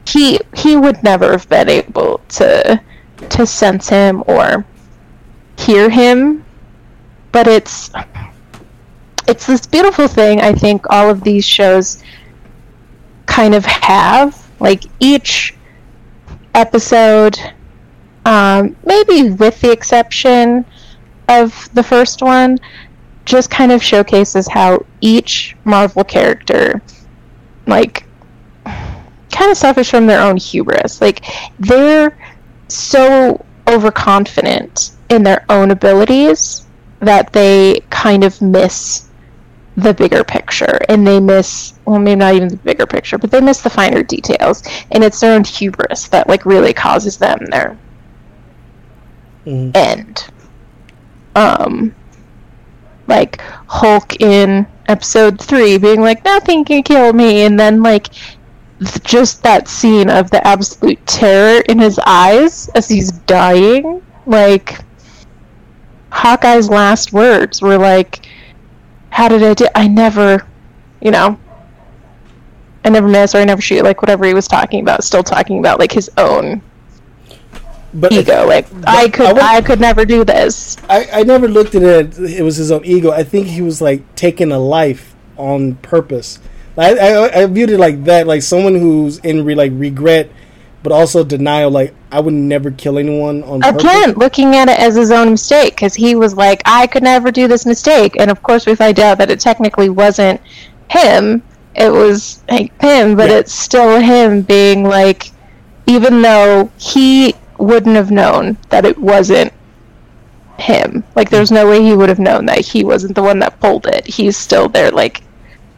he 0.07 0.41
he 0.55 0.77
would 0.77 1.03
never 1.03 1.33
have 1.33 1.49
been 1.49 1.69
able 1.69 2.21
to 2.29 2.81
to 3.31 3.47
sense 3.47 3.89
him 3.89 4.23
or 4.27 4.65
hear 5.59 5.91
him. 5.91 6.45
But 7.33 7.47
it's 7.47 7.91
it's 9.27 9.47
this 9.47 9.67
beautiful 9.67 10.09
thing 10.09 10.41
I 10.41 10.53
think 10.53 10.87
all 10.91 11.11
of 11.11 11.25
these 11.25 11.45
shows 11.45 12.03
kind 13.27 13.55
of 13.55 13.65
have. 13.65 14.41
Like 14.61 14.85
each 15.01 15.55
episode 16.55 17.39
um, 18.27 18.77
maybe 18.85 19.31
with 19.31 19.61
the 19.61 19.71
exception 19.71 20.65
of 21.29 21.69
the 21.75 21.83
first 21.83 22.23
one, 22.23 22.59
just 23.25 23.51
kind 23.51 23.73
of 23.73 23.83
showcases 23.83 24.49
how 24.49 24.85
each 25.01 25.57
Marvel 25.65 26.05
character, 26.05 26.83
like, 27.67 28.05
kind 28.65 29.51
of 29.51 29.57
suffers 29.57 29.89
from 29.89 30.07
their 30.07 30.21
own 30.21 30.37
hubris. 30.37 31.01
Like, 31.01 31.25
they're 31.59 32.17
so 32.69 33.45
overconfident 33.69 34.93
in 35.09 35.23
their 35.23 35.45
own 35.49 35.71
abilities 35.71 36.67
that 37.01 37.33
they 37.33 37.81
kind 37.91 38.25
of 38.25 38.41
miss 38.41 39.09
the 39.77 39.93
bigger 39.93 40.23
picture 40.23 40.79
and 40.89 41.07
they 41.07 41.19
miss 41.19 41.75
well 41.85 41.99
maybe 41.99 42.17
not 42.17 42.35
even 42.35 42.49
the 42.49 42.57
bigger 42.59 42.87
picture 42.87 43.19
but 43.19 43.31
they 43.31 43.41
miss 43.41 43.61
the 43.61 43.69
finer 43.69 44.05
details 44.05 44.63
and 44.93 45.03
it's 45.03 45.19
their 45.19 45.35
own 45.35 45.43
hubris 45.43 46.07
that 46.09 46.29
like 46.29 46.47
really 46.47 46.73
causes 46.73 47.17
them 47.19 47.39
their 47.51 47.77
Mhm. 49.45 49.77
end 49.77 50.25
um 51.35 51.93
like 53.07 53.41
hulk 53.69 54.21
in 54.21 54.67
episode 54.87 55.41
three 55.41 55.79
being 55.79 56.01
like 56.01 56.25
nothing 56.25 56.65
can 56.65 56.83
kill 56.83 57.13
me 57.13 57.43
and 57.43 57.59
then 57.59 57.83
like 57.83 58.09
just 59.03 59.43
that 59.43 59.69
scene 59.69 60.11
of 60.11 60.31
the 60.31 60.47
absolute 60.47 61.05
terror 61.07 61.63
in 61.69 61.79
his 61.79 61.99
eyes 62.07 62.69
as 62.75 62.89
he's 62.89 63.13
dying 63.13 64.03
like 64.27 64.79
hawkeye's 66.11 66.69
last 66.69 67.13
words 67.13 67.63
were 67.63 67.79
like 67.79 68.27
how 69.11 69.29
did 69.29 69.43
i 69.43 69.55
do 69.55 69.67
i 69.75 69.87
never 69.87 70.47
you 71.01 71.11
know 71.11 71.39
i 72.85 72.91
never 72.91 73.09
miss 73.09 73.35
or 73.35 73.39
i 73.39 73.45
never 73.45 73.63
shoot 73.63 73.83
like 73.83 74.03
whatever 74.03 74.27
he 74.27 74.35
was 74.35 74.49
talking 74.49 74.81
about 74.81 75.03
still 75.05 75.23
talking 75.23 75.59
about 75.59 75.79
like 75.79 75.93
his 75.93 76.11
own 76.19 76.61
but 77.95 78.13
ego 78.13 78.47
like 78.47 78.67
i 78.87 79.09
could 79.09 79.27
I 79.27 79.33
would- 79.33 79.43
i 79.43 79.61
could 79.61 79.81
never 79.81 80.05
do 80.05 80.25
this 80.25 80.77
I, 80.89 81.09
I 81.13 81.23
never 81.23 81.49
looked 81.49 81.75
at 81.75 81.83
it. 81.83 82.19
It 82.19 82.43
was 82.43 82.57
his 82.57 82.71
own 82.71 82.85
ego. 82.85 83.11
I 83.11 83.25
think 83.25 83.47
he 83.47 83.63
was 83.63 83.81
like 83.81 84.03
taking 84.17 84.53
a 84.53 84.59
life 84.59 85.15
on 85.37 85.77
purpose. 85.77 86.39
I, 86.77 86.95
I, 86.95 87.43
I 87.43 87.47
viewed 87.47 87.71
it 87.71 87.79
like 87.79 88.05
that, 88.05 88.27
like 88.27 88.43
someone 88.43 88.75
who's 88.75 89.19
in 89.19 89.45
re, 89.45 89.55
like 89.55 89.73
regret, 89.75 90.29
but 90.83 90.93
also 90.93 91.25
denial. 91.25 91.71
Like 91.71 91.95
I 92.13 92.21
would 92.21 92.35
never 92.35 92.71
kill 92.71 92.99
anyone 92.99 93.43
on 93.45 93.61
purpose. 93.63 93.83
again 93.83 94.13
looking 94.15 94.55
at 94.57 94.69
it 94.69 94.79
as 94.79 94.95
his 94.95 95.11
own 95.11 95.31
mistake 95.31 95.75
because 95.75 95.95
he 95.95 96.15
was 96.15 96.37
like 96.37 96.61
i 96.67 96.87
could 96.87 97.03
never 97.03 97.31
do 97.33 97.49
this 97.49 97.65
mistake 97.65 98.15
and 98.21 98.31
of 98.31 98.43
course 98.43 98.67
we 98.67 98.75
find 98.75 99.01
out 99.01 99.17
that 99.19 99.31
it 99.31 99.41
technically 99.41 99.89
wasn't 99.89 100.41
him 100.91 101.43
it 101.75 101.91
was 101.91 102.43
Hank 102.49 102.77
Pym 102.79 103.17
but 103.17 103.31
Yeah. 103.31 103.39
it's 103.39 103.53
still 103.53 103.99
him 104.01 104.43
being 104.43 104.85
like 104.85 105.31
even 105.87 106.23
though 106.23 106.71
he 106.79 107.35
wouldn't 107.65 107.97
have 107.97 108.11
known 108.11 108.57
that 108.69 108.85
it 108.85 108.99
wasn't 108.99 109.53
him. 110.59 111.05
Like 111.17 111.31
there's 111.31 111.51
no 111.51 111.69
way 111.69 111.83
he 111.83 111.95
would 111.95 112.09
have 112.09 112.19
known 112.19 112.47
that 112.47 112.61
he 112.65 112.85
wasn't 112.85 113.15
the 113.15 113.23
one 113.23 113.39
that 113.41 113.61
pulled 113.61 113.87
it. 113.87 114.07
He's 114.07 114.37
still 114.37 114.69
there 114.69 114.91
like 114.91 115.23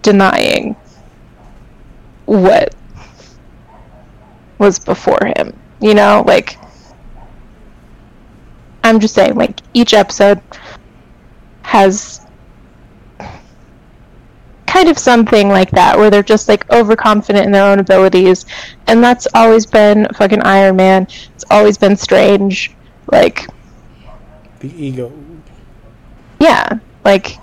denying 0.03 0.77
what 2.27 2.75
was 4.59 4.79
before 4.79 5.33
him 5.37 5.59
you 5.81 5.95
know? 5.95 6.25
Like 6.27 6.59
i'm 8.85 9.01
just 9.01 9.15
saying 9.15 9.35
like 9.35 9.61
each 9.75 9.93
episode 9.95 10.41
has 11.63 12.25
kind 14.77 14.91
of 14.91 14.99
something 14.99 15.49
like 15.49 15.71
that 15.71 15.97
where 15.97 16.11
they're 16.11 16.23
just 16.23 16.51
like 16.51 16.71
overconfident 16.71 17.47
in 17.47 17.51
their 17.51 17.65
own 17.65 17.79
abilities 17.79 18.45
and 18.89 19.03
that's 19.03 19.27
always 19.33 19.65
been 19.65 20.07
fucking 20.17 20.43
iron 20.43 20.77
man. 20.77 21.05
It's 21.35 21.47
always 21.51 21.79
been 21.79 21.97
strange 21.97 22.75
like 23.11 23.49
The 24.61 24.69
ego. 24.77 25.11
yeah 26.41 26.79
like 27.07 27.39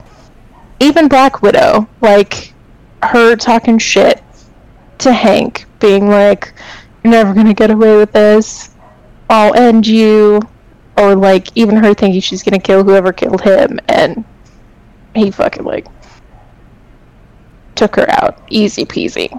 even 0.79 1.07
black 1.07 1.41
widow 1.41 1.89
like 2.01 2.53
her 3.01 3.35
talking 3.35 3.79
shit 3.79 4.21
to 4.99 5.11
hank 5.11 5.65
being 5.79 6.07
like 6.07 6.53
you're 7.03 7.11
never 7.11 7.33
gonna 7.33 7.55
get 7.55 7.71
away 7.71 7.97
with 7.97 8.11
this. 8.11 8.69
I'll 9.29 9.53
end 9.55 9.87
you. 9.87 10.39
Or 10.97 11.15
like 11.15 11.47
even 11.55 11.75
her 11.77 11.95
thinking 11.95 12.21
she's 12.21 12.43
gonna 12.43 12.59
kill 12.59 12.83
whoever 12.83 13.11
killed 13.11 13.41
him 13.41 13.79
and 13.89 14.23
he 15.15 15.31
fucking 15.31 15.63
like 15.63 15.87
took 17.75 17.95
her 17.95 18.09
out. 18.09 18.41
Easy 18.49 18.85
peasy. 18.85 19.29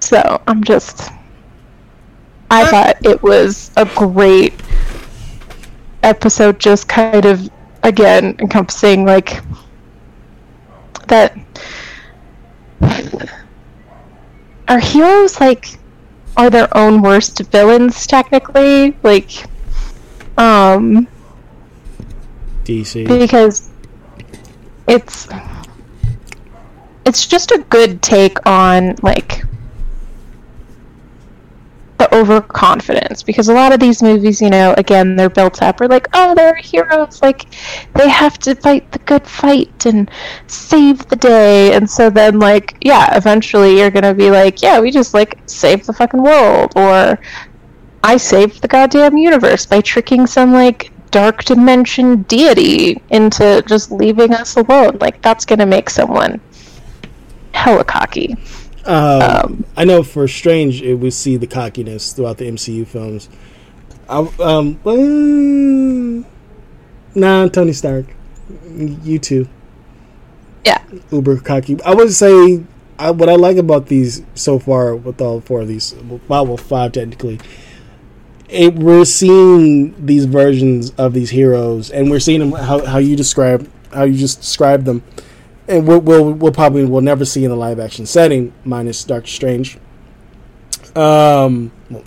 So 0.00 0.40
i'm 0.46 0.62
just 0.62 1.10
i 2.48 2.64
thought 2.66 2.96
it 3.04 3.20
was 3.24 3.72
a 3.76 3.84
great 3.96 4.54
episode 6.04 6.60
just 6.60 6.86
kind 6.86 7.24
of 7.24 7.50
again 7.82 8.36
encompassing 8.38 9.04
like 9.04 9.42
that 11.08 11.36
our 14.68 14.78
heroes 14.78 15.40
like 15.40 15.76
are 16.36 16.50
their 16.50 16.74
own 16.76 17.02
worst 17.02 17.38
villains 17.50 18.06
technically. 18.06 18.96
Like 19.02 19.30
um 20.36 21.08
DC. 22.66 23.06
because 23.06 23.70
it's 24.88 25.28
it's 27.04 27.26
just 27.26 27.52
a 27.52 27.58
good 27.70 28.02
take 28.02 28.44
on 28.46 28.96
like 29.02 29.44
the 31.98 32.14
overconfidence. 32.14 33.22
Because 33.22 33.48
a 33.48 33.54
lot 33.54 33.72
of 33.72 33.80
these 33.80 34.02
movies 34.02 34.42
you 34.42 34.50
know 34.50 34.74
again 34.76 35.16
they're 35.16 35.30
built 35.30 35.62
up. 35.62 35.80
Are 35.80 35.88
like 35.88 36.08
oh 36.12 36.34
they're 36.34 36.56
heroes. 36.56 37.22
Like 37.22 37.46
they 37.94 38.08
have 38.08 38.38
to 38.40 38.54
fight 38.56 38.90
the 38.92 38.98
good 39.00 39.26
fight 39.26 39.86
and 39.86 40.10
save 40.46 41.06
the 41.06 41.16
day. 41.16 41.72
And 41.72 41.88
so 41.88 42.10
then 42.10 42.38
like 42.38 42.76
yeah 42.80 43.16
eventually 43.16 43.78
you're 43.78 43.90
gonna 43.90 44.14
be 44.14 44.30
like 44.30 44.60
yeah 44.60 44.80
we 44.80 44.90
just 44.90 45.14
like 45.14 45.38
saved 45.46 45.86
the 45.86 45.92
fucking 45.92 46.22
world 46.22 46.72
or 46.76 47.18
I 48.02 48.16
saved 48.16 48.62
the 48.62 48.68
goddamn 48.68 49.16
universe 49.16 49.66
by 49.66 49.80
tricking 49.80 50.26
some 50.26 50.52
like 50.52 50.92
dark 51.16 51.44
dimension 51.44 52.20
deity 52.24 53.00
into 53.08 53.62
just 53.66 53.90
leaving 53.90 54.34
us 54.34 54.54
alone. 54.56 54.98
Like 55.00 55.22
that's 55.22 55.46
gonna 55.46 55.64
make 55.64 55.88
someone 55.88 56.42
hella 57.52 57.84
cocky. 57.84 58.36
Um, 58.84 59.22
Um, 59.22 59.64
I 59.78 59.84
know 59.86 60.02
for 60.02 60.28
Strange, 60.28 60.82
it 60.82 60.96
we 60.96 61.10
see 61.10 61.38
the 61.38 61.46
cockiness 61.46 62.12
throughout 62.12 62.36
the 62.36 62.46
MCU 62.46 62.84
films. 62.84 63.30
I, 64.10 64.18
um, 64.40 64.78
well, 64.84 66.24
nah, 67.14 67.48
Tony 67.48 67.72
Stark, 67.72 68.04
you 68.76 69.18
too, 69.18 69.48
Yeah. 70.66 70.82
uber 71.10 71.38
cocky. 71.38 71.78
I 71.82 71.94
would 71.94 72.12
say 72.12 72.60
I, 72.98 73.10
what 73.10 73.30
I 73.30 73.36
like 73.36 73.56
about 73.56 73.86
these 73.86 74.22
so 74.34 74.58
far 74.58 74.94
with 74.94 75.18
all 75.22 75.40
four 75.40 75.62
of 75.62 75.68
these, 75.68 75.94
well, 76.28 76.44
well 76.44 76.56
five 76.58 76.92
technically. 76.92 77.40
It, 78.48 78.74
we're 78.74 79.04
seeing 79.04 80.06
these 80.06 80.24
versions 80.24 80.90
of 80.92 81.12
these 81.12 81.30
heroes, 81.30 81.90
and 81.90 82.10
we're 82.10 82.20
seeing 82.20 82.40
them 82.40 82.52
how, 82.52 82.84
how 82.84 82.98
you 82.98 83.16
describe 83.16 83.68
how 83.92 84.04
you 84.04 84.18
just 84.18 84.40
describe 84.40 84.84
them 84.84 85.02
and 85.68 85.86
we'll, 85.86 86.00
we'll 86.00 86.32
we'll 86.32 86.52
probably 86.52 86.84
will 86.84 87.00
never 87.00 87.24
see 87.24 87.44
in 87.44 87.50
the 87.50 87.56
live 87.56 87.80
action 87.80 88.06
setting, 88.06 88.52
minus 88.64 89.02
Doctor 89.04 89.28
Strange. 89.28 89.78
Um, 90.94 91.72
well, 91.90 92.04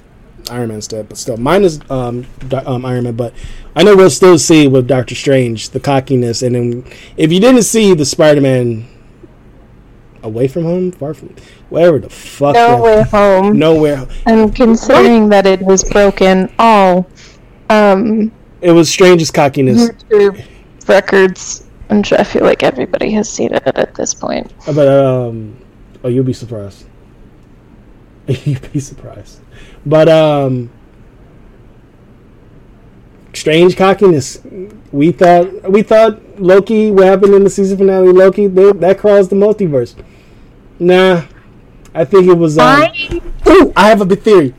Iron 0.49 0.69
Man's 0.69 0.87
dead, 0.87 1.09
but 1.09 1.17
still, 1.17 1.37
minus 1.37 1.79
um, 1.89 2.25
um 2.65 2.85
Iron 2.85 3.03
Man. 3.03 3.15
But 3.15 3.33
I 3.75 3.83
know 3.83 3.95
we'll 3.95 4.09
still 4.09 4.39
see 4.39 4.67
with 4.67 4.87
Doctor 4.87 5.15
Strange 5.15 5.69
the 5.69 5.79
cockiness, 5.79 6.41
and 6.41 6.55
then 6.55 6.85
if 7.17 7.31
you 7.31 7.39
didn't 7.39 7.63
see 7.63 7.93
the 7.93 8.05
Spider 8.05 8.41
Man 8.41 8.87
away 10.23 10.47
from 10.47 10.63
home, 10.63 10.91
far 10.91 11.13
from 11.13 11.33
wherever 11.69 11.99
the 11.99 12.09
fuck, 12.09 12.55
No 12.55 12.67
that- 12.67 12.81
way 12.81 13.01
home. 13.03 13.57
nowhere. 13.57 14.07
And 14.25 14.55
considering 14.55 15.29
that 15.29 15.45
it 15.45 15.61
was 15.61 15.83
broken 15.83 16.51
all 16.59 17.07
um 17.69 18.31
It 18.61 18.71
was 18.71 18.89
Strange's 18.89 19.31
cockiness, 19.31 19.89
YouTube 19.89 20.43
records 20.87 21.65
and 21.89 22.07
I 22.17 22.23
feel 22.23 22.43
like 22.43 22.61
everybody 22.63 23.11
has 23.11 23.29
seen 23.29 23.53
it 23.53 23.63
at 23.65 23.95
this 23.95 24.13
point. 24.13 24.53
but 24.65 24.87
um, 24.87 25.57
oh, 26.03 26.07
you'll 26.07 26.23
be 26.23 26.33
surprised. 26.33 26.85
you'll 28.27 28.59
be 28.73 28.79
surprised, 28.79 29.39
but 29.85 30.07
um. 30.07 30.69
strange 33.33 33.75
cockiness. 33.75 34.39
We 34.91 35.11
thought 35.11 35.69
we 35.71 35.81
thought 35.81 36.39
Loki. 36.39 36.91
What 36.91 37.05
happened 37.07 37.33
in 37.33 37.43
the 37.43 37.49
season 37.49 37.77
finale? 37.77 38.11
Loki 38.11 38.47
they, 38.47 38.71
that 38.73 38.99
crossed 38.99 39.29
the 39.29 39.35
multiverse. 39.35 39.95
Nah, 40.79 41.23
I 41.93 42.05
think 42.05 42.27
it 42.27 42.33
was. 42.37 42.57
Um, 42.57 42.65
I 42.65 43.21
ooh, 43.47 43.73
I 43.75 43.89
have 43.89 44.01
a 44.01 44.05
big 44.05 44.21
theory. 44.21 44.53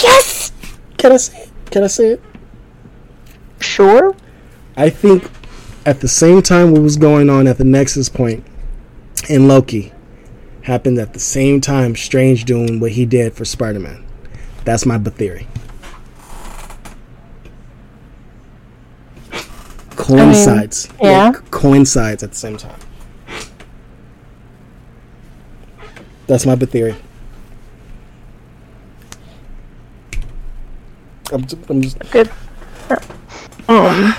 Yes. 0.00 0.52
Can 0.96 1.12
I 1.12 1.16
say 1.16 1.42
it? 1.42 1.50
Can 1.70 1.84
I 1.84 1.88
say 1.88 2.10
it? 2.10 2.22
sure. 3.76 4.16
I 4.76 4.90
think 4.90 5.30
at 5.84 6.00
the 6.00 6.08
same 6.08 6.42
time 6.42 6.72
what 6.72 6.82
was 6.82 6.96
going 6.96 7.28
on 7.30 7.46
at 7.46 7.58
the 7.58 7.64
Nexus 7.64 8.08
point 8.08 8.44
in 9.28 9.48
Loki 9.48 9.92
happened 10.62 10.98
at 10.98 11.12
the 11.12 11.20
same 11.20 11.60
time 11.60 11.94
Strange 11.94 12.44
doing 12.44 12.80
what 12.80 12.92
he 12.92 13.06
did 13.06 13.34
for 13.34 13.44
Spider 13.44 13.80
Man. 13.80 14.04
That's 14.64 14.84
my 14.84 14.98
theory. 14.98 15.46
Coincides. 19.90 20.88
yeah. 21.00 21.32
coincides 21.50 22.22
at 22.22 22.30
the 22.30 22.36
same 22.36 22.56
time. 22.56 22.78
That's 26.26 26.44
my 26.44 26.56
theory. 26.56 26.96
I'm 31.32 31.46
just, 31.46 31.70
I'm 31.70 31.82
just 31.82 31.98
Good. 32.10 32.30
Um, 33.68 34.14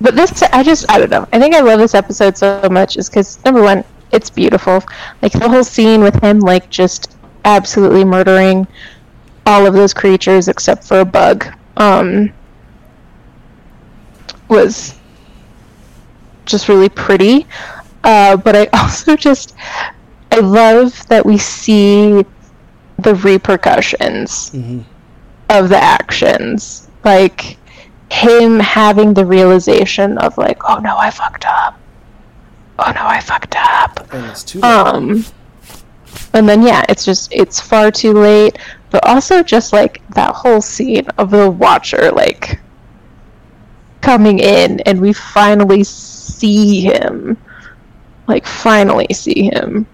but 0.00 0.14
this, 0.14 0.42
I 0.42 0.62
just, 0.62 0.90
I 0.90 0.98
don't 0.98 1.10
know. 1.10 1.28
I 1.32 1.38
think 1.38 1.54
I 1.54 1.60
love 1.60 1.78
this 1.78 1.94
episode 1.94 2.36
so 2.36 2.68
much 2.70 2.96
is 2.96 3.08
because 3.08 3.42
number 3.44 3.62
one, 3.62 3.84
it's 4.12 4.30
beautiful. 4.30 4.82
Like 5.22 5.32
the 5.32 5.48
whole 5.48 5.64
scene 5.64 6.00
with 6.02 6.22
him, 6.22 6.40
like 6.40 6.70
just 6.70 7.16
absolutely 7.44 8.04
murdering 8.04 8.66
all 9.46 9.66
of 9.66 9.74
those 9.74 9.92
creatures 9.92 10.48
except 10.48 10.84
for 10.84 11.00
a 11.00 11.04
bug, 11.04 11.46
um, 11.76 12.32
was 14.48 14.94
just 16.46 16.68
really 16.68 16.88
pretty. 16.88 17.46
Uh, 18.04 18.36
but 18.36 18.56
I 18.56 18.66
also 18.72 19.16
just, 19.16 19.54
I 20.34 20.40
love 20.40 21.06
that 21.06 21.24
we 21.24 21.38
see 21.38 22.24
the 22.98 23.14
repercussions 23.14 24.50
of 25.48 25.68
the 25.68 25.76
actions. 25.76 26.88
Like 27.04 27.56
him 28.10 28.58
having 28.58 29.14
the 29.14 29.24
realization 29.24 30.18
of 30.18 30.36
like, 30.36 30.68
oh 30.68 30.78
no, 30.78 30.96
I 30.96 31.10
fucked 31.10 31.44
up. 31.46 31.78
Oh 32.80 32.90
no, 32.92 33.06
I 33.06 33.20
fucked 33.20 33.54
up. 33.56 34.12
and 34.12 34.26
it's 34.26 34.42
too 34.42 34.60
Um 34.62 35.24
and 36.32 36.48
then 36.48 36.62
yeah, 36.62 36.82
it's 36.88 37.04
just 37.04 37.32
it's 37.32 37.60
far 37.60 37.92
too 37.92 38.12
late. 38.14 38.58
But 38.90 39.06
also 39.06 39.40
just 39.40 39.72
like 39.72 40.02
that 40.14 40.34
whole 40.34 40.60
scene 40.60 41.06
of 41.16 41.30
the 41.30 41.48
watcher 41.48 42.10
like 42.10 42.58
coming 44.00 44.40
in 44.40 44.80
and 44.80 45.00
we 45.00 45.12
finally 45.12 45.84
see 45.84 46.80
him. 46.80 47.36
Like 48.26 48.46
finally 48.46 49.06
see 49.12 49.44
him. 49.44 49.86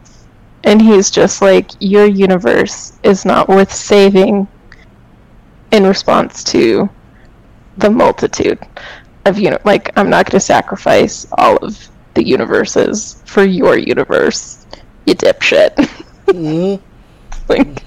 And 0.64 0.80
he's 0.80 1.10
just 1.10 1.40
like, 1.42 1.70
Your 1.80 2.06
universe 2.06 2.92
is 3.02 3.24
not 3.24 3.48
worth 3.48 3.72
saving 3.72 4.46
in 5.72 5.84
response 5.86 6.42
to 6.44 6.88
the 7.78 7.90
multitude 7.90 8.58
of 9.24 9.38
uni- 9.38 9.56
like 9.64 9.90
I'm 9.96 10.10
not 10.10 10.26
going 10.26 10.32
to 10.38 10.40
sacrifice 10.40 11.26
all 11.38 11.56
of 11.58 11.88
the 12.14 12.26
universes 12.26 13.22
for 13.24 13.44
your 13.44 13.78
universe, 13.78 14.66
you 15.06 15.14
dipshit. 15.14 15.74
Mhm. 16.26 16.80
like, 17.48 17.82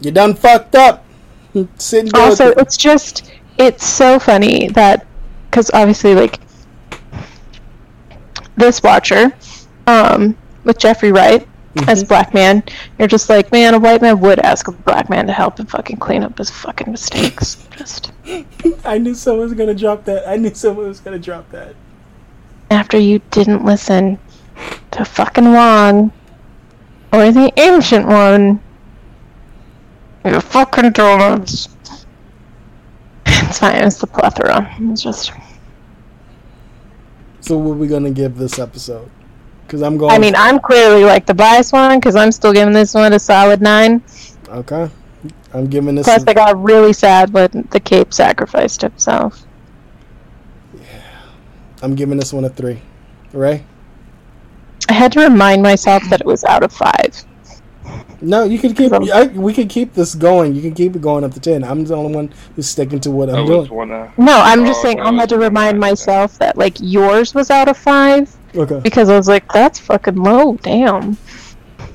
You 0.00 0.10
done 0.10 0.34
fucked 0.34 0.74
up. 0.74 1.04
Sitting 1.78 2.14
also, 2.14 2.50
it's 2.52 2.76
just 2.76 3.30
it's 3.58 3.86
so 3.86 4.18
funny 4.18 4.68
that 4.68 5.06
because 5.50 5.70
obviously 5.74 6.14
like 6.14 6.38
this 8.56 8.82
Watcher, 8.82 9.32
um, 9.86 10.36
with 10.64 10.78
Jeffrey 10.78 11.12
Wright, 11.12 11.46
mm-hmm. 11.74 11.88
as 11.88 12.02
a 12.02 12.06
black 12.06 12.34
man. 12.34 12.62
You're 12.98 13.08
just 13.08 13.28
like, 13.28 13.50
man, 13.52 13.74
a 13.74 13.78
white 13.78 14.02
man 14.02 14.20
would 14.20 14.38
ask 14.40 14.68
a 14.68 14.72
black 14.72 15.08
man 15.08 15.26
to 15.26 15.32
help 15.32 15.58
him 15.58 15.66
fucking 15.66 15.96
clean 15.96 16.22
up 16.22 16.38
his 16.38 16.50
fucking 16.50 16.90
mistakes. 16.90 17.66
Just 17.76 18.12
I 18.84 18.98
knew 18.98 19.14
someone 19.14 19.46
was 19.46 19.54
gonna 19.54 19.74
drop 19.74 20.04
that. 20.04 20.28
I 20.28 20.36
knew 20.36 20.54
someone 20.54 20.86
was 20.86 21.00
gonna 21.00 21.18
drop 21.18 21.50
that. 21.50 21.74
after 22.70 22.98
you 22.98 23.20
didn't 23.30 23.64
listen 23.64 24.18
to 24.92 25.04
fucking 25.04 25.52
Wong 25.52 26.12
or 27.12 27.32
the 27.32 27.52
ancient 27.56 28.06
one. 28.06 28.60
You 30.24 30.40
fucking 30.40 30.92
dumbass. 30.92 31.68
It's 33.26 33.58
fine, 33.58 33.84
it's 33.84 33.98
the 33.98 34.06
plethora. 34.06 34.74
It's 34.78 35.02
just 35.02 35.32
So 37.40 37.58
what 37.58 37.72
are 37.72 37.74
we 37.74 37.88
gonna 37.88 38.10
give 38.10 38.36
this 38.36 38.58
episode? 38.58 39.10
Because 39.72 39.80
I'm 39.84 39.96
going. 39.96 40.12
I 40.12 40.18
mean, 40.18 40.34
I'm 40.36 40.60
clearly 40.60 41.02
like 41.02 41.24
the 41.24 41.32
biased 41.32 41.72
one 41.72 41.98
because 41.98 42.14
I'm 42.14 42.30
still 42.30 42.52
giving 42.52 42.74
this 42.74 42.92
one 42.92 43.14
a 43.14 43.18
solid 43.18 43.62
nine. 43.62 44.02
okay. 44.46 44.90
I'm 45.54 45.66
giving 45.66 45.94
this. 45.94 46.04
Plus, 46.04 46.24
I 46.26 46.34
got 46.34 46.62
really 46.62 46.92
sad 46.92 47.32
when 47.32 47.66
the 47.70 47.80
Cape 47.80 48.12
sacrificed 48.12 48.82
himself. 48.82 49.46
Yeah, 50.74 50.82
I'm 51.82 51.94
giving 51.94 52.18
this 52.18 52.34
one 52.34 52.44
a 52.44 52.50
three. 52.50 52.82
Ray? 53.32 53.64
I 54.90 54.92
had 54.92 55.10
to 55.12 55.20
remind 55.20 55.62
myself 55.62 56.02
that 56.10 56.20
it 56.20 56.26
was 56.26 56.44
out 56.44 56.62
of 56.62 56.70
five. 56.70 57.24
No, 58.20 58.44
you 58.44 58.58
can 58.58 58.74
keep. 58.74 58.92
I, 58.92 59.28
we 59.28 59.54
can 59.54 59.68
keep 59.68 59.94
this 59.94 60.14
going. 60.14 60.54
You 60.54 60.60
can 60.60 60.74
keep 60.74 60.94
it 60.96 61.00
going 61.00 61.24
up 61.24 61.32
to 61.32 61.40
ten. 61.40 61.64
I'm 61.64 61.86
the 61.86 61.96
only 61.96 62.14
one 62.14 62.34
who's 62.56 62.68
sticking 62.68 63.00
to 63.00 63.10
what 63.10 63.30
I 63.30 63.38
I'm 63.38 63.46
doing. 63.46 63.70
wanna. 63.70 64.12
No, 64.18 64.38
I'm 64.38 64.66
just 64.66 64.80
Oh, 64.80 64.82
saying 64.82 65.00
I 65.00 65.10
had 65.14 65.30
to 65.30 65.38
remind 65.38 65.80
myself 65.80 66.36
that 66.40 66.58
like 66.58 66.76
yours 66.78 67.34
was 67.34 67.50
out 67.50 67.68
of 67.68 67.78
five 67.78 68.36
Okay. 68.54 68.80
because 68.80 69.08
I 69.08 69.16
was 69.16 69.28
like, 69.28 69.50
that's 69.52 69.78
fucking 69.78 70.16
low. 70.16 70.56
Damn. 70.56 71.16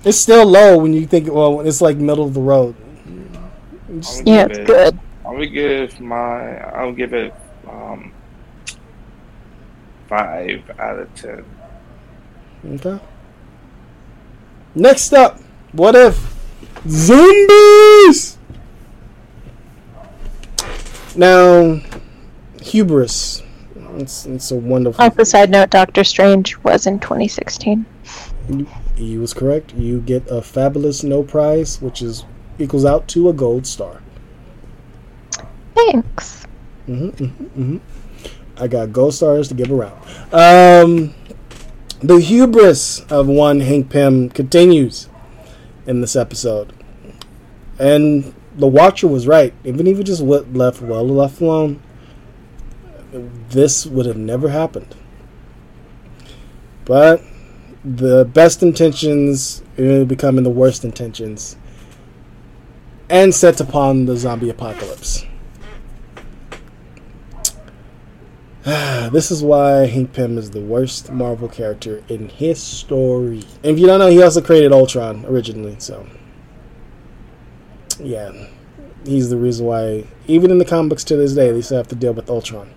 It's 0.04 0.18
still 0.18 0.46
low 0.46 0.78
when 0.80 0.94
you 0.94 1.06
think. 1.06 1.32
Well, 1.32 1.62
it's 1.62 1.82
like 1.82 1.98
middle 1.98 2.26
of 2.26 2.34
the 2.34 2.42
road. 2.42 2.76
It's- 3.90 4.20
I'm 4.20 4.28
Yeah, 4.28 4.46
it's 4.46 4.58
it- 4.60 4.68
good. 4.68 5.00
I'm 5.26 5.34
gonna 5.34 5.48
give 5.48 6.00
my. 6.00 6.58
I'll 6.72 6.94
give 6.94 7.14
it 7.14 7.34
um 7.70 8.12
five 10.08 10.64
out 10.80 11.00
of 11.00 11.14
ten. 11.16 11.44
Okay. 12.66 13.00
Next 14.74 15.14
up, 15.14 15.40
what 15.74 15.96
if 15.96 16.18
zombies? 16.88 18.38
Now, 21.16 21.82
hubris. 22.62 23.42
It's, 23.98 24.26
it's 24.26 24.52
a 24.52 24.56
wonderful. 24.56 25.04
Off 25.04 25.16
the 25.16 25.26
side 25.26 25.50
note, 25.50 25.70
Doctor 25.72 26.04
Strange 26.04 26.58
was 26.60 26.88
in 26.88 27.00
2016. 27.00 27.86
You 28.96 29.20
was 29.20 29.34
correct. 29.34 29.74
You 29.74 30.00
get 30.02 30.30
a 30.30 30.42
fabulous 30.42 31.04
no 31.04 31.24
prize, 31.24 31.82
which 31.82 32.02
is 32.02 32.24
equals 32.60 32.86
out 32.86 33.08
to 33.10 33.30
a 33.30 33.34
gold 33.34 33.68
star. 33.68 34.02
Thanks. 35.76 36.46
hmm 36.86 37.10
hmm 37.10 37.78
I 38.60 38.68
got 38.68 38.92
gold 38.92 39.14
stars 39.14 39.50
to 39.50 39.54
give 39.54 39.72
around. 39.72 40.02
Um, 40.34 41.14
the 42.00 42.20
hubris 42.20 43.02
of 43.12 43.28
one 43.28 43.60
Hank 43.60 43.90
Pym 43.90 44.30
continues 44.30 45.10
in 45.86 46.02
this 46.02 46.16
episode, 46.16 46.74
and 47.78 48.34
the 48.56 48.68
Watcher 48.68 49.08
was 49.08 49.28
right. 49.28 49.54
Even 49.64 49.86
if 49.86 49.98
he 49.98 50.04
just 50.04 50.22
left 50.22 50.82
well 50.82 51.08
left 51.08 51.40
alone, 51.40 51.82
this 53.50 53.86
would 53.86 54.06
have 54.06 54.18
never 54.18 54.50
happened. 54.50 54.96
But 56.86 57.22
the 57.84 58.26
best 58.26 58.64
intentions 58.64 59.62
uh, 59.80 60.04
becoming 60.04 60.44
the 60.44 60.50
worst 60.50 60.84
intentions, 60.84 61.56
and 63.10 63.34
sets 63.34 63.60
upon 63.60 64.06
the 64.06 64.18
zombie 64.18 64.50
apocalypse. 64.50 65.26
this 69.12 69.32
is 69.32 69.44
why 69.44 69.86
Hank 69.86 70.14
Pym 70.14 70.38
is 70.38 70.52
the 70.52 70.62
worst 70.62 71.12
Marvel 71.12 71.48
character 71.48 72.04
in 72.10 72.28
history. 72.28 73.44
And 73.64 73.74
if 73.74 73.80
you 73.80 73.86
don't 73.86 74.00
know, 74.00 74.10
he 74.10 74.22
also 74.22 74.42
created 74.42 74.74
Ultron 74.74 75.26
originally, 75.26 75.76
so 75.80 76.06
yeah, 78.00 78.32
he's 79.06 79.30
the 79.30 79.38
reason 79.38 79.66
why 79.66 80.06
even 80.28 80.52
in 80.52 80.58
the 80.58 80.66
comic 80.66 80.90
books 80.90 81.04
to 81.06 81.16
this 81.16 81.34
day 81.34 81.52
they 81.52 81.62
still 81.62 81.78
have 81.78 81.88
to 81.90 81.96
deal 81.96 82.14
with 82.14 82.30
Ultron. 82.30 82.74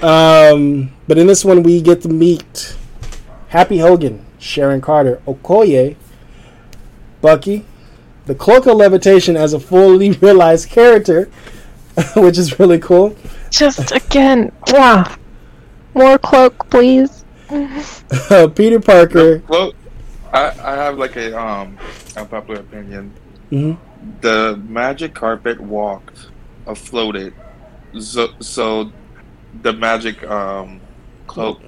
Dick. 0.00 0.04
Um, 0.04 0.92
but 1.06 1.18
in 1.18 1.26
this 1.26 1.44
one, 1.44 1.62
we 1.62 1.80
get 1.80 2.02
to 2.02 2.08
meet 2.08 2.76
Happy 3.48 3.78
Hogan, 3.78 4.24
Sharon 4.38 4.80
Carter, 4.80 5.20
Okoye, 5.26 5.96
Bucky, 7.20 7.64
the 8.26 8.34
Cloak 8.34 8.66
of 8.66 8.76
Levitation 8.76 9.36
as 9.36 9.52
a 9.54 9.60
fully 9.60 10.10
realized 10.22 10.68
character, 10.68 11.30
which 12.16 12.38
is 12.38 12.58
really 12.60 12.78
cool. 12.78 13.16
Just 13.50 13.92
again, 13.92 14.52
wow. 14.68 15.14
More 15.94 16.18
cloak, 16.18 16.68
please. 16.70 17.24
Peter 18.54 18.78
Parker. 18.78 19.42
Well, 19.48 19.72
I 20.32 20.48
I 20.62 20.74
have 20.74 20.98
like 20.98 21.16
a 21.16 21.36
um 21.38 21.78
unpopular 22.16 22.60
opinion. 22.60 23.12
hmm 23.48 23.72
The 24.20 24.60
magic 24.68 25.14
carpet 25.14 25.58
walked, 25.58 26.28
floated, 26.76 27.32
so, 27.98 28.28
so 28.40 28.92
the 29.62 29.72
magic 29.72 30.22
um 30.24 30.80
cloak 31.26 31.62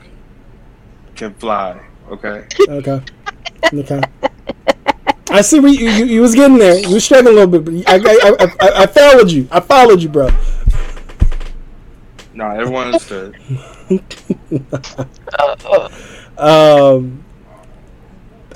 can 1.14 1.32
fly. 1.34 1.80
Okay. 2.10 2.46
Okay. 2.68 3.00
Okay. 3.72 4.00
I 5.30 5.40
see 5.42 5.60
where 5.60 5.72
you, 5.72 5.88
you, 5.88 6.04
you 6.06 6.20
was 6.20 6.34
getting 6.34 6.58
there. 6.58 6.76
You 6.78 6.94
was 6.94 7.04
struggling 7.04 7.36
a 7.36 7.44
little 7.44 7.60
bit, 7.60 7.64
but 7.64 7.74
I, 7.88 7.94
I, 7.96 8.34
I, 8.40 8.46
I, 8.60 8.82
I 8.82 8.86
followed 8.86 9.30
you. 9.30 9.46
I 9.52 9.60
followed 9.60 10.02
you, 10.02 10.08
bro. 10.08 10.28
No, 12.34 12.50
everyone 12.50 12.88
understood. 12.88 13.36
Um, 16.40 17.22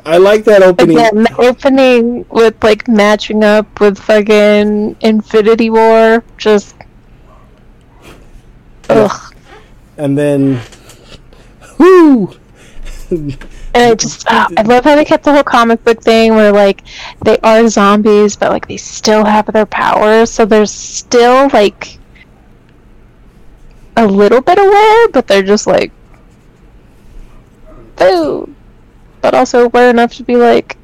I 0.06 0.16
like 0.16 0.44
that 0.44 0.62
opening. 0.62 0.96
Again, 0.96 1.24
the 1.24 1.36
opening 1.38 2.24
with 2.30 2.62
like 2.64 2.88
matching 2.88 3.44
up 3.44 3.78
with 3.78 3.98
fucking 3.98 4.96
Infinity 5.02 5.68
War, 5.68 6.24
just 6.38 6.73
ugh. 8.96 9.34
And 9.96 10.18
then, 10.18 10.60
whoo! 11.78 12.34
And 13.10 13.36
I 13.74 13.94
just, 13.94 14.24
ah, 14.28 14.48
I 14.56 14.62
love 14.62 14.84
how 14.84 14.94
they 14.94 15.04
kept 15.04 15.24
the 15.24 15.32
whole 15.32 15.42
comic 15.42 15.82
book 15.84 16.00
thing 16.00 16.34
where 16.34 16.52
like 16.52 16.82
they 17.24 17.38
are 17.38 17.66
zombies, 17.68 18.36
but 18.36 18.50
like 18.50 18.68
they 18.68 18.76
still 18.76 19.24
have 19.24 19.46
their 19.46 19.66
powers, 19.66 20.30
so 20.30 20.44
they're 20.44 20.66
still 20.66 21.48
like 21.52 21.98
a 23.96 24.06
little 24.06 24.40
bit 24.40 24.58
aware, 24.58 25.08
but 25.08 25.26
they're 25.26 25.42
just 25.42 25.66
like 25.66 25.92
food, 27.96 28.54
but 29.20 29.34
also 29.34 29.64
aware 29.64 29.90
enough 29.90 30.14
to 30.14 30.22
be 30.22 30.36
like, 30.36 30.76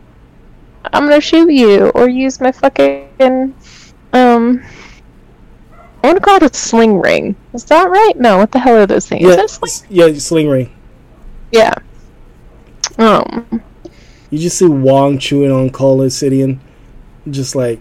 I'm 0.92 1.04
gonna 1.04 1.20
shoot 1.20 1.50
you 1.50 1.90
or 1.90 2.08
use 2.08 2.40
my 2.40 2.52
fucking 2.52 3.54
um. 4.12 4.62
I 6.03 6.07
want 6.07 6.16
to 6.16 6.24
call 6.24 6.36
it 6.36 6.42
a 6.42 6.57
sling 6.57 7.01
ring. 7.01 7.36
Is 7.53 7.64
that 7.66 7.90
right? 7.90 8.12
No, 8.16 8.38
what 8.38 8.53
the 8.53 8.59
hell 8.59 8.76
are 8.76 8.86
those 8.86 9.07
things? 9.07 9.24
Is 9.24 9.36
yeah, 9.36 9.46
sling? 9.46 9.88
yeah, 9.90 10.18
sling 10.18 10.48
ring. 10.48 10.72
Yeah. 11.53 11.74
Um. 12.98 13.62
You 14.30 14.38
just 14.38 14.59
see 14.59 14.66
Wong 14.66 15.18
chewing 15.18 15.51
on 15.51 15.70
Cull 15.70 16.03
Obsidian, 16.03 16.61
just 17.28 17.57
like, 17.57 17.80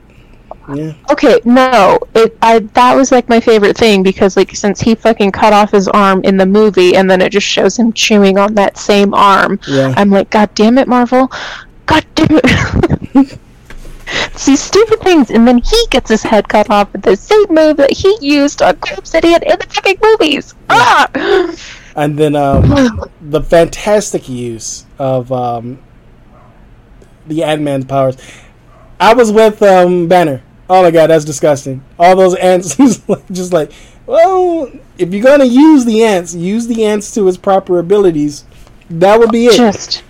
yeah, 0.74 0.93
Okay, 1.11 1.39
no, 1.45 1.99
it 2.15 2.38
I 2.41 2.59
that 2.59 2.95
was 2.95 3.11
like 3.11 3.28
my 3.30 3.39
favorite 3.39 3.78
thing 3.78 4.03
because 4.03 4.38
like 4.38 4.55
since 4.55 4.80
he 4.80 4.95
fucking 4.95 5.32
cut 5.32 5.53
off 5.53 5.72
his 5.72 5.88
arm 5.88 6.22
in 6.24 6.38
the 6.38 6.45
movie 6.45 6.95
and 6.95 7.09
then 7.09 7.22
it 7.22 7.32
just 7.32 7.47
shows 7.47 7.78
him 7.78 7.93
chewing 7.93 8.38
on 8.38 8.53
that 8.55 8.78
same 8.78 9.13
arm, 9.13 9.59
yeah. 9.67 9.93
I'm 9.97 10.09
like, 10.09 10.30
God 10.30 10.53
damn 10.55 10.78
it, 10.78 10.88
Marvel, 10.88 11.32
God 11.86 12.05
damn 12.15 12.39
it. 12.43 13.39
These 14.45 14.62
stupid 14.62 15.01
things, 15.01 15.30
and 15.30 15.47
then 15.47 15.57
he 15.57 15.86
gets 15.89 16.10
his 16.10 16.24
head 16.24 16.47
cut 16.47 16.70
off 16.70 16.91
with 16.93 17.03
the 17.03 17.16
same 17.16 17.45
move 17.49 17.78
that 17.78 17.91
he 17.91 18.18
used 18.22 18.62
on 18.62 18.78
Corpse 18.78 19.14
Idiot 19.14 19.43
in 19.43 19.60
the 19.60 19.68
fucking 19.68 19.97
movies. 20.01 20.55
Ah! 20.70 21.10
And 21.95 22.18
then 22.18 22.36
um, 22.36 23.12
the 23.22 23.41
fantastic 23.41 24.30
use 24.30 24.86
of 24.97 25.32
um, 25.32 25.80
the 27.28 27.43
Ant 27.43 27.62
Man's 27.62 27.86
powers. 27.86 28.18
I 28.99 29.14
was 29.14 29.32
with 29.32 29.62
um, 29.62 30.07
Banner. 30.07 30.41
Oh 30.70 30.84
my 30.84 30.91
god, 30.91 31.07
that's 31.07 31.26
disgusting. 31.26 31.84
All 31.97 32.16
those 32.16 32.36
ants, 32.36 32.74
he's 32.76 33.01
just 33.32 33.53
like, 33.53 33.72
well, 34.05 34.72
if 34.97 35.14
you're 35.14 35.24
gonna 35.24 35.45
use 35.45 35.86
the 35.86 36.03
ants, 36.03 36.34
use 36.34 36.68
the 36.68 36.86
ants 36.86 37.14
to 37.16 37.28
its 37.28 37.38
proper 37.38 37.80
abilities. 37.80 38.45
That 38.89 39.20
would 39.20 39.32
be 39.32 39.47
it. 39.47 39.55
Just, 39.55 40.03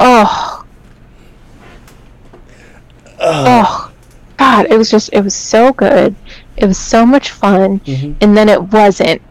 oh. 0.00 0.64
Oh, 3.20 3.90
God, 4.36 4.66
it 4.70 4.76
was 4.78 4.90
just, 4.90 5.10
it 5.12 5.22
was 5.22 5.34
so 5.34 5.72
good. 5.72 6.14
It 6.56 6.66
was 6.66 6.78
so 6.78 7.04
much 7.06 7.30
fun. 7.30 7.80
Mhm. 7.80 8.16
and 8.20 8.36
then 8.36 8.48
it 8.48 8.62
wasn't. 8.62 9.22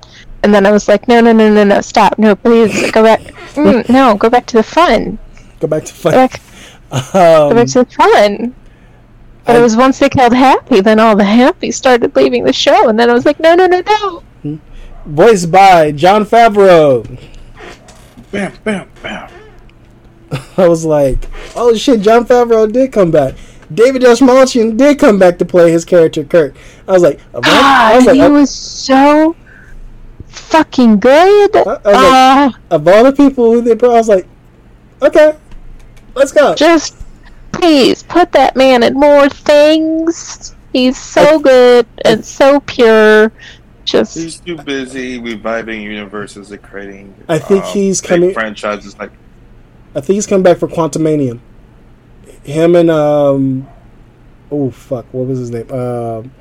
And 0.44 0.54
then 0.54 0.66
I 0.66 0.72
was 0.72 0.88
like, 0.88 1.08
no, 1.08 1.20
no, 1.20 1.32
no, 1.34 1.52
no, 1.54 1.64
no, 1.64 1.82
stop, 1.82 2.18
no, 2.20 2.36
please, 2.36 2.92
go 2.92 3.04
back. 3.04 3.22
Mm, 3.58 3.90
no, 3.90 4.16
go 4.16 4.30
back 4.30 4.46
to 4.48 4.58
the 4.58 4.62
fun. 4.64 5.18
Go 5.60 5.68
back 5.68 5.84
to 5.86 5.94
Go 5.94 5.98
fun. 5.98 6.12
back, 6.14 6.42
go 7.12 7.50
Um, 7.50 7.56
back 7.56 7.68
to 7.70 7.80
the 7.84 7.86
fun. 7.90 8.54
But 9.46 9.56
I- 9.56 9.60
it 9.60 9.62
was 9.64 9.76
once 9.76 9.98
they 9.98 10.10
killed 10.10 10.34
Happy, 10.36 10.80
then 10.80 11.00
all 11.00 11.16
the 11.16 11.24
Happy 11.24 11.72
started 11.72 12.16
leaving 12.16 12.44
the 12.44 12.54
show, 12.54 12.88
and 12.88 13.00
then 13.00 13.10
I 13.10 13.14
was 13.14 13.26
like, 13.26 13.40
no, 13.40 13.56
no, 13.56 13.66
no, 13.66 13.82
no. 13.82 14.60
voiced 15.08 15.52
by 15.52 15.92
Jon 15.92 16.24
Favreau. 16.24 17.04
Bam, 18.32 18.52
bam, 18.64 18.88
bam. 19.02 19.30
I 20.58 20.68
was 20.68 20.86
like, 20.86 21.18
oh 21.56 21.74
shit, 21.76 22.02
Jon 22.02 22.26
Favreau 22.26 22.72
did 22.72 22.92
come 22.92 23.10
back. 23.10 23.34
David 23.74 24.02
Dastmalchian 24.02 24.78
did 24.78 24.98
come 25.00 25.20
back 25.20 25.38
to 25.40 25.46
play 25.46 25.72
his 25.72 25.84
character 25.84 26.24
Kurt. 26.24 26.56
I 26.88 26.92
was 26.94 27.04
like, 27.04 27.20
of 27.34 27.44
all, 27.46 27.54
I 27.54 27.92
God, 27.92 27.96
was 27.98 28.06
like, 28.06 28.16
he 28.16 28.22
of, 28.22 28.32
was 28.32 28.50
so 28.50 29.36
fucking 30.28 31.00
good. 31.00 31.56
I- 31.56 31.60
I 31.60 31.64
was 31.64 31.76
like- 31.76 31.84
Ah, 31.96 32.54
of 32.72 32.88
all 32.88 33.04
the 33.04 33.12
people 33.14 33.52
who 33.52 33.62
they 33.62 33.74
brought, 33.76 33.96
I 33.96 33.98
was 33.98 34.10
like, 34.10 34.28
okay, 35.02 35.34
let's 36.16 36.32
go. 36.32 36.56
just 36.56 36.96
please 37.52 38.04
put 38.04 38.32
that 38.34 38.56
man 38.56 38.84
in 38.84 38.94
more 38.94 39.28
things. 39.30 40.56
He's 40.74 40.98
so 40.98 41.40
good 41.40 41.88
and 42.06 42.24
so 42.24 42.60
pure. 42.62 43.32
Just 43.86 44.16
He's 44.18 44.40
too 44.42 44.58
busy 44.58 45.18
reviving 45.20 45.82
universes 45.82 46.52
and 46.52 46.62
creating. 46.62 47.14
I 47.30 47.40
think 47.40 47.64
um, 47.64 47.72
he's 47.72 48.02
coming- 48.02 48.34
franchises 48.34 48.98
like 49.00 49.12
I 49.96 50.02
think 50.02 50.16
he's 50.16 50.28
coming 50.28 50.44
back 50.44 50.58
for 50.58 50.68
Quantumanium. 50.68 51.40
Him 52.48 52.78
and 52.78 52.90
um, 52.90 53.68
oh 54.50 54.72
fuck, 54.72 55.06
what 55.14 55.28
was 55.28 55.38
his 55.38 55.52
name? 55.52 55.70
Um, 55.70 56.32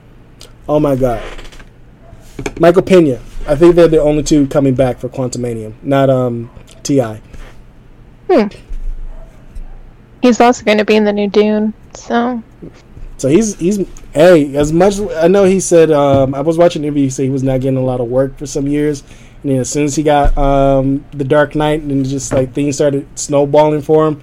oh 0.69 0.79
my 0.79 0.95
god, 0.95 1.23
Michael 2.61 2.83
Pena. 2.83 3.21
I 3.49 3.57
think 3.57 3.75
they're 3.75 3.89
the 3.89 4.01
only 4.01 4.23
two 4.23 4.47
coming 4.47 4.75
back 4.75 4.99
for 4.99 5.09
Quantum 5.09 5.43
Manium, 5.43 5.75
not 5.83 6.09
um 6.09 6.49
Ti. 6.85 7.21
Hmm. 8.31 8.47
He's 10.23 10.41
also 10.41 10.65
going 10.65 10.79
to 10.79 10.85
be 10.85 10.95
in 10.95 11.05
the 11.05 11.13
new 11.13 11.29
Dune. 11.29 11.75
So 11.95 12.41
So 13.17 13.29
he's 13.29 13.57
he's 13.57 13.85
hey 14.13 14.55
as 14.57 14.73
much 14.73 15.01
I 15.01 15.27
know 15.27 15.45
he 15.45 15.59
said 15.59 15.91
um, 15.91 16.35
I 16.35 16.41
was 16.41 16.57
watching 16.57 16.83
an 16.83 16.85
interview 16.85 17.05
he 17.05 17.11
said 17.11 17.25
he 17.25 17.31
was 17.31 17.43
not 17.43 17.61
getting 17.61 17.79
a 17.79 17.85
lot 17.85 18.01
of 18.01 18.07
work 18.09 18.39
for 18.39 18.47
some 18.47 18.67
years 18.69 19.03
and 19.43 19.51
then 19.51 19.59
as 19.59 19.71
soon 19.71 19.85
as 19.85 19.97
he 19.97 20.03
got 20.03 20.37
um, 20.39 21.05
the 21.13 21.25
Dark 21.25 21.55
Knight 21.55 21.83
and 21.83 22.05
just 22.05 22.33
like 22.33 22.53
things 22.53 22.77
started 22.77 23.07
snowballing 23.19 23.83
for 23.83 24.07
him 24.07 24.23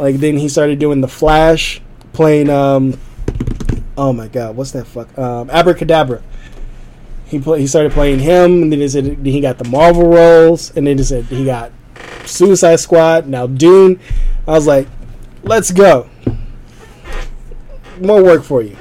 like 0.00 0.16
then 0.16 0.36
he 0.36 0.48
started 0.48 0.78
doing 0.78 1.00
the 1.00 1.08
Flash 1.08 1.80
playing 2.12 2.50
um 2.50 2.98
oh 3.96 4.12
my 4.12 4.28
god 4.28 4.56
what's 4.56 4.72
that 4.72 4.86
fuck? 4.86 5.16
Um, 5.18 5.50
Abra 5.50 5.74
Kadabra. 5.74 6.22
He 7.26 7.38
play, 7.38 7.60
he 7.60 7.66
started 7.68 7.92
playing 7.92 8.18
him 8.18 8.62
and 8.62 8.72
then 8.72 8.80
he 8.80 8.88
said 8.88 9.04
then 9.04 9.24
he 9.24 9.40
got 9.40 9.58
the 9.58 9.68
Marvel 9.68 10.08
roles 10.08 10.74
and 10.76 10.86
then 10.86 10.98
he 10.98 11.04
said 11.04 11.24
he 11.26 11.44
got 11.44 11.70
Suicide 12.24 12.80
Squad 12.80 13.28
now 13.28 13.46
Dune. 13.46 14.00
I 14.48 14.52
was 14.52 14.66
like 14.66 14.88
let's 15.42 15.70
go. 15.70 16.08
More 18.00 18.24
work 18.24 18.42
for 18.42 18.62
you. 18.62 18.76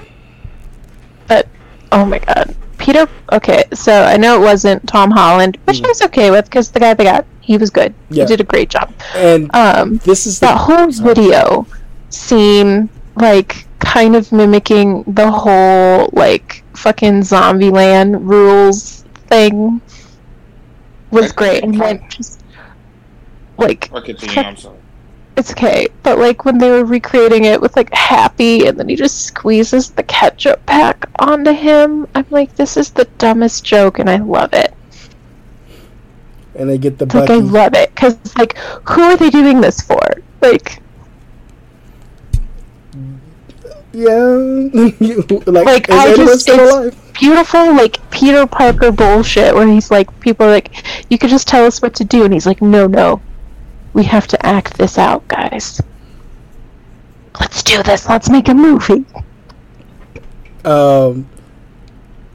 But 1.28 1.48
oh 1.92 2.06
my 2.06 2.20
god, 2.20 2.56
Peter. 2.78 3.08
Okay, 3.32 3.66
so 3.74 4.04
I 4.04 4.18
know 4.18 4.42
it 4.42 4.44
wasn't 4.44 4.88
Tom 4.88 5.12
Holland, 5.12 5.58
which 5.66 5.84
I 5.84 5.88
was 5.88 6.02
okay 6.04 6.32
with 6.32 6.46
because 6.46 6.72
the 6.72 6.80
guy 6.80 6.94
they 6.94 7.04
got, 7.04 7.26
he 7.50 7.58
was 7.58 7.72
good. 7.72 7.96
Yeah. 8.12 8.26
He 8.26 8.28
did 8.28 8.42
a 8.42 8.44
great 8.44 8.70
job. 8.70 8.94
and 9.16 9.50
Um, 9.56 9.98
this 10.06 10.28
is 10.28 10.40
that 10.40 10.52
the 10.52 10.58
whole 10.60 10.92
video 10.92 11.66
scene, 12.10 12.90
like 13.16 13.66
kind 13.80 14.16
of 14.16 14.32
mimicking 14.32 15.04
the 15.08 15.32
whole 15.32 16.10
like 16.14 16.64
fucking 16.76 17.22
Zombieland 17.22 18.20
rules 18.22 19.04
thing. 19.30 19.82
Was 21.10 21.32
great, 21.32 21.64
and 21.64 21.74
then 21.74 22.08
just 22.10 22.44
like 23.58 23.90
Or 23.92 24.02
continue, 24.02 24.42
I'm 24.42 24.56
sorry. 24.56 24.78
it's 25.38 25.50
okay, 25.54 25.88
but 26.04 26.20
like 26.20 26.46
when 26.46 26.60
they 26.60 26.70
were 26.70 26.86
recreating 26.86 27.46
it 27.46 27.60
with 27.60 27.76
like 27.76 27.92
Happy, 27.92 28.68
and 28.68 28.78
then 28.80 28.88
he 28.90 28.96
just 28.96 29.22
squeezes 29.26 29.90
the 29.90 30.04
ketchup 30.04 30.64
pack 30.68 31.10
onto 31.18 31.52
him, 31.52 32.06
I'm 32.14 32.28
like, 32.30 32.56
this 32.58 32.78
is 32.78 32.92
the 32.92 33.06
dumbest 33.18 33.64
joke, 33.66 33.98
and 33.98 34.08
I 34.08 34.18
love 34.18 34.54
it. 34.54 34.72
And 36.60 36.70
they 36.70 36.78
get 36.78 36.98
the 36.98 37.06
Like 37.06 37.30
I 37.30 37.36
love 37.36 37.74
it 37.74 37.94
because 37.96 38.18
like, 38.38 38.58
who 38.58 39.02
are 39.02 39.18
they 39.18 39.30
doing 39.30 39.62
this 39.62 39.82
for? 39.82 40.00
Like, 40.42 40.80
yeah, 43.92 44.14
like, 45.46 45.66
Like, 45.66 45.90
I 45.90 46.16
just- 46.16 46.48
it's- 46.48 46.72
alive? 46.72 46.96
beautiful 47.20 47.74
like 47.76 47.98
Peter 48.12 48.48
Parker 48.48 48.92
bullshit 48.94 49.54
where 49.54 49.68
he's 49.68 49.92
like, 49.92 50.18
people 50.22 50.46
are 50.46 50.52
like, 50.52 50.86
you 51.10 51.18
could 51.18 51.30
just 51.30 51.48
tell 51.48 51.66
us 51.66 51.82
what 51.82 51.94
to 51.96 52.06
do, 52.06 52.24
and 52.24 52.34
he's 52.34 52.46
like, 52.46 52.62
no, 52.62 52.88
no, 52.88 53.22
we 53.94 54.04
have 54.06 54.28
to 54.28 54.46
act 54.46 54.78
this 54.78 54.98
out, 54.98 55.28
guys. 55.28 55.82
Let's 57.40 57.64
do 57.64 57.82
this. 57.84 58.08
Let's 58.08 58.30
make 58.30 58.48
a 58.50 58.54
movie. 58.54 59.06
Um, 60.66 61.28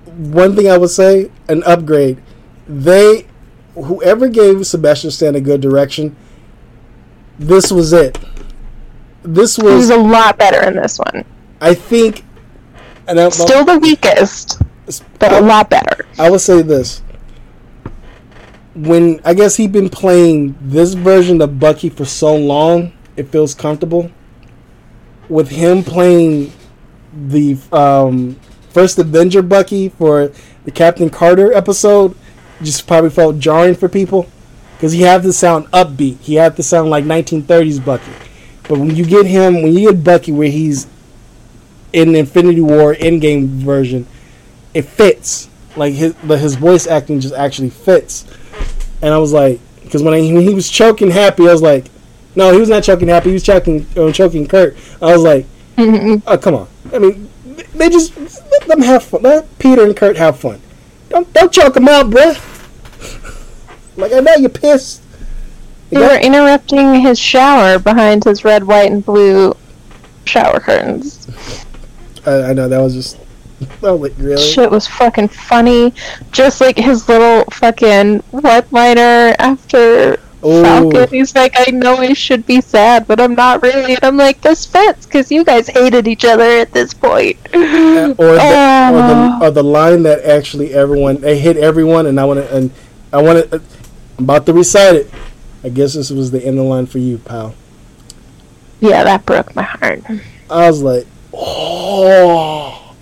one 0.06 0.54
thing 0.56 0.68
I 0.70 0.76
would 0.78 0.90
say, 0.90 1.30
an 1.48 1.62
upgrade. 1.64 2.20
They, 2.66 3.26
whoever 3.74 4.28
gave 4.28 4.66
Sebastian 4.66 5.10
Stan 5.10 5.34
a 5.34 5.40
good 5.40 5.60
direction, 5.60 6.16
this 7.38 7.70
was 7.70 7.92
it. 7.92 8.18
This 9.22 9.58
was, 9.58 9.74
was 9.74 9.90
a 9.90 9.96
lot 9.96 10.38
better 10.38 10.68
in 10.68 10.76
this 10.76 10.98
one. 10.98 11.24
I 11.60 11.74
think, 11.74 12.24
and 13.08 13.18
I, 13.18 13.28
Still 13.30 13.64
the 13.64 13.78
weakest, 13.78 14.60
but 15.18 15.32
a 15.32 15.40
lot 15.40 15.70
better. 15.70 16.06
I 16.18 16.30
would 16.30 16.40
say 16.40 16.62
this. 16.62 17.02
When 18.74 19.20
I 19.24 19.34
guess 19.34 19.56
he'd 19.56 19.72
been 19.72 19.88
playing 19.88 20.56
this 20.60 20.94
version 20.94 21.40
of 21.40 21.58
Bucky 21.58 21.88
for 21.88 22.04
so 22.04 22.36
long, 22.36 22.92
it 23.16 23.28
feels 23.28 23.54
comfortable. 23.54 24.10
With 25.28 25.48
him 25.48 25.82
playing 25.82 26.52
the 27.28 27.56
um, 27.72 28.38
first 28.70 28.98
Avenger 28.98 29.42
Bucky 29.42 29.88
for 29.88 30.32
the 30.64 30.70
Captain 30.70 31.08
Carter 31.08 31.52
episode, 31.52 32.16
just 32.64 32.86
probably 32.86 33.10
felt 33.10 33.38
jarring 33.38 33.74
for 33.74 33.88
people 33.88 34.28
because 34.76 34.92
he 34.92 35.02
had 35.02 35.22
to 35.22 35.32
sound 35.32 35.66
upbeat. 35.66 36.20
He 36.20 36.34
had 36.34 36.56
to 36.56 36.62
sound 36.62 36.90
like 36.90 37.04
1930s 37.04 37.84
Bucky. 37.84 38.12
But 38.68 38.78
when 38.78 38.96
you 38.96 39.04
get 39.04 39.26
him, 39.26 39.62
when 39.62 39.72
you 39.72 39.92
get 39.92 40.02
Bucky 40.04 40.32
where 40.32 40.50
he's 40.50 40.86
in 41.92 42.14
Infinity 42.14 42.60
War 42.60 42.94
Endgame 42.94 43.46
version, 43.46 44.06
it 44.72 44.82
fits. 44.82 45.48
Like 45.76 45.94
his 45.94 46.14
but 46.24 46.38
his 46.38 46.54
voice 46.54 46.86
acting 46.86 47.20
just 47.20 47.34
actually 47.34 47.70
fits. 47.70 48.26
And 49.02 49.12
I 49.12 49.18
was 49.18 49.32
like, 49.32 49.60
because 49.82 50.02
when, 50.02 50.14
I, 50.14 50.20
when 50.20 50.42
he 50.42 50.54
was 50.54 50.70
choking 50.70 51.10
Happy, 51.10 51.48
I 51.48 51.52
was 51.52 51.62
like, 51.62 51.86
no, 52.36 52.52
he 52.52 52.58
was 52.58 52.68
not 52.68 52.84
choking 52.84 53.08
Happy. 53.08 53.30
He 53.30 53.34
was 53.34 53.42
choking 53.42 53.86
uh, 53.96 54.12
choking 54.12 54.46
Kurt. 54.46 54.76
I 55.00 55.12
was 55.12 55.22
like, 55.22 55.46
oh 55.78 56.38
come 56.42 56.54
on. 56.54 56.68
I 56.92 56.98
mean, 56.98 57.30
they 57.74 57.88
just 57.88 58.16
let 58.50 58.62
them 58.62 58.82
have 58.82 59.02
fun. 59.02 59.22
Let 59.22 59.58
Peter 59.58 59.84
and 59.84 59.96
Kurt 59.96 60.16
have 60.16 60.38
fun. 60.38 60.60
Don't 61.08 61.32
don't 61.32 61.52
choke 61.52 61.74
them 61.74 61.88
out, 61.88 62.06
bruh. 62.06 62.53
Like 63.96 64.12
I 64.12 64.20
know 64.20 64.34
you're 64.36 64.48
pissed. 64.50 65.02
You 65.90 66.00
They 66.00 66.06
were 66.06 66.20
interrupting 66.20 67.00
his 67.00 67.18
shower 67.18 67.78
behind 67.78 68.24
his 68.24 68.44
red, 68.44 68.64
white, 68.64 68.90
and 68.90 69.04
blue 69.04 69.54
shower 70.24 70.60
curtains. 70.60 71.28
I, 72.26 72.50
I 72.50 72.52
know 72.52 72.68
that 72.68 72.78
was 72.80 72.94
just. 72.94 73.18
Was 73.80 74.00
like, 74.00 74.12
really? 74.18 74.42
Shit 74.42 74.70
was 74.70 74.86
fucking 74.86 75.28
funny. 75.28 75.94
Just 76.32 76.60
like 76.60 76.76
his 76.76 77.08
little 77.08 77.44
fucking 77.52 78.18
one 78.30 78.64
liner 78.72 79.34
after 79.38 80.18
Ooh. 80.44 80.62
Falcon. 80.62 81.08
He's 81.08 81.34
like, 81.34 81.54
I 81.56 81.70
know 81.70 81.94
I 81.96 82.12
should 82.12 82.44
be 82.46 82.60
sad, 82.60 83.06
but 83.06 83.20
I'm 83.20 83.34
not 83.34 83.62
really. 83.62 83.94
And 83.94 84.04
I'm 84.04 84.16
like, 84.16 84.40
this 84.42 84.66
fits 84.66 85.06
because 85.06 85.30
you 85.30 85.44
guys 85.44 85.68
hated 85.68 86.08
each 86.08 86.24
other 86.24 86.44
at 86.44 86.72
this 86.72 86.92
point. 86.92 87.38
Uh, 87.54 87.58
or 87.58 87.62
the, 87.62 88.14
or 88.18 88.38
Oh. 88.40 89.38
the 89.38 89.38
or 89.46 89.50
the 89.52 89.62
line 89.64 90.02
that 90.02 90.24
actually 90.24 90.74
everyone 90.74 91.20
they 91.20 91.38
hit 91.38 91.56
everyone 91.56 92.06
and 92.06 92.20
I 92.20 92.24
want 92.24 92.40
to 92.40 92.54
and 92.56 92.70
I 93.12 93.22
want 93.22 93.50
to 93.50 93.56
uh, 93.56 93.60
I'm 94.18 94.24
about 94.24 94.46
to 94.46 94.52
recite 94.52 94.96
it. 94.96 95.10
I 95.62 95.68
guess 95.68 95.94
this 95.94 96.10
was 96.10 96.30
the 96.30 96.40
end 96.40 96.58
of 96.58 96.64
the 96.64 96.70
line 96.70 96.86
for 96.86 96.98
you, 96.98 97.18
pal. 97.18 97.54
yeah, 98.80 99.02
that 99.04 99.24
broke 99.26 99.54
my 99.56 99.62
heart. 99.62 100.02
I 100.50 100.68
was 100.68 100.82
like, 100.82 101.06
oh, 101.32 102.94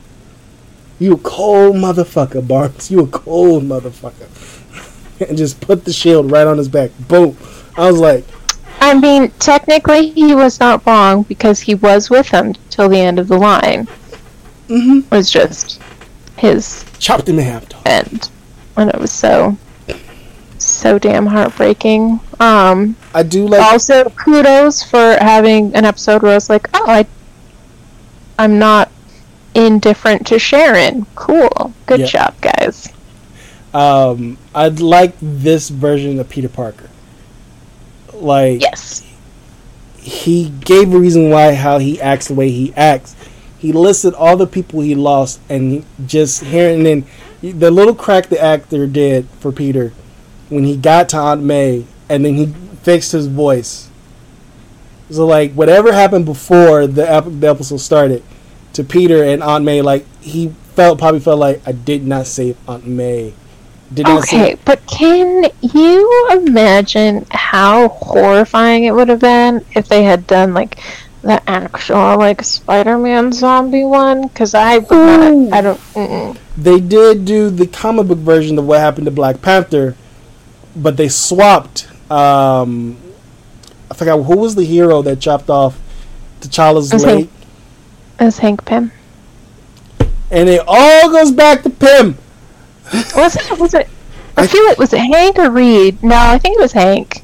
you 0.98 1.14
a 1.14 1.18
cold 1.18 1.76
motherfucker, 1.76 2.46
Barnes. 2.46 2.90
You 2.90 3.00
a 3.00 3.06
cold 3.08 3.64
motherfucker. 3.64 4.28
and 5.28 5.36
just 5.36 5.60
put 5.60 5.84
the 5.84 5.92
shield 5.92 6.30
right 6.30 6.46
on 6.46 6.58
his 6.58 6.68
back. 6.68 6.90
Boom. 7.08 7.36
I 7.76 7.90
was 7.90 7.98
like, 7.98 8.24
I 8.80 8.94
mean, 8.94 9.30
technically, 9.38 10.10
he 10.10 10.34
was 10.34 10.58
not 10.58 10.84
wrong 10.86 11.22
because 11.22 11.60
he 11.60 11.74
was 11.76 12.10
with 12.10 12.28
him 12.28 12.54
till 12.70 12.88
the 12.88 12.98
end 12.98 13.18
of 13.18 13.28
the 13.28 13.38
line. 13.38 13.86
mm-hmm. 14.68 14.98
It 14.98 15.10
was 15.10 15.30
just 15.30 15.80
his 16.36 16.84
chopped 16.98 17.28
him 17.28 17.38
in 17.38 17.44
half, 17.44 17.64
end, 17.86 18.28
and 18.76 18.90
it 18.90 19.00
was 19.00 19.12
so, 19.12 19.56
so 20.64 20.98
damn 20.98 21.26
heartbreaking. 21.26 22.20
Um, 22.40 22.96
I 23.14 23.22
do 23.22 23.46
like. 23.46 23.60
also, 23.60 24.04
kudos 24.10 24.82
for 24.82 25.16
having 25.20 25.74
an 25.74 25.84
episode 25.84 26.22
where 26.22 26.32
I 26.32 26.34
was 26.34 26.48
like, 26.50 26.68
oh, 26.74 26.84
I, 26.88 27.06
I'm 28.38 28.58
not 28.58 28.90
indifferent 29.54 30.26
to 30.28 30.38
Sharon. 30.38 31.06
Cool, 31.14 31.72
good 31.86 32.00
Yeah. 32.00 32.06
job, 32.06 32.34
guys. 32.40 32.88
Um, 33.74 34.38
I'd 34.54 34.80
like 34.80 35.14
this 35.20 35.68
version 35.68 36.18
of 36.20 36.28
Peter 36.28 36.48
Parker. 36.48 36.88
Like, 38.12 38.60
Yes, 38.60 39.02
he 39.98 40.48
gave 40.64 40.92
a 40.92 40.98
reason 40.98 41.30
why 41.30 41.54
how 41.54 41.78
he 41.78 42.00
acts 42.00 42.28
the 42.28 42.34
way 42.34 42.50
he 42.50 42.72
acts. 42.74 43.14
He 43.58 43.72
listed 43.72 44.14
all 44.14 44.36
the 44.36 44.46
people 44.46 44.80
he 44.80 44.94
lost, 44.94 45.40
and 45.48 45.84
just 46.06 46.42
hearing 46.44 46.82
then 46.82 47.06
the 47.40 47.70
little 47.70 47.94
crack 47.94 48.26
the 48.28 48.40
actor 48.40 48.86
did 48.86 49.28
for 49.40 49.52
Peter 49.52 49.92
when 50.53 50.64
he 50.64 50.76
got 50.76 51.09
to 51.11 51.16
Aunt 51.16 51.42
May, 51.42 51.84
and 52.09 52.24
then 52.24 52.34
he 52.34 52.46
fixed 52.82 53.12
his 53.12 53.26
voice. 53.26 53.88
So 55.11 55.26
like 55.26 55.53
whatever 55.53 55.92
happened 55.92 56.24
before 56.24 56.86
the, 56.86 57.11
ep- 57.11 57.24
the 57.28 57.48
episode 57.48 57.78
started, 57.78 58.22
to 58.74 58.84
Peter 58.84 59.22
and 59.24 59.42
Aunt 59.42 59.64
May, 59.64 59.82
like 59.82 60.07
he 60.20 60.48
felt 60.74 60.98
probably 60.98 61.20
felt 61.20 61.38
like 61.38 61.61
I 61.66 61.72
did 61.72 62.07
not 62.07 62.26
save 62.26 62.57
Aunt 62.68 62.86
May. 62.86 63.34
Did 63.92 64.07
not 64.07 64.22
Okay, 64.22 64.53
save. 64.53 64.64
but 64.64 64.86
can 64.86 65.50
you 65.61 66.28
imagine 66.32 67.26
how 67.30 67.88
horrifying 67.88 68.84
it 68.84 68.92
would 68.92 69.11
have 69.11 69.20
been 69.20 69.64
if 69.74 69.88
they 69.88 70.03
had 70.03 70.26
done 70.26 70.55
like 70.55 70.78
the 71.20 71.42
actual 71.48 72.16
like 72.18 72.42
Spider-Man 72.42 73.32
zombie 73.32 73.84
one? 73.84 74.22
Because 74.28 74.55
I 74.55 74.78
not. 74.78 75.53
I 75.53 75.61
don't. 75.61 75.78
Mm-mm. 75.92 76.38
They 76.57 76.80
did 76.80 77.26
do 77.26 77.50
the 77.50 77.66
comic 77.66 78.07
book 78.09 78.18
version 78.18 78.59
of 78.59 78.66
what 78.66 78.80
happened 78.80 79.05
to 79.05 79.11
Black 79.11 79.42
Panther, 79.42 79.94
but 80.76 80.96
they 80.96 81.08
swapped. 81.08 81.88
Um, 82.10 82.96
I 83.90 83.94
forgot 83.94 84.22
who 84.22 84.38
was 84.38 84.54
the 84.54 84.64
hero 84.64 85.02
that 85.02 85.20
chopped 85.20 85.50
off 85.50 85.78
T'Challa's 86.40 86.92
Was 86.92 87.04
leg, 87.04 87.28
As 88.18 88.38
Hank 88.38 88.64
Pym. 88.64 88.90
and 90.30 90.48
it 90.48 90.62
all 90.66 91.10
goes 91.10 91.30
back 91.30 91.62
to 91.62 91.70
Pym. 91.70 92.16
Was 93.16 93.36
it? 93.36 93.58
Was 93.58 93.74
it? 93.74 93.88
I- 94.36 94.42
I 94.44 94.46
feel 94.46 94.62
it 94.62 94.78
was 94.78 94.92
it 94.94 94.98
Hank 94.98 95.38
or 95.38 95.50
Reed? 95.50 96.02
No, 96.02 96.16
I 96.16 96.38
think 96.38 96.56
it 96.58 96.60
was 96.60 96.72
Hank. 96.72 97.22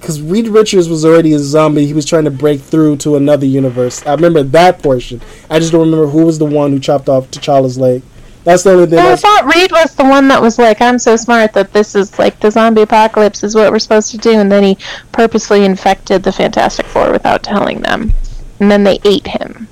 Because 0.00 0.20
Reed 0.20 0.48
Richards 0.48 0.88
was 0.88 1.04
already 1.04 1.32
a 1.34 1.38
zombie, 1.38 1.86
he 1.86 1.94
was 1.94 2.04
trying 2.04 2.24
to 2.24 2.30
break 2.32 2.60
through 2.60 2.96
to 2.98 3.16
another 3.16 3.46
universe. 3.46 4.04
I 4.04 4.12
remember 4.14 4.42
that 4.42 4.82
portion. 4.82 5.20
I 5.48 5.60
just 5.60 5.70
don't 5.72 5.80
remember 5.88 6.06
who 6.08 6.26
was 6.26 6.38
the 6.38 6.44
one 6.46 6.72
who 6.72 6.80
chopped 6.80 7.08
off 7.08 7.30
T'Challa's 7.30 7.78
leg. 7.78 8.02
That's 8.44 8.62
the 8.62 8.72
only 8.72 8.86
thing. 8.86 8.96
No, 8.96 9.08
I 9.08 9.12
I, 9.12 9.16
thought 9.16 9.54
Reed 9.54 9.72
was 9.72 9.94
the 9.94 10.04
one 10.04 10.28
that 10.28 10.40
was 10.40 10.58
like, 10.58 10.80
"I'm 10.82 10.98
so 10.98 11.16
smart 11.16 11.54
that 11.54 11.72
this 11.72 11.94
is 11.94 12.18
like 12.18 12.38
the 12.40 12.50
zombie 12.50 12.82
apocalypse 12.82 13.42
is 13.42 13.54
what 13.54 13.72
we're 13.72 13.78
supposed 13.78 14.10
to 14.10 14.18
do," 14.18 14.32
and 14.32 14.52
then 14.52 14.62
he 14.62 14.78
purposely 15.12 15.64
infected 15.64 16.22
the 16.22 16.32
Fantastic 16.32 16.84
Four 16.86 17.10
without 17.10 17.42
telling 17.42 17.80
them, 17.80 18.12
and 18.60 18.70
then 18.70 18.84
they 18.84 18.98
ate 19.04 19.26
him. 19.26 19.66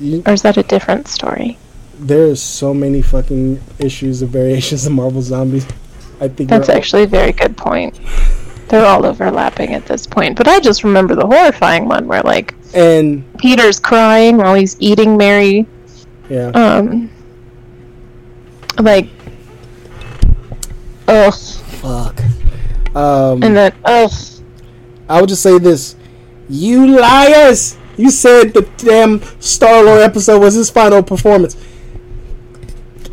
you- 0.00 0.22
Or 0.26 0.32
is 0.32 0.42
that 0.42 0.56
a 0.56 0.62
different 0.62 1.08
story? 1.08 1.56
there's 1.98 2.42
so 2.42 2.74
many 2.74 3.00
fucking 3.00 3.58
issues 3.78 4.20
and 4.20 4.30
variations 4.30 4.84
of 4.84 4.92
Marvel 4.92 5.22
zombies. 5.22 5.66
I 6.20 6.28
think 6.28 6.50
That's 6.50 6.68
actually 6.68 7.04
a 7.04 7.06
very 7.06 7.32
good 7.32 7.56
point. 7.56 7.98
They're 8.68 8.84
all 8.84 9.06
overlapping 9.06 9.72
at 9.72 9.86
this 9.86 10.06
point, 10.06 10.36
but 10.36 10.48
I 10.48 10.60
just 10.60 10.84
remember 10.84 11.14
the 11.14 11.26
horrifying 11.26 11.86
one 11.88 12.06
where 12.06 12.22
like 12.22 12.54
and 12.74 13.24
Peter's 13.38 13.78
crying 13.78 14.36
while 14.38 14.54
he's 14.54 14.76
eating 14.80 15.16
Mary. 15.16 15.66
Yeah. 16.28 16.48
Um, 16.48 17.10
like, 18.78 19.08
ugh, 21.08 21.34
Fuck. 21.34 22.20
Um, 22.94 23.42
and 23.42 23.56
then 23.56 23.72
ugh. 23.84 24.10
I 25.08 25.20
would 25.20 25.28
just 25.28 25.42
say 25.42 25.58
this: 25.58 25.96
you 26.48 26.98
liars! 26.98 27.76
You 27.96 28.10
said 28.10 28.52
the 28.54 28.62
damn 28.78 29.20
Star 29.40 29.82
Lord 29.84 30.00
episode 30.02 30.40
was 30.40 30.54
his 30.54 30.70
final 30.70 31.02
performance. 31.02 31.56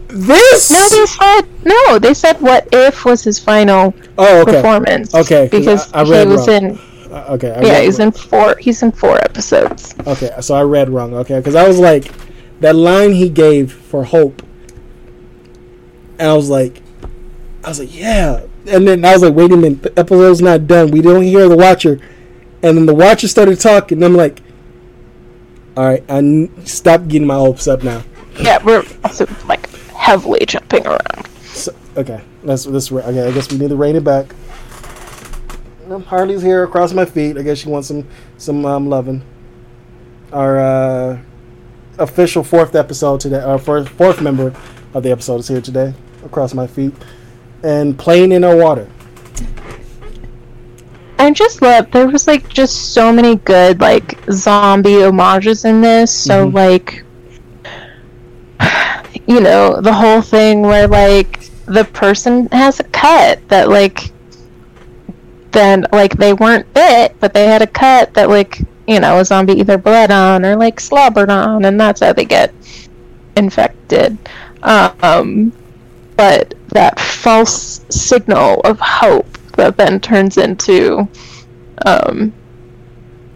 This. 0.07 0.70
No, 0.72 0.89
they 0.89 1.05
said 1.05 1.41
no. 1.66 1.99
They 1.99 2.14
said 2.14 2.39
what 2.41 2.68
if 2.72 3.03
was 3.05 3.24
his 3.24 3.39
final 3.39 3.93
oh, 4.18 4.41
okay. 4.41 4.51
performance. 4.53 5.14
Okay, 5.16 5.49
'cause 5.49 5.59
because 5.59 5.93
I- 5.93 6.01
I 6.01 6.09
read 6.09 6.28
he 6.28 6.34
was 6.34 6.47
wrong. 6.47 6.64
in. 6.64 6.80
Uh, 7.11 7.26
Okay. 7.32 7.51
I 7.51 7.61
Yeah, 7.61 7.82
he's 7.82 7.99
wrong. 7.99 8.07
in 8.07 8.11
four. 8.11 8.55
He's 8.59 8.82
in 8.84 8.91
four 8.91 9.18
episodes. 9.24 9.93
Okay, 10.07 10.30
so 10.41 10.55
I 10.55 10.61
read 10.64 10.89
wrong. 10.89 11.14
Okay, 11.16 11.38
because 11.38 11.55
I 11.55 11.68
was 11.68 11.80
like, 11.80 12.11
that 12.60 12.76
line 12.76 13.14
he 13.14 13.30
gave 13.30 13.72
for 13.72 14.04
Hope, 14.04 14.43
and 16.20 16.30
I 16.30 16.34
was 16.34 16.49
like, 16.49 16.82
I 17.64 17.70
was 17.70 17.80
like, 17.80 17.95
yeah. 17.95 18.45
And 18.68 18.88
then 18.88 19.04
I 19.04 19.14
was 19.14 19.24
like, 19.24 19.34
wait 19.34 19.51
a 19.51 19.58
minute, 19.58 19.84
the 19.84 19.99
episode's 19.99 20.41
not 20.41 20.68
done. 20.68 20.91
We 20.91 21.01
don't 21.01 21.24
hear 21.24 21.49
the 21.49 21.58
Watcher, 21.58 21.99
and 22.62 22.78
then 22.78 22.86
the 22.86 22.95
Watcher 22.95 23.28
started 23.28 23.60
talking. 23.60 23.97
And 23.97 24.06
I'm 24.06 24.16
like, 24.16 24.41
all 25.76 25.86
right, 25.86 26.04
I 26.08 26.18
n- 26.18 26.66
stop 26.66 27.08
getting 27.08 27.28
my 27.28 27.36
hopes 27.36 27.68
up 27.68 27.84
now. 27.84 28.04
Yeah, 28.39 28.64
we're 28.64 28.86
also 29.04 29.28
like 29.47 29.70
heavily 29.89 30.45
jumping 30.45 30.86
around. 30.86 31.28
So, 31.43 31.76
okay, 31.97 32.22
let's 32.43 32.66
let's 32.66 32.91
okay. 32.91 33.28
I 33.28 33.32
guess 33.32 33.51
we 33.51 33.58
need 33.58 33.70
to 33.70 33.76
rein 33.76 33.95
it 33.95 34.04
back. 34.04 34.34
Harley's 36.08 36.41
here 36.41 36.64
across 36.64 36.93
my 36.93 37.06
feet. 37.06 37.38
I 37.38 37.41
guess 37.41 37.60
she 37.60 37.70
wants 37.70 37.88
some 37.88 38.08
some 38.38 38.66
um, 38.66 38.88
loving. 38.88 39.24
Our 40.32 40.60
uh, 40.60 41.20
official 42.04 42.43
fourth 42.43 42.76
episode 42.76 43.20
today, 43.22 43.41
our 43.41 43.58
first, 43.58 43.89
fourth 43.89 44.22
member 44.22 44.54
of 44.93 45.04
the 45.04 45.12
episode 45.12 45.39
is 45.39 45.47
here 45.47 45.62
today, 45.62 45.93
across 46.24 46.54
my 46.54 46.68
feet, 46.68 46.93
and 47.64 47.97
playing 47.97 48.32
in 48.32 48.43
our 48.43 48.56
water. 48.56 48.88
I 51.18 51.32
just 51.32 51.62
love 51.62 51.89
there 51.91 52.08
was 52.08 52.28
like 52.28 52.49
just 52.49 52.93
so 52.93 53.14
many 53.14 53.38
good 53.38 53.80
like 53.80 54.20
zombie 54.32 55.01
homages 55.01 55.64
in 55.64 55.80
this. 55.82 56.12
So 56.12 56.49
Mhm. 56.49 56.54
like 56.54 57.04
you 59.28 59.39
know, 59.39 59.80
the 59.80 59.93
whole 59.93 60.22
thing 60.22 60.62
where 60.64 60.88
like 60.88 61.49
the 61.66 61.86
person 61.86 62.47
has 62.51 62.80
a 62.80 62.84
cut 62.86 63.39
that 63.47 63.70
like 63.70 64.12
then 65.51 65.86
like 65.93 66.18
they 66.18 66.34
weren't 66.34 66.72
bit, 66.74 67.16
but 67.20 67.34
they 67.34 67.45
had 67.45 67.62
a 67.62 67.68
cut 67.68 68.14
that 68.16 68.28
like, 68.28 68.60
you 68.88 69.00
know, 69.00 69.20
a 69.20 69.26
zombie 69.26 69.54
either 69.54 69.78
bled 69.78 70.12
on 70.12 70.46
or 70.46 70.56
like 70.56 70.80
slobbered 70.80 71.30
on 71.30 71.66
and 71.66 71.80
that's 71.80 72.02
how 72.02 72.14
they 72.14 72.26
get 72.26 72.54
infected. 73.36 74.18
Um 74.62 75.54
but 76.16 76.54
that 76.70 77.00
false 77.00 77.86
signal 77.90 78.62
of 78.62 78.80
hope 78.80 79.38
that 79.54 79.78
then 79.78 80.00
turns 80.00 80.38
into 80.38 81.08
um, 81.86 82.34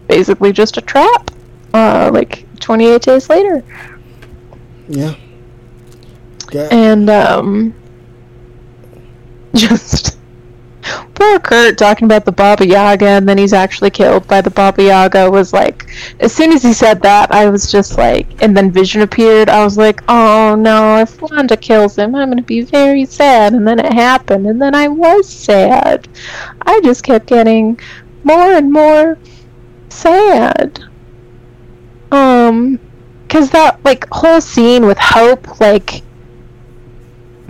basically 0.08 0.52
just 0.52 0.76
a 0.76 0.80
trap 0.80 1.30
uh, 1.74 2.10
like 2.12 2.46
28 2.60 3.02
days 3.02 3.28
later 3.28 3.62
Yeah. 4.88 5.14
Yeah. 6.52 6.68
and 6.70 7.10
um, 7.10 7.74
just 9.54 10.17
poor 11.14 11.38
Kurt 11.38 11.78
talking 11.78 12.04
about 12.06 12.24
the 12.24 12.32
Baba 12.32 12.66
Yaga 12.66 13.06
and 13.06 13.28
then 13.28 13.38
he's 13.38 13.52
actually 13.52 13.90
killed 13.90 14.26
by 14.26 14.40
the 14.40 14.50
Baba 14.50 14.82
Yaga 14.82 15.30
was 15.30 15.52
like 15.52 15.86
as 16.20 16.32
soon 16.32 16.52
as 16.52 16.62
he 16.62 16.72
said 16.72 17.02
that 17.02 17.32
I 17.32 17.48
was 17.50 17.70
just 17.70 17.98
like 17.98 18.42
and 18.42 18.56
then 18.56 18.70
Vision 18.70 19.02
appeared. 19.02 19.48
I 19.48 19.64
was 19.64 19.76
like 19.76 20.02
oh 20.08 20.54
no 20.54 20.98
if 20.98 21.20
Wanda 21.20 21.56
kills 21.56 21.96
him 21.96 22.14
I'm 22.14 22.30
gonna 22.30 22.42
be 22.42 22.62
very 22.62 23.04
sad. 23.04 23.52
And 23.54 23.66
then 23.66 23.78
it 23.78 23.92
happened 23.92 24.46
and 24.46 24.60
then 24.60 24.74
I 24.74 24.88
was 24.88 25.28
sad. 25.28 26.08
I 26.62 26.80
just 26.82 27.02
kept 27.04 27.26
getting 27.26 27.78
more 28.24 28.52
and 28.52 28.72
more 28.72 29.18
sad. 29.88 30.84
Um 32.12 32.78
because 33.22 33.50
that 33.50 33.84
like 33.84 34.06
whole 34.10 34.40
scene 34.40 34.86
with 34.86 34.98
Hope 34.98 35.60
like 35.60 36.02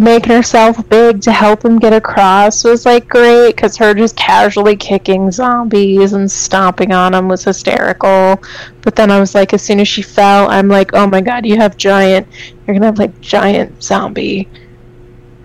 making 0.00 0.30
herself 0.32 0.88
big 0.88 1.20
to 1.20 1.32
help 1.32 1.64
him 1.64 1.76
get 1.78 1.92
across 1.92 2.62
was 2.62 2.86
like 2.86 3.08
great 3.08 3.54
because 3.56 3.76
her 3.76 3.92
just 3.94 4.14
casually 4.16 4.76
kicking 4.76 5.28
zombies 5.30 6.12
and 6.12 6.30
stomping 6.30 6.92
on 6.92 7.12
them 7.12 7.26
was 7.28 7.42
hysterical 7.42 8.40
but 8.82 8.94
then 8.94 9.10
i 9.10 9.18
was 9.18 9.34
like 9.34 9.52
as 9.52 9.60
soon 9.60 9.80
as 9.80 9.88
she 9.88 10.00
fell 10.00 10.48
i'm 10.50 10.68
like 10.68 10.92
oh 10.94 11.06
my 11.08 11.20
god 11.20 11.44
you 11.44 11.56
have 11.56 11.76
giant 11.76 12.26
you're 12.66 12.74
gonna 12.74 12.86
have 12.86 12.98
like 12.98 13.20
giant 13.20 13.82
zombie 13.82 14.46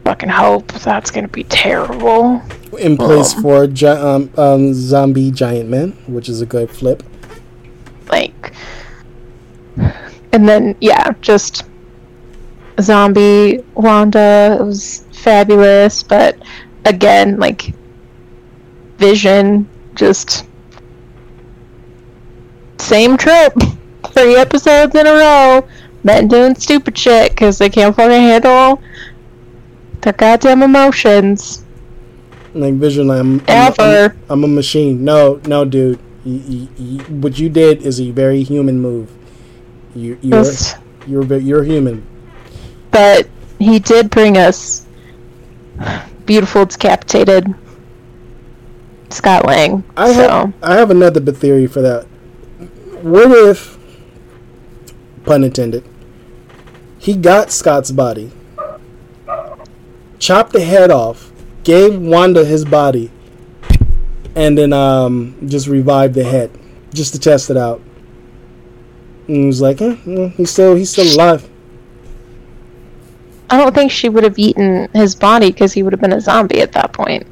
fucking 0.06 0.30
hope 0.30 0.72
that's 0.74 1.10
gonna 1.10 1.28
be 1.30 1.43
terrible 1.45 2.39
In 2.80 2.95
place 2.97 3.34
Um. 3.36 3.41
for 3.41 3.68
gi- 3.68 3.88
um, 3.88 4.30
um, 4.38 4.74
zombie 4.74 5.32
giant 5.32 5.70
man, 5.70 5.91
which 6.08 6.28
is 6.30 6.41
a 6.41 6.45
good 6.45 6.70
flip. 6.70 7.01
like 8.12 8.54
and 10.32 10.47
then 10.47 10.76
yeah 10.82 11.12
just 11.22 11.64
zombie 12.82 13.63
wanda 13.76 14.57
it 14.59 14.63
was 14.63 15.05
fabulous 15.11 16.03
but 16.03 16.38
again 16.86 17.38
like 17.38 17.74
vision 18.97 19.67
just 19.95 20.45
same 22.78 23.17
trip 23.17 23.53
three 24.07 24.36
episodes 24.36 24.93
in 24.95 25.07
a 25.07 25.13
row 25.13 25.67
men 26.03 26.28
doing 26.28 26.55
stupid 26.55 26.97
shit 26.97 27.32
because 27.32 27.57
they 27.57 27.69
can't 27.69 27.95
fucking 27.95 28.11
handle 28.21 28.82
their 30.01 30.13
goddamn 30.13 30.61
emotions 30.63 31.63
Like 32.53 32.76
Vision, 32.76 33.09
I'm, 33.09 33.39
I'm, 33.49 33.74
Ever. 33.74 34.13
I'm, 34.30 34.30
I'm 34.30 34.43
a 34.43 34.47
machine. 34.47 35.03
No, 35.03 35.41
no, 35.47 35.65
dude. 35.65 35.97
You, 36.24 36.69
you, 36.78 36.99
what 37.17 37.39
you 37.39 37.49
did 37.49 37.82
is 37.82 37.99
a 37.99 38.11
very 38.11 38.43
human 38.43 38.80
move. 38.80 39.09
You, 39.95 40.19
you're, 40.21 40.43
Just- 40.43 40.78
you're, 41.07 41.26
you're 41.39 41.63
human. 41.63 42.05
But 42.94 43.28
he 43.60 43.80
did 43.80 44.10
bring 44.10 44.38
us 44.38 44.86
beautiful 46.26 46.66
decapitated 46.66 47.54
Scott 49.10 49.46
Lang. 49.46 49.84
I 49.98 50.14
so 50.14 50.30
have 50.30 50.54
I 50.64 50.76
have 50.76 50.91
another 50.91 51.20
theory 51.32 51.68
for 51.68 51.82
that. 51.82 52.06
What 53.02 53.32
if, 53.32 53.78
pun 55.26 55.44
intended, 55.44 55.84
he 56.98 57.16
got 57.16 57.52
Scott's 57.52 57.91
body, 57.91 58.32
chopped 60.20 60.54
the 60.54 60.64
head 60.64 60.89
off, 60.89 61.32
gave 61.64 62.00
Wanda 62.00 62.46
his 62.46 62.64
body, 62.64 63.12
and 64.36 64.58
then 64.58 64.72
um 64.72 65.36
just 65.48 65.68
revived 65.68 66.14
the 66.14 66.24
head 66.24 66.52
just 66.94 67.14
to 67.14 67.20
test 67.20 67.50
it 67.50 67.58
out. 67.58 67.82
And 69.28 69.38
he 69.38 69.46
was 69.46 69.62
like, 69.62 69.82
eh, 69.82 69.96
he's 70.38 70.52
still 70.52 70.76
he's 70.76 70.91
still 70.91 71.14
alive. 71.16 71.50
I 73.54 73.58
don't 73.58 73.74
think 73.74 73.91
she 73.91 74.10
would 74.10 74.24
have 74.24 74.39
eaten 74.39 74.89
his 74.93 75.16
body 75.16 75.51
because 75.51 75.74
he 75.74 75.84
would 75.84 75.93
have 75.93 76.01
been 76.01 76.14
a 76.14 76.22
zombie 76.22 76.62
at 76.62 76.72
that 76.74 76.93
point. 76.93 77.26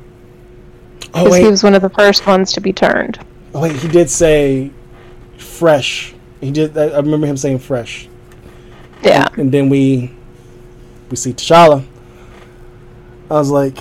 Oh 1.13 1.23
Because 1.25 1.37
he 1.37 1.47
was 1.47 1.63
one 1.63 1.73
of 1.73 1.81
the 1.81 1.89
first 1.89 2.25
ones 2.27 2.51
to 2.53 2.61
be 2.61 2.71
turned. 2.71 3.19
oh, 3.53 3.61
wait, 3.61 3.75
he 3.75 3.87
did 3.87 4.09
say 4.09 4.71
fresh. 5.37 6.13
He 6.39 6.51
did. 6.51 6.77
I 6.77 6.97
remember 6.97 7.27
him 7.27 7.37
saying 7.37 7.59
fresh. 7.59 8.07
Yeah. 9.03 9.27
and 9.35 9.51
then 9.51 9.69
we 9.69 10.11
we 11.09 11.15
see 11.15 11.33
T'Challa. 11.33 11.83
I 13.29 13.33
was 13.33 13.49
like, 13.49 13.77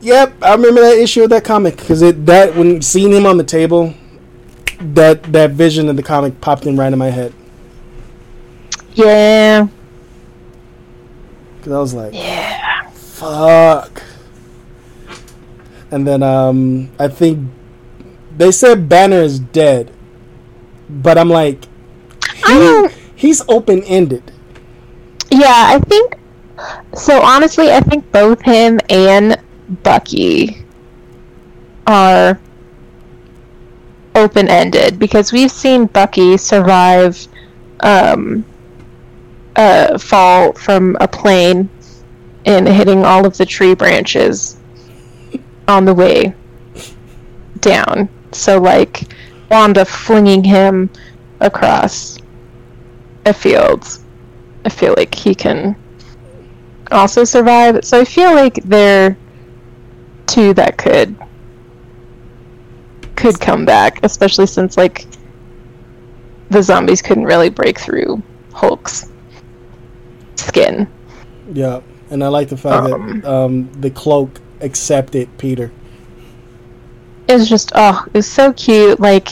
"Yep, 0.00 0.42
I 0.42 0.54
remember 0.54 0.80
that 0.80 0.98
issue 0.98 1.22
of 1.22 1.30
that 1.30 1.44
comic 1.44 1.76
because 1.76 2.02
it 2.02 2.26
that 2.26 2.56
when 2.56 2.82
seeing 2.82 3.12
him 3.12 3.26
on 3.26 3.36
the 3.36 3.44
table, 3.44 3.94
that 4.80 5.22
that 5.32 5.52
vision 5.52 5.88
of 5.88 5.96
the 5.96 6.02
comic 6.02 6.40
popped 6.40 6.66
in 6.66 6.76
right 6.76 6.92
in 6.92 6.98
my 6.98 7.10
head 7.10 7.32
Yeah. 8.94 9.68
I 11.74 11.78
was 11.78 11.94
like, 11.94 12.14
Yeah. 12.14 12.88
fuck." 12.90 14.02
And 15.90 16.06
then 16.06 16.22
um, 16.22 16.90
I 16.98 17.08
think 17.08 17.48
they 18.36 18.50
said 18.52 18.88
Banner 18.88 19.20
is 19.22 19.38
dead, 19.38 19.92
but 20.88 21.16
I'm 21.16 21.30
like, 21.30 21.64
I 22.44 22.88
he, 22.90 23.28
he's 23.28 23.42
open 23.48 23.82
ended. 23.84 24.32
Yeah, 25.30 25.46
I 25.74 25.80
think. 25.80 26.16
So 26.94 27.20
honestly, 27.22 27.70
I 27.70 27.80
think 27.80 28.10
both 28.12 28.40
him 28.40 28.80
and 28.88 29.36
Bucky 29.82 30.64
are 31.86 32.38
open 34.14 34.48
ended 34.48 34.98
because 34.98 35.32
we've 35.32 35.50
seen 35.50 35.86
Bucky 35.86 36.36
survive 36.36 37.28
um, 37.80 38.44
a 39.56 39.98
fall 39.98 40.52
from 40.52 40.96
a 41.00 41.08
plane 41.08 41.68
and 42.44 42.68
hitting 42.68 43.04
all 43.04 43.26
of 43.26 43.36
the 43.36 43.46
tree 43.46 43.74
branches 43.74 44.56
on 45.66 45.84
the 45.84 45.94
way 45.94 46.34
down. 47.60 48.08
So, 48.32 48.58
like, 48.58 49.02
Wanda 49.50 49.84
flinging 49.84 50.44
him 50.44 50.90
across 51.40 52.18
a 53.24 53.32
field. 53.32 53.86
I 54.64 54.68
feel 54.68 54.94
like 54.96 55.14
he 55.14 55.34
can 55.34 55.76
also 56.90 57.24
survive. 57.24 57.84
So 57.84 58.00
I 58.00 58.04
feel 58.04 58.34
like 58.34 58.54
they're 58.64 59.16
two 60.26 60.54
that 60.54 60.76
could 60.76 61.16
could 63.14 63.40
come 63.40 63.64
back, 63.64 64.00
especially 64.02 64.46
since 64.46 64.76
like 64.76 65.06
the 66.50 66.62
zombies 66.62 67.02
couldn't 67.02 67.24
really 67.24 67.48
break 67.48 67.78
through 67.78 68.22
Hulk's 68.52 69.10
skin. 70.36 70.86
Yeah, 71.52 71.80
and 72.10 72.22
I 72.24 72.28
like 72.28 72.48
the 72.48 72.56
fact 72.56 72.92
Um. 72.92 73.20
that 73.20 73.30
um, 73.32 73.72
the 73.80 73.90
cloak 73.90 74.40
accepted 74.60 75.28
Peter. 75.38 75.70
It's 77.28 77.48
just 77.48 77.72
oh, 77.74 78.04
it's 78.14 78.28
so 78.28 78.52
cute. 78.52 79.00
Like 79.00 79.28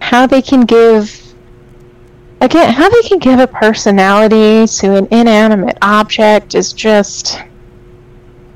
how 0.00 0.26
they 0.26 0.42
can 0.42 0.62
give 0.62 1.20
again, 2.40 2.72
how 2.72 2.88
they 2.90 3.02
can 3.08 3.18
give 3.18 3.38
a 3.40 3.46
personality 3.46 4.66
to 4.80 4.96
an 4.96 5.08
inanimate 5.10 5.78
object 5.82 6.54
is 6.54 6.72
just 6.74 7.40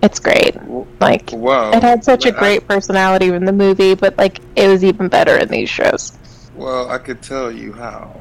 it's 0.02 0.20
great. 0.20 0.56
Like 1.00 1.30
Well, 1.32 1.72
it 1.74 1.82
had 1.82 2.04
such 2.04 2.26
a 2.26 2.32
Oh, 2.32 2.36
I- 2.36 2.38
great 2.38 2.68
personality 2.68 3.28
in 3.28 3.44
the 3.44 3.52
movie, 3.52 3.94
but 3.94 4.16
like 4.18 4.40
it 4.56 4.68
was 4.68 4.84
even 4.84 5.08
better 5.08 5.36
in 5.38 5.48
these 5.48 5.68
shows. 5.70 6.12
well, 6.54 6.90
I 6.90 6.98
could 6.98 7.22
tell 7.22 7.50
you 7.50 7.72
how. 7.72 8.20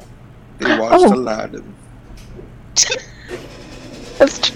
They 0.58 0.76
watched 0.78 1.04
Oh. 1.04 1.14
Aladdin. 1.14 1.74
That's 4.18 4.38
tr- 4.38 4.52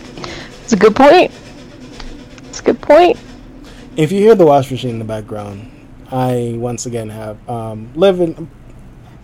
that's 0.60 0.72
a 0.72 0.76
good 0.76 0.94
point. 0.96 1.30
It's 2.48 2.60
a 2.60 2.62
good 2.64 2.80
point. 2.80 3.18
If 3.96 4.10
you 4.12 4.20
hear 4.20 4.34
the 4.34 4.46
wash 4.46 4.70
machine 4.70 4.90
in 4.90 4.98
the 4.98 5.04
background, 5.04 5.70
I 6.10 6.54
once 6.56 6.86
again 6.86 7.08
have 7.10 7.48
um, 7.48 7.90
living 7.94 8.50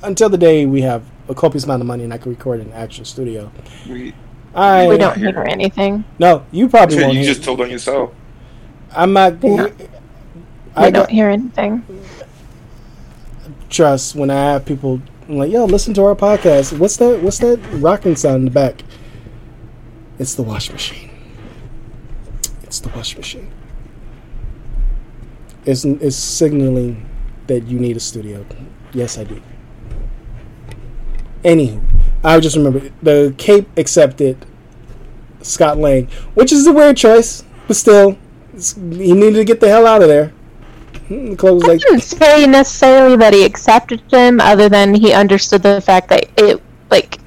until 0.02 0.28
the 0.28 0.38
day 0.38 0.66
we 0.66 0.80
have 0.82 1.04
a 1.28 1.34
copious 1.34 1.64
amount 1.64 1.82
of 1.82 1.86
money 1.86 2.04
and 2.04 2.12
I 2.12 2.18
can 2.18 2.30
record 2.32 2.60
in 2.60 2.68
an 2.68 2.72
actual 2.72 3.04
studio. 3.04 3.50
We, 3.88 4.14
I 4.54 4.86
we 4.88 4.96
don't 4.96 5.16
hear 5.16 5.44
anything. 5.48 6.04
no, 6.18 6.44
you 6.52 6.68
probably 6.68 6.96
won't. 7.02 7.14
you 7.14 7.20
hear- 7.20 7.34
just 7.34 7.44
told 7.44 7.60
on 7.60 7.70
yourself. 7.70 8.12
I'm 8.96 9.12
not. 9.12 9.42
Yeah. 9.42 9.66
We 9.66 9.72
I 10.76 10.90
don't 10.90 11.10
hear 11.10 11.28
anything. 11.28 11.84
trust 13.68 14.14
when 14.14 14.30
I 14.30 14.52
have 14.52 14.64
people 14.64 15.00
I'm 15.28 15.36
like, 15.36 15.52
yo, 15.52 15.66
listen 15.66 15.92
to 15.94 16.04
our 16.04 16.14
podcast. 16.14 16.78
What's 16.78 16.96
that? 16.98 17.20
What's 17.22 17.38
that 17.40 17.58
rocking 17.74 18.16
sound 18.16 18.36
in 18.36 18.44
the 18.46 18.50
back? 18.50 18.82
It's 20.18 20.34
the 20.34 20.42
wash 20.42 20.70
machine. 20.70 21.10
It's 22.62 22.80
the 22.80 22.88
wash 22.90 23.16
machine. 23.16 23.50
It's, 25.64 25.84
it's 25.84 26.16
signaling 26.16 27.08
that 27.46 27.66
you 27.66 27.78
need 27.78 27.96
a 27.96 28.00
studio. 28.00 28.44
Yes, 28.92 29.18
I 29.18 29.24
do. 29.24 29.40
Anywho, 31.44 31.82
I 32.24 32.40
just 32.40 32.56
remember 32.56 32.90
the 33.02 33.34
Cape 33.38 33.68
accepted 33.76 34.44
Scott 35.42 35.78
Lang, 35.78 36.06
which 36.34 36.52
is 36.52 36.66
a 36.66 36.72
weird 36.72 36.96
choice, 36.96 37.44
but 37.68 37.76
still, 37.76 38.18
he 38.52 39.12
needed 39.12 39.34
to 39.34 39.44
get 39.44 39.60
the 39.60 39.68
hell 39.68 39.86
out 39.86 40.02
of 40.02 40.08
there. 40.08 40.32
Hmm, 41.06 41.30
the 41.30 41.36
clothes 41.36 41.68
I 41.68 41.76
didn't 41.76 42.00
say 42.00 42.46
necessarily 42.46 43.16
that 43.16 43.32
he 43.32 43.44
accepted 43.44 44.02
him, 44.10 44.40
other 44.40 44.68
than 44.68 44.94
he 44.94 45.12
understood 45.12 45.62
the 45.62 45.80
fact 45.80 46.08
that 46.08 46.28
it 46.36 46.60
like 46.90 47.18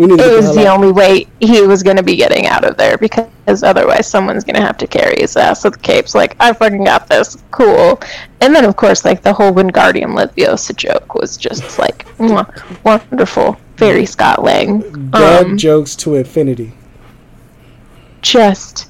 we 0.00 0.06
need 0.06 0.20
it 0.20 0.30
the 0.30 0.36
was 0.36 0.54
the 0.54 0.66
only 0.66 0.90
way 0.92 1.26
he 1.40 1.60
was 1.62 1.82
going 1.82 1.96
to 1.96 2.02
be 2.02 2.16
getting 2.16 2.46
out 2.46 2.64
of 2.64 2.76
there 2.76 2.96
because 2.98 3.62
otherwise 3.62 4.06
someone's 4.06 4.44
going 4.44 4.56
to 4.56 4.62
have 4.62 4.78
to 4.78 4.86
carry 4.86 5.16
his 5.18 5.36
ass. 5.36 5.64
with 5.64 5.74
the 5.74 5.78
cape's 5.80 6.14
like, 6.14 6.34
I 6.40 6.52
fucking 6.52 6.84
got 6.84 7.08
this, 7.08 7.36
cool. 7.50 8.00
And 8.40 8.54
then 8.54 8.64
of 8.64 8.76
course, 8.76 9.04
like 9.04 9.22
the 9.22 9.32
whole 9.32 9.52
Wingardium 9.52 10.14
Leviosa 10.16 10.74
joke 10.74 11.14
was 11.14 11.36
just 11.36 11.78
like 11.78 12.06
wonderful, 12.84 13.58
very 13.76 14.06
Scott 14.06 14.42
Lang. 14.42 14.80
Dad 15.10 15.46
Um, 15.46 15.58
jokes 15.58 15.94
to 15.96 16.14
infinity. 16.14 16.72
just 18.22 18.88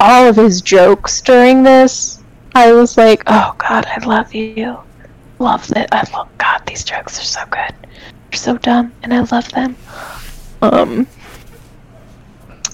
all 0.00 0.28
of 0.28 0.36
his 0.36 0.60
jokes 0.60 1.20
during 1.22 1.62
this, 1.62 2.22
I 2.54 2.72
was 2.72 2.96
like, 2.96 3.22
oh 3.26 3.54
god, 3.58 3.86
I 3.86 4.04
love 4.04 4.34
you. 4.34 4.78
Love 5.38 5.66
that. 5.68 5.88
I 5.92 6.08
love 6.16 6.28
God. 6.38 6.62
These 6.66 6.84
jokes 6.84 7.18
are 7.20 7.24
so 7.24 7.40
good. 7.50 7.74
They're 8.30 8.38
so 8.38 8.58
dumb, 8.58 8.92
and 9.02 9.12
I 9.14 9.20
love 9.20 9.50
them. 9.50 9.76
Um, 10.62 11.06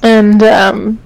and 0.02 0.42
um, 0.42 0.98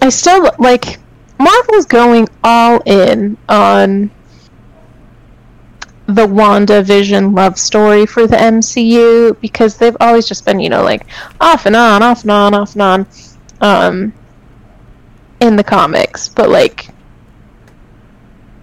I 0.00 0.08
still 0.08 0.50
like 0.58 0.98
Marvel's 1.38 1.86
going 1.86 2.28
all 2.44 2.80
in 2.86 3.36
on 3.48 4.10
the 6.06 6.26
Wanda 6.26 6.82
Vision 6.82 7.34
love 7.34 7.58
story 7.58 8.06
for 8.06 8.26
the 8.26 8.36
MCU 8.36 9.38
because 9.40 9.76
they've 9.76 9.96
always 10.00 10.28
just 10.28 10.44
been, 10.44 10.60
you 10.60 10.68
know, 10.68 10.84
like 10.84 11.06
off 11.40 11.66
and 11.66 11.74
on, 11.74 12.02
off 12.02 12.22
and 12.22 12.30
on, 12.30 12.54
off 12.54 12.74
and 12.74 12.82
on, 12.82 13.06
um, 13.60 14.12
in 15.40 15.56
the 15.56 15.64
comics. 15.64 16.28
But 16.28 16.48
like, 16.48 16.88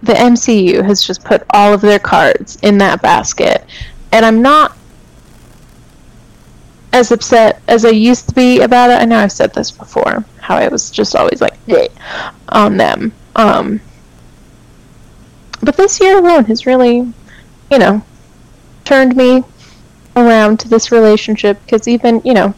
the 0.04 0.14
MCU 0.14 0.84
has 0.84 1.06
just 1.06 1.24
put 1.24 1.44
all 1.52 1.74
of 1.74 1.82
their 1.82 2.00
cards 2.00 2.58
in 2.62 2.78
that 2.80 3.02
basket, 3.02 3.66
and 4.12 4.26
I'm 4.26 4.42
not 4.42 4.78
as 6.92 7.12
upset 7.12 7.62
as 7.68 7.86
I 7.86 7.90
used 7.90 8.30
to 8.30 8.36
be 8.36 8.62
about 8.62 8.92
it. 8.92 9.02
I 9.02 9.06
know 9.06 9.18
I've 9.18 9.32
said 9.32 9.54
this 9.54 9.72
before, 9.72 10.24
how 10.40 10.58
I 10.58 10.68
was 10.68 10.92
just 10.92 11.16
always 11.16 11.42
like 11.42 11.58
on 12.50 12.78
them. 12.78 13.14
Um, 13.36 13.82
but 15.62 15.78
this 15.78 16.00
year 16.02 16.18
alone 16.18 16.46
has 16.46 16.66
really, 16.66 17.14
you 17.72 17.80
know, 17.80 18.04
turned 18.84 19.16
me 19.16 19.44
around 20.18 20.60
to 20.60 20.68
this 20.68 20.92
relationship 20.92 21.60
because 21.66 21.88
even, 21.88 22.22
you 22.26 22.34
know, 22.34 22.54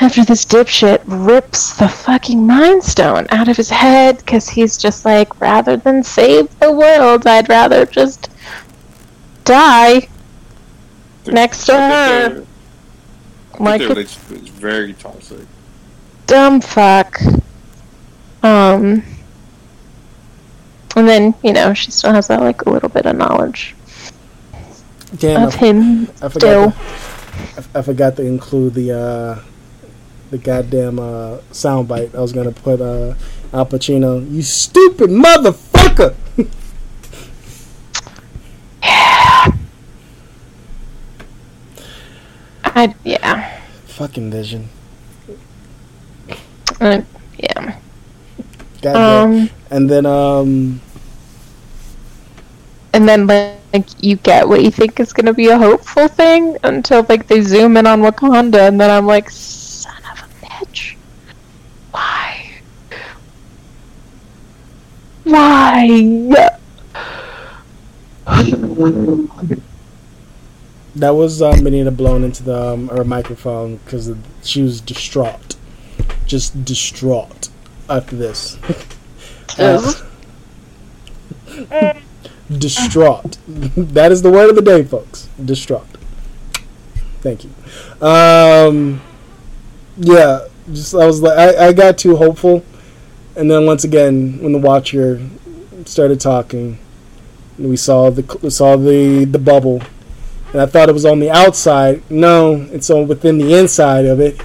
after 0.00 0.24
this 0.24 0.44
dipshit 0.44 1.02
rips 1.06 1.76
the 1.76 1.88
fucking 1.88 2.46
Mind 2.46 2.82
Stone 2.82 3.26
out 3.30 3.48
of 3.48 3.56
his 3.56 3.68
head 3.70 4.18
because 4.18 4.48
he's 4.48 4.78
just 4.78 5.04
like, 5.04 5.40
rather 5.40 5.76
than 5.76 6.02
save 6.02 6.58
the 6.58 6.72
world, 6.72 7.26
I'd 7.26 7.48
rather 7.48 7.84
just 7.86 8.30
die 9.44 10.08
next 11.26 11.66
to 11.66 11.72
her. 11.72 12.46
Like 13.58 13.80
Like 13.82 13.90
it's 13.98 14.14
very 14.14 14.94
toxic. 14.94 15.46
dumb 16.26 16.60
fuck. 16.60 17.20
Um, 18.42 19.02
And 20.96 21.06
then, 21.08 21.34
you 21.42 21.52
know, 21.52 21.74
she 21.74 21.90
still 21.90 22.12
has 22.12 22.26
that 22.28 22.40
like 22.40 22.62
a 22.62 22.70
little 22.70 22.88
bit 22.88 23.06
of 23.06 23.16
knowledge 23.16 23.74
Damn, 25.18 25.42
of 25.46 25.54
I, 25.54 25.58
him 25.58 26.02
I 26.22 26.28
forgot. 26.28 26.32
still. 26.32 26.70
To, 26.70 26.76
I, 27.74 27.78
I 27.78 27.82
forgot 27.82 28.16
to 28.16 28.24
include 28.24 28.74
the 28.74 28.92
uh, 28.98 29.42
the 30.30 30.38
goddamn 30.38 30.98
uh, 30.98 31.38
soundbite. 31.52 32.14
I 32.14 32.20
was 32.20 32.32
gonna 32.32 32.52
put 32.52 32.80
uh, 32.80 33.14
Al 33.52 33.66
Pacino. 33.66 34.30
You 34.30 34.42
stupid 34.42 35.10
motherfucker. 35.10 36.14
yeah. 38.82 39.52
I 42.64 42.94
yeah. 43.04 43.60
Fucking 43.86 44.30
vision. 44.30 44.68
Uh, 46.80 47.02
yeah. 47.36 47.78
Goddamn. 48.80 49.30
Um 49.32 49.50
and 49.70 49.88
then 49.88 50.04
um, 50.04 50.80
and 52.92 53.08
then 53.08 53.26
like 53.26 53.86
you 54.02 54.16
get 54.16 54.48
what 54.48 54.62
you 54.62 54.70
think 54.70 54.98
is 54.98 55.12
gonna 55.12 55.32
be 55.32 55.46
a 55.46 55.56
hopeful 55.56 56.08
thing 56.08 56.56
until 56.64 57.06
like 57.08 57.28
they 57.28 57.40
zoom 57.40 57.76
in 57.76 57.86
on 57.86 58.00
Wakanda 58.00 58.66
and 58.68 58.80
then 58.80 58.90
I'm 58.90 59.06
like, 59.06 59.30
son 59.30 59.30
of 59.30 59.56
a 59.56 59.59
bitch. 60.60 60.96
Why? 61.90 62.50
Why? 65.24 65.88
that 70.96 71.10
was 71.10 71.42
um, 71.42 71.64
Benita 71.64 71.90
blown 71.90 72.24
into 72.24 72.42
the 72.42 72.72
um, 72.72 72.88
her 72.88 73.04
microphone 73.04 73.76
because 73.78 74.12
she 74.42 74.62
was 74.62 74.80
distraught, 74.80 75.56
just 76.26 76.64
distraught 76.64 77.48
after 77.88 78.16
this. 78.16 78.58
Uh, 79.58 79.94
distraught. 82.58 83.38
that 83.46 84.12
is 84.12 84.22
the 84.22 84.30
word 84.30 84.48
of 84.48 84.56
the 84.56 84.62
day, 84.62 84.84
folks. 84.84 85.28
Distraught. 85.44 85.86
Thank 87.20 87.44
you. 87.44 87.50
Um, 88.00 89.02
yeah, 90.00 90.46
just 90.72 90.94
I 90.94 91.06
was 91.06 91.20
like, 91.20 91.38
I, 91.38 91.68
I 91.68 91.72
got 91.72 91.98
too 91.98 92.16
hopeful, 92.16 92.64
and 93.36 93.50
then 93.50 93.66
once 93.66 93.84
again, 93.84 94.38
when 94.42 94.52
the 94.52 94.58
Watcher 94.58 95.20
started 95.84 96.20
talking, 96.20 96.78
we 97.58 97.76
saw 97.76 98.10
the 98.10 98.38
we 98.42 98.50
saw 98.50 98.76
the 98.76 99.24
the 99.26 99.38
bubble, 99.38 99.82
and 100.52 100.60
I 100.60 100.66
thought 100.66 100.88
it 100.88 100.92
was 100.92 101.04
on 101.04 101.20
the 101.20 101.30
outside. 101.30 102.02
No, 102.10 102.66
it's 102.72 102.88
on 102.90 103.06
within 103.08 103.38
the 103.38 103.58
inside 103.58 104.06
of 104.06 104.20
it. 104.20 104.40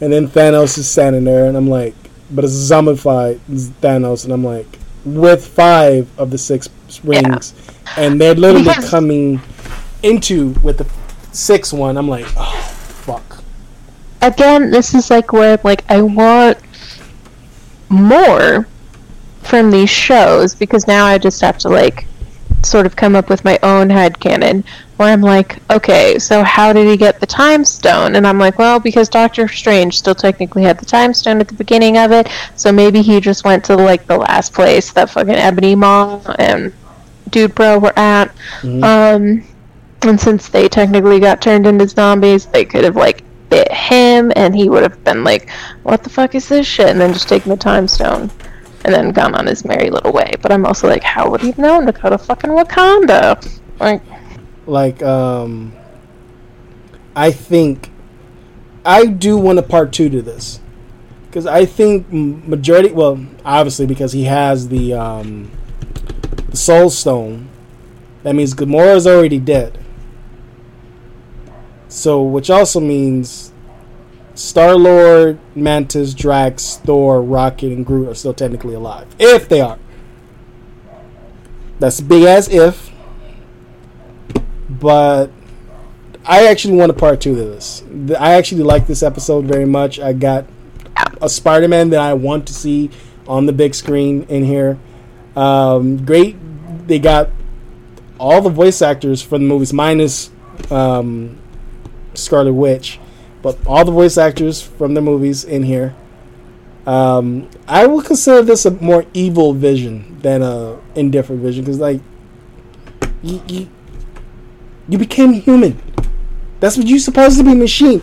And 0.00 0.12
then 0.12 0.26
Thanos 0.26 0.76
is 0.78 0.90
standing 0.90 1.22
there, 1.22 1.46
and 1.46 1.56
I'm 1.56 1.68
like, 1.68 1.94
but 2.32 2.44
it's 2.44 2.54
zombified 2.54 3.38
Thanos, 3.80 4.24
and 4.24 4.32
I'm 4.32 4.42
like, 4.42 4.66
with 5.04 5.46
five 5.46 6.08
of 6.18 6.30
the 6.32 6.38
six 6.38 6.68
rings, 7.04 7.54
and 7.96 8.20
they're 8.20 8.34
literally 8.34 8.64
Because- 8.64 8.90
coming 8.90 9.40
into 10.02 10.50
with 10.64 10.78
the 10.78 10.86
sixth 11.32 11.72
one. 11.72 11.96
I'm 11.96 12.08
like, 12.08 12.26
oh. 12.36 12.71
Again, 14.22 14.70
this 14.70 14.94
is 14.94 15.10
like 15.10 15.32
where 15.32 15.58
like 15.64 15.84
I 15.90 16.00
want 16.00 16.58
more 17.88 18.66
from 19.42 19.70
these 19.70 19.90
shows 19.90 20.54
because 20.54 20.86
now 20.86 21.04
I 21.04 21.18
just 21.18 21.40
have 21.42 21.58
to 21.58 21.68
like 21.68 22.06
sort 22.62 22.86
of 22.86 22.94
come 22.94 23.16
up 23.16 23.28
with 23.28 23.44
my 23.44 23.58
own 23.62 23.90
head 23.90 24.18
canon 24.20 24.64
where 24.96 25.12
I'm 25.12 25.20
like, 25.20 25.58
okay, 25.70 26.18
so 26.18 26.44
how 26.44 26.72
did 26.72 26.86
he 26.86 26.96
get 26.96 27.18
the 27.18 27.26
time 27.26 27.64
stone? 27.64 28.14
And 28.14 28.24
I'm 28.26 28.38
like, 28.38 28.58
well, 28.58 28.78
because 28.78 29.08
Doctor 29.08 29.48
Strange 29.48 29.98
still 29.98 30.14
technically 30.14 30.62
had 30.62 30.78
the 30.78 30.86
time 30.86 31.12
stone 31.12 31.40
at 31.40 31.48
the 31.48 31.54
beginning 31.54 31.98
of 31.98 32.12
it, 32.12 32.28
so 32.54 32.70
maybe 32.70 33.02
he 33.02 33.20
just 33.20 33.44
went 33.44 33.64
to 33.64 33.76
like 33.76 34.06
the 34.06 34.16
last 34.16 34.54
place 34.54 34.92
that 34.92 35.10
fucking 35.10 35.34
Ebony 35.34 35.74
Maw 35.74 36.20
and 36.38 36.72
Dude 37.30 37.54
Bro 37.54 37.80
were 37.80 37.98
at. 37.98 38.32
Um 38.62 39.44
and 40.04 40.20
since 40.20 40.48
they 40.48 40.68
technically 40.68 41.20
got 41.20 41.40
turned 41.40 41.66
into 41.66 41.86
zombies, 41.86 42.46
they 42.46 42.64
could 42.64 42.84
have 42.84 42.96
like 42.96 43.22
bit 43.52 43.70
him, 43.70 44.32
and 44.34 44.56
he 44.56 44.68
would 44.68 44.82
have 44.82 45.02
been 45.04 45.24
like, 45.24 45.50
"What 45.82 46.02
the 46.02 46.10
fuck 46.10 46.34
is 46.34 46.48
this 46.48 46.66
shit?" 46.66 46.88
and 46.88 47.00
then 47.00 47.12
just 47.12 47.28
taken 47.28 47.50
the 47.50 47.56
time 47.56 47.86
stone, 47.86 48.30
and 48.84 48.94
then 48.94 49.12
gone 49.12 49.34
on 49.34 49.46
his 49.46 49.64
merry 49.64 49.90
little 49.90 50.12
way. 50.12 50.32
But 50.40 50.52
I'm 50.52 50.66
also 50.66 50.88
like, 50.88 51.02
how 51.02 51.30
would 51.30 51.40
he 51.40 51.48
have 51.48 51.58
known 51.58 51.86
to 51.86 51.92
go 51.92 52.10
to 52.10 52.18
fucking 52.18 52.50
Wakanda? 52.50 53.60
Like, 53.78 54.02
like 54.66 55.02
um 55.02 55.72
i 57.16 57.30
think 57.30 57.90
i 58.84 59.06
do 59.06 59.36
want 59.36 59.58
a 59.58 59.62
part 59.62 59.92
two 59.92 60.08
to 60.08 60.22
this 60.22 60.60
because 61.26 61.46
i 61.46 61.64
think 61.64 62.10
majority 62.12 62.90
well 62.90 63.24
obviously 63.44 63.86
because 63.86 64.12
he 64.12 64.24
has 64.24 64.68
the 64.68 64.92
um 64.94 65.50
the 66.50 66.56
soul 66.56 66.90
stone 66.90 67.48
that 68.22 68.34
means 68.36 68.54
Gamora 68.54 68.94
is 68.94 69.06
already 69.06 69.40
dead 69.40 69.81
so 71.92 72.22
which 72.22 72.48
also 72.48 72.80
means 72.80 73.52
star 74.34 74.76
lord 74.76 75.38
mantis 75.54 76.14
drax 76.14 76.78
thor 76.78 77.22
rocket 77.22 77.70
and 77.70 77.84
groot 77.84 78.08
are 78.08 78.14
still 78.14 78.32
technically 78.32 78.74
alive 78.74 79.06
if 79.18 79.48
they 79.48 79.60
are 79.60 79.78
that's 81.78 82.00
big 82.00 82.24
ass 82.24 82.48
if 82.48 82.90
but 84.68 85.30
I 86.24 86.46
actually 86.46 86.76
want 86.76 86.90
a 86.90 86.94
part 86.94 87.20
two 87.20 87.34
to 87.34 87.42
this. 87.42 87.82
I 88.18 88.34
actually 88.34 88.62
like 88.62 88.86
this 88.86 89.02
episode 89.02 89.44
very 89.44 89.64
much. 89.64 89.98
I 89.98 90.12
got 90.12 90.46
a 91.20 91.28
Spider 91.28 91.66
Man 91.66 91.90
that 91.90 92.00
I 92.00 92.14
want 92.14 92.46
to 92.46 92.54
see 92.54 92.90
on 93.26 93.46
the 93.46 93.52
big 93.52 93.74
screen 93.74 94.24
in 94.28 94.44
here. 94.44 94.78
Um, 95.34 96.04
great. 96.04 96.36
They 96.86 97.00
got 97.00 97.30
all 98.18 98.40
the 98.40 98.50
voice 98.50 98.82
actors 98.82 99.20
from 99.20 99.42
the 99.42 99.48
movies, 99.48 99.72
minus 99.72 100.30
um, 100.70 101.38
Scarlet 102.14 102.52
Witch, 102.52 102.98
but 103.42 103.58
all 103.66 103.84
the 103.84 103.92
voice 103.92 104.16
actors 104.16 104.62
from 104.62 104.94
the 104.94 105.00
movies 105.00 105.44
in 105.44 105.62
here. 105.62 105.94
Um, 106.86 107.48
I 107.68 107.86
will 107.86 108.02
consider 108.02 108.42
this 108.42 108.66
a 108.66 108.72
more 108.72 109.04
evil 109.14 109.54
vision 109.54 110.18
than 110.20 110.42
a 110.42 110.80
indifferent 110.94 111.42
vision 111.42 111.64
because, 111.64 111.78
like, 111.78 112.00
you, 113.22 113.40
you 113.46 113.68
you 114.88 114.98
became 114.98 115.32
human. 115.32 115.80
That's 116.60 116.76
what 116.76 116.86
you're 116.86 116.98
supposed 116.98 117.38
to 117.38 117.44
be, 117.44 117.54
machine. 117.54 118.02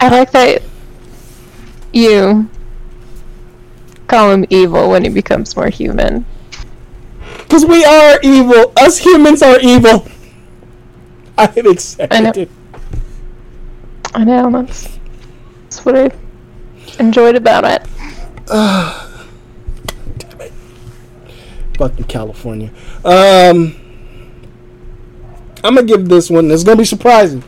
I 0.00 0.08
like 0.08 0.30
that 0.32 0.62
you 1.92 2.48
call 4.06 4.32
him 4.32 4.46
evil 4.48 4.90
when 4.90 5.04
he 5.04 5.10
becomes 5.10 5.56
more 5.56 5.68
human. 5.68 6.24
Because 7.38 7.64
we 7.64 7.84
are 7.84 8.18
evil. 8.22 8.72
Us 8.76 8.98
humans 8.98 9.42
are 9.42 9.58
evil. 9.60 10.06
I 11.38 11.46
have 11.46 11.66
accepted 11.66 12.12
I 12.12 12.20
know. 12.20 12.46
I 14.12 14.24
know 14.24 14.50
that's 14.50 14.88
that's 15.62 15.84
what 15.84 15.96
I 15.96 16.10
enjoyed 16.98 17.36
about 17.36 17.64
it. 17.64 17.82
Damn 18.48 20.40
it. 20.40 20.52
Fucking 21.76 22.06
California. 22.06 22.72
Um, 23.04 23.76
I'm 25.62 25.76
gonna 25.76 25.84
give 25.84 26.08
this 26.08 26.28
one. 26.28 26.50
It's 26.50 26.64
gonna 26.64 26.76
be 26.76 26.84
surprising. 26.84 27.44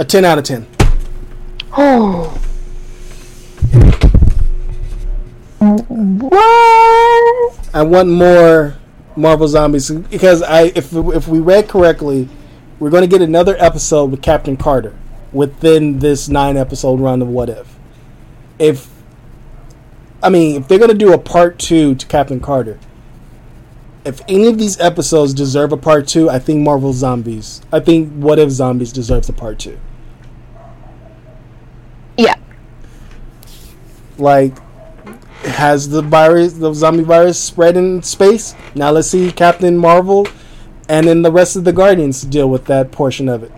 A 0.00 0.04
ten 0.04 0.24
out 0.24 0.38
of 0.38 0.44
ten. 0.44 0.66
Oh. 1.76 2.36
What? 5.60 7.58
I 7.72 7.82
want 7.82 8.08
more 8.08 8.79
Marvel 9.16 9.48
Zombies 9.48 9.90
because 9.90 10.42
I, 10.42 10.72
if 10.74 10.92
if 10.92 11.28
we 11.28 11.40
read 11.40 11.68
correctly, 11.68 12.28
we're 12.78 12.90
going 12.90 13.02
to 13.02 13.08
get 13.08 13.22
another 13.22 13.56
episode 13.58 14.10
with 14.10 14.22
Captain 14.22 14.56
Carter 14.56 14.94
within 15.32 15.98
this 15.98 16.28
nine 16.28 16.56
episode 16.56 17.00
run 17.00 17.22
of 17.22 17.28
What 17.28 17.48
If. 17.48 17.76
If 18.58 18.88
I 20.22 20.28
mean, 20.28 20.62
if 20.62 20.68
they're 20.68 20.78
going 20.78 20.90
to 20.90 20.96
do 20.96 21.12
a 21.12 21.18
part 21.18 21.58
two 21.58 21.94
to 21.94 22.06
Captain 22.06 22.40
Carter, 22.40 22.78
if 24.04 24.20
any 24.28 24.46
of 24.46 24.58
these 24.58 24.78
episodes 24.80 25.34
deserve 25.34 25.72
a 25.72 25.76
part 25.76 26.08
two, 26.08 26.28
I 26.30 26.38
think 26.38 26.60
Marvel 26.60 26.92
Zombies. 26.92 27.60
I 27.72 27.80
think 27.80 28.12
What 28.12 28.38
If 28.38 28.50
Zombies 28.50 28.92
deserves 28.92 29.28
a 29.28 29.32
part 29.32 29.58
two. 29.58 29.78
Yeah. 32.16 32.34
like 34.18 34.56
has 35.42 35.88
the 35.88 36.02
virus 36.02 36.54
the 36.54 36.72
zombie 36.74 37.02
virus 37.02 37.42
spread 37.42 37.76
in 37.76 38.02
space. 38.02 38.54
Now 38.74 38.90
let's 38.90 39.08
see 39.08 39.32
captain 39.32 39.76
marvel 39.76 40.26
and 40.88 41.06
then 41.06 41.22
the 41.22 41.32
rest 41.32 41.56
of 41.56 41.64
the 41.64 41.72
guardians 41.72 42.22
deal 42.22 42.50
with 42.50 42.66
that 42.66 42.90
portion 42.90 43.28
of 43.28 43.42
it. 43.42 43.52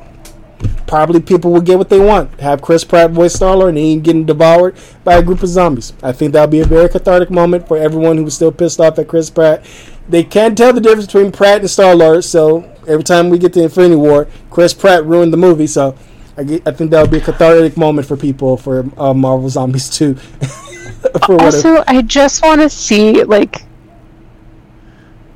Probably 0.86 1.20
people 1.20 1.50
will 1.50 1.62
get 1.62 1.78
what 1.78 1.88
they 1.88 1.98
want. 1.98 2.38
Have 2.40 2.62
chris 2.62 2.84
pratt 2.84 3.10
voice 3.10 3.34
star 3.34 3.56
Lord, 3.56 3.70
and 3.70 3.78
he 3.78 3.92
ain't 3.92 4.02
getting 4.02 4.26
devoured 4.26 4.76
by 5.02 5.14
a 5.14 5.22
group 5.22 5.42
of 5.42 5.48
zombies. 5.48 5.92
I 6.02 6.12
think 6.12 6.32
that'll 6.32 6.48
be 6.48 6.60
a 6.60 6.66
very 6.66 6.88
cathartic 6.88 7.30
moment 7.30 7.66
for 7.66 7.76
everyone 7.76 8.16
who 8.16 8.24
was 8.24 8.34
still 8.34 8.52
pissed 8.52 8.80
off 8.80 8.98
at 8.98 9.08
chris 9.08 9.30
pratt. 9.30 9.64
They 10.08 10.22
can't 10.24 10.58
tell 10.58 10.72
the 10.72 10.80
difference 10.80 11.06
between 11.06 11.32
pratt 11.32 11.60
and 11.60 11.70
star 11.70 11.94
lord 11.94 12.24
so 12.24 12.70
every 12.86 13.04
time 13.04 13.30
we 13.30 13.38
get 13.38 13.52
to 13.54 13.62
infinity 13.62 13.96
war 13.96 14.28
chris 14.50 14.74
pratt 14.74 15.04
ruined 15.06 15.32
the 15.32 15.36
movie 15.36 15.66
so 15.66 15.96
I, 16.36 16.44
get, 16.44 16.66
I 16.66 16.72
think 16.72 16.90
that 16.90 17.02
would 17.02 17.10
be 17.10 17.18
a 17.18 17.20
cathartic 17.20 17.76
moment 17.76 18.06
for 18.06 18.16
people 18.16 18.56
for 18.56 18.86
uh, 18.98 19.12
Marvel 19.12 19.48
Zombies 19.48 19.90
2. 19.90 20.14
for 21.26 21.36
whatever. 21.36 21.44
Also, 21.44 21.84
I 21.86 22.02
just 22.02 22.42
want 22.42 22.60
to 22.60 22.70
see 22.70 23.22
like 23.24 23.64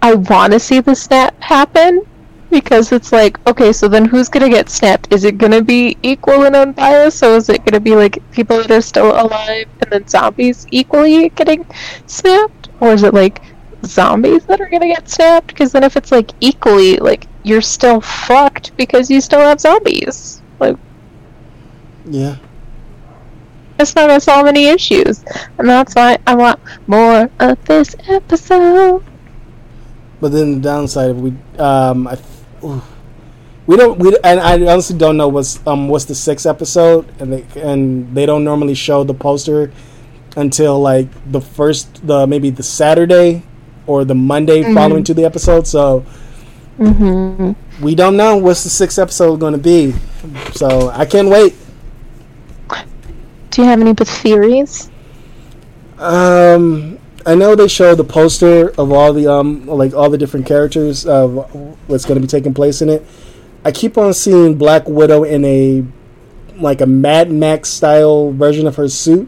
I 0.02 0.14
want 0.14 0.52
to 0.52 0.60
see 0.60 0.80
the 0.80 0.94
snap 0.94 1.40
happen 1.42 2.06
because 2.50 2.92
it's 2.92 3.12
like, 3.12 3.44
okay, 3.46 3.72
so 3.72 3.88
then 3.88 4.04
who's 4.04 4.28
gonna 4.28 4.48
get 4.48 4.70
snapped? 4.70 5.12
Is 5.12 5.24
it 5.24 5.36
gonna 5.36 5.62
be 5.62 5.96
equal 6.02 6.44
and 6.44 6.54
unbiased? 6.54 7.18
So 7.18 7.34
is 7.36 7.48
it 7.48 7.64
gonna 7.64 7.80
be 7.80 7.94
like 7.96 8.18
people 8.32 8.58
that 8.58 8.70
are 8.70 8.80
still 8.80 9.10
alive 9.20 9.66
and 9.80 9.90
then 9.90 10.06
zombies 10.06 10.66
equally 10.70 11.28
getting 11.30 11.66
snapped, 12.06 12.68
or 12.80 12.92
is 12.92 13.02
it 13.02 13.14
like 13.14 13.42
zombies 13.84 14.46
that 14.46 14.60
are 14.60 14.70
gonna 14.70 14.86
get 14.86 15.08
snapped? 15.08 15.48
Because 15.48 15.72
then 15.72 15.84
if 15.84 15.96
it's 15.96 16.12
like 16.12 16.30
equally, 16.40 16.96
like 16.98 17.26
you're 17.42 17.60
still 17.60 18.00
fucked 18.00 18.76
because 18.76 19.10
you 19.10 19.20
still 19.20 19.40
have 19.40 19.60
zombies. 19.60 20.40
Like 20.60 20.76
Yeah. 22.06 22.36
it's 23.78 23.94
not 23.94 24.08
gonna 24.08 24.20
solve 24.20 24.46
any 24.46 24.66
issues, 24.66 25.24
and 25.58 25.68
that's 25.68 25.94
why 25.94 26.18
I 26.26 26.34
want 26.34 26.60
more 26.86 27.30
of 27.40 27.64
this 27.66 27.94
episode. 28.08 29.04
But 30.20 30.32
then 30.32 30.54
the 30.54 30.60
downside 30.60 31.10
of 31.10 31.20
we, 31.20 31.34
um, 31.58 32.06
I, 32.08 32.16
ooh. 32.64 32.82
we 33.66 33.76
don't, 33.76 33.98
we, 33.98 34.16
and 34.24 34.40
I 34.40 34.54
honestly 34.72 34.96
don't 34.96 35.16
know 35.18 35.28
what's, 35.28 35.64
um, 35.66 35.88
what's 35.88 36.06
the 36.06 36.14
sixth 36.14 36.46
episode, 36.46 37.04
and 37.20 37.32
they, 37.32 37.60
and 37.60 38.14
they 38.14 38.24
don't 38.24 38.44
normally 38.44 38.74
show 38.74 39.04
the 39.04 39.12
poster 39.14 39.70
until 40.36 40.80
like 40.80 41.08
the 41.30 41.40
first, 41.40 42.06
the 42.06 42.26
maybe 42.26 42.48
the 42.50 42.62
Saturday 42.62 43.42
or 43.86 44.04
the 44.04 44.14
Monday 44.14 44.62
following 44.74 45.04
to 45.04 45.14
the 45.14 45.24
episode. 45.24 45.66
So 45.66 46.04
Mm-hmm. 46.78 47.82
we 47.82 47.94
don't 47.94 48.18
know 48.18 48.36
what's 48.36 48.62
the 48.62 48.68
sixth 48.68 48.98
episode 48.98 49.40
going 49.40 49.52
to 49.54 49.58
be. 49.58 49.94
So 50.52 50.90
I 50.90 51.06
can't 51.06 51.28
wait. 51.28 51.54
Do 53.56 53.62
you 53.62 53.68
have 53.68 53.80
any 53.80 53.94
theories? 53.94 54.90
Um, 55.96 56.98
I 57.24 57.34
know 57.34 57.54
they 57.54 57.68
show 57.68 57.94
the 57.94 58.04
poster 58.04 58.68
of 58.78 58.92
all 58.92 59.14
the 59.14 59.32
um 59.32 59.66
like 59.66 59.94
all 59.94 60.10
the 60.10 60.18
different 60.18 60.44
characters 60.44 61.06
of 61.06 61.32
what's 61.88 62.04
going 62.04 62.16
to 62.16 62.20
be 62.20 62.26
taking 62.26 62.52
place 62.52 62.82
in 62.82 62.90
it. 62.90 63.02
I 63.64 63.72
keep 63.72 63.96
on 63.96 64.12
seeing 64.12 64.58
Black 64.58 64.86
Widow 64.86 65.24
in 65.24 65.42
a 65.46 65.86
like 66.60 66.82
a 66.82 66.86
Mad 66.86 67.30
Max 67.30 67.70
style 67.70 68.30
version 68.30 68.66
of 68.66 68.76
her 68.76 68.88
suit. 68.88 69.26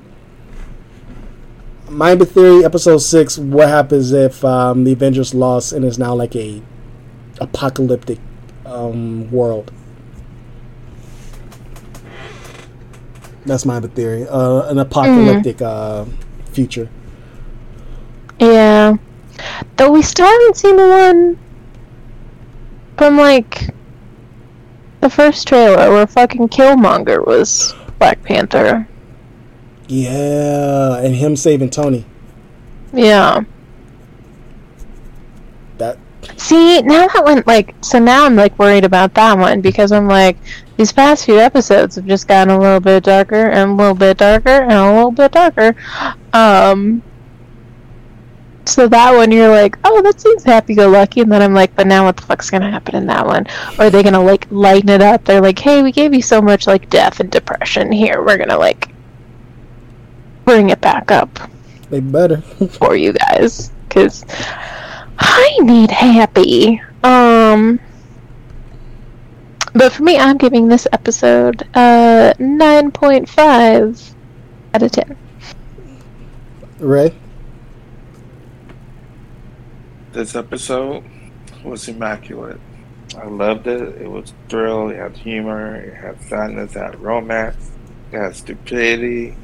My 1.88 2.14
theory, 2.14 2.66
episode 2.66 2.98
six. 2.98 3.38
What 3.38 3.68
happens 3.68 4.12
if 4.12 4.44
um, 4.44 4.84
the 4.84 4.92
Avengers 4.92 5.32
lost 5.32 5.72
and 5.72 5.86
is 5.86 5.98
now 5.98 6.14
like 6.14 6.36
a 6.36 6.60
apocalyptic 7.40 8.18
um, 8.66 9.30
world? 9.30 9.72
That's 13.48 13.64
my 13.64 13.80
theory. 13.80 14.28
Uh, 14.28 14.68
an 14.68 14.78
apocalyptic 14.78 15.62
uh, 15.62 16.04
future. 16.52 16.90
Yeah. 18.38 18.96
Though 19.76 19.90
we 19.90 20.02
still 20.02 20.26
haven't 20.26 20.56
seen 20.56 20.76
the 20.76 20.86
one 20.86 21.38
from 22.98 23.16
like 23.16 23.70
the 25.00 25.08
first 25.08 25.48
trailer 25.48 25.90
where 25.90 26.06
fucking 26.06 26.50
Killmonger 26.50 27.26
was 27.26 27.74
Black 27.98 28.22
Panther. 28.22 28.86
Yeah, 29.86 30.98
and 30.98 31.14
him 31.14 31.34
saving 31.34 31.70
Tony. 31.70 32.04
Yeah. 32.92 33.44
That 35.78 35.96
See, 36.36 36.82
now 36.82 37.06
that 37.06 37.24
one, 37.24 37.42
like, 37.46 37.74
so 37.80 37.98
now 37.98 38.26
I'm 38.26 38.36
like 38.36 38.58
worried 38.58 38.84
about 38.84 39.14
that 39.14 39.38
one 39.38 39.62
because 39.62 39.90
I'm 39.90 40.06
like, 40.06 40.36
these 40.78 40.92
past 40.92 41.26
few 41.26 41.38
episodes 41.38 41.96
have 41.96 42.06
just 42.06 42.28
gotten 42.28 42.54
a 42.54 42.58
little 42.58 42.80
bit 42.80 43.04
darker 43.04 43.48
and 43.50 43.72
a 43.72 43.74
little 43.74 43.94
bit 43.94 44.16
darker 44.16 44.48
and 44.48 44.72
a 44.72 44.94
little 44.94 45.10
bit 45.10 45.32
darker. 45.32 45.74
Um, 46.32 47.02
so 48.64 48.86
that 48.86 49.14
one 49.14 49.32
you're 49.32 49.48
like, 49.48 49.76
oh, 49.84 50.00
that 50.02 50.20
seems 50.20 50.44
happy-go-lucky, 50.44 51.22
and 51.22 51.32
then 51.32 51.42
I'm 51.42 51.54
like, 51.54 51.74
but 51.74 51.86
now 51.86 52.04
what 52.04 52.16
the 52.16 52.22
fuck's 52.22 52.48
gonna 52.48 52.70
happen 52.70 52.94
in 52.94 53.06
that 53.06 53.26
one? 53.26 53.46
Or 53.78 53.86
are 53.86 53.90
they 53.90 54.02
gonna 54.02 54.22
like 54.22 54.46
lighten 54.50 54.88
it 54.88 55.02
up? 55.02 55.24
They're 55.24 55.40
like, 55.40 55.58
hey, 55.58 55.82
we 55.82 55.92
gave 55.92 56.14
you 56.14 56.22
so 56.22 56.40
much 56.40 56.66
like 56.66 56.88
death 56.88 57.20
and 57.20 57.30
depression. 57.30 57.92
Here, 57.92 58.22
we're 58.22 58.38
gonna 58.38 58.58
like 58.58 58.88
bring 60.44 60.70
it 60.70 60.80
back 60.80 61.10
up 61.10 61.38
they 61.90 62.00
better. 62.00 62.40
for 62.70 62.96
you 62.96 63.12
guys 63.12 63.72
because 63.88 64.24
I 65.18 65.58
need 65.60 65.90
happy. 65.90 66.80
Um, 67.02 67.80
but 69.74 69.92
for 69.92 70.02
me, 70.02 70.16
I'm 70.18 70.36
giving 70.36 70.68
this 70.68 70.86
episode 70.92 71.68
uh 71.74 72.32
nine 72.38 72.90
point 72.90 73.28
five 73.28 74.00
out 74.74 74.82
of 74.82 74.92
ten. 74.92 75.16
Ray. 76.78 77.14
This 80.12 80.34
episode 80.34 81.04
was 81.64 81.86
immaculate. 81.88 82.60
I 83.16 83.26
loved 83.26 83.66
it. 83.66 84.00
It 84.00 84.10
was 84.10 84.32
thrill. 84.48 84.88
It 84.90 84.96
had 84.96 85.16
humor. 85.16 85.76
It 85.76 85.94
had 85.94 86.20
sadness. 86.22 86.74
It 86.76 86.78
had 86.78 87.00
romance. 87.00 87.70
It 88.12 88.18
had 88.18 88.36
stupidity. 88.36 89.36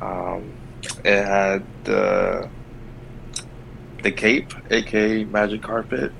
Um, 0.00 0.52
it 1.04 1.24
had 1.24 1.64
the 1.84 2.48
the 4.02 4.12
cape, 4.12 4.52
aka 4.70 5.24
magic 5.24 5.62
carpet, 5.62 6.12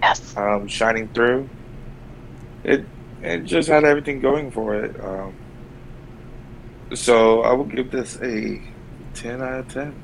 Yes. 0.00 0.36
um, 0.36 0.68
shining 0.68 1.08
through. 1.08 1.48
It 2.66 2.84
it 3.22 3.44
just 3.44 3.68
had 3.68 3.84
everything 3.84 4.20
going 4.20 4.50
for 4.50 4.74
it. 4.74 5.00
Um, 5.02 5.34
so 6.94 7.42
I 7.42 7.52
will 7.52 7.64
give 7.64 7.92
this 7.92 8.20
a 8.20 8.60
ten 9.14 9.40
out 9.40 9.60
of 9.60 9.72
ten. 9.72 9.94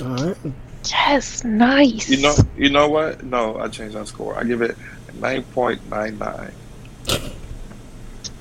All 0.00 0.16
right. 0.16 0.36
Yes. 0.84 1.42
Nice. 1.42 2.08
You 2.08 2.22
know, 2.22 2.34
you 2.56 2.70
know 2.70 2.88
what? 2.88 3.24
No, 3.24 3.58
I 3.58 3.68
changed 3.68 3.96
my 3.96 4.04
score. 4.04 4.38
I 4.38 4.44
give 4.44 4.62
it 4.62 4.76
nine 5.20 5.42
point 5.42 5.84
nine 5.90 6.16
nine. 6.18 6.52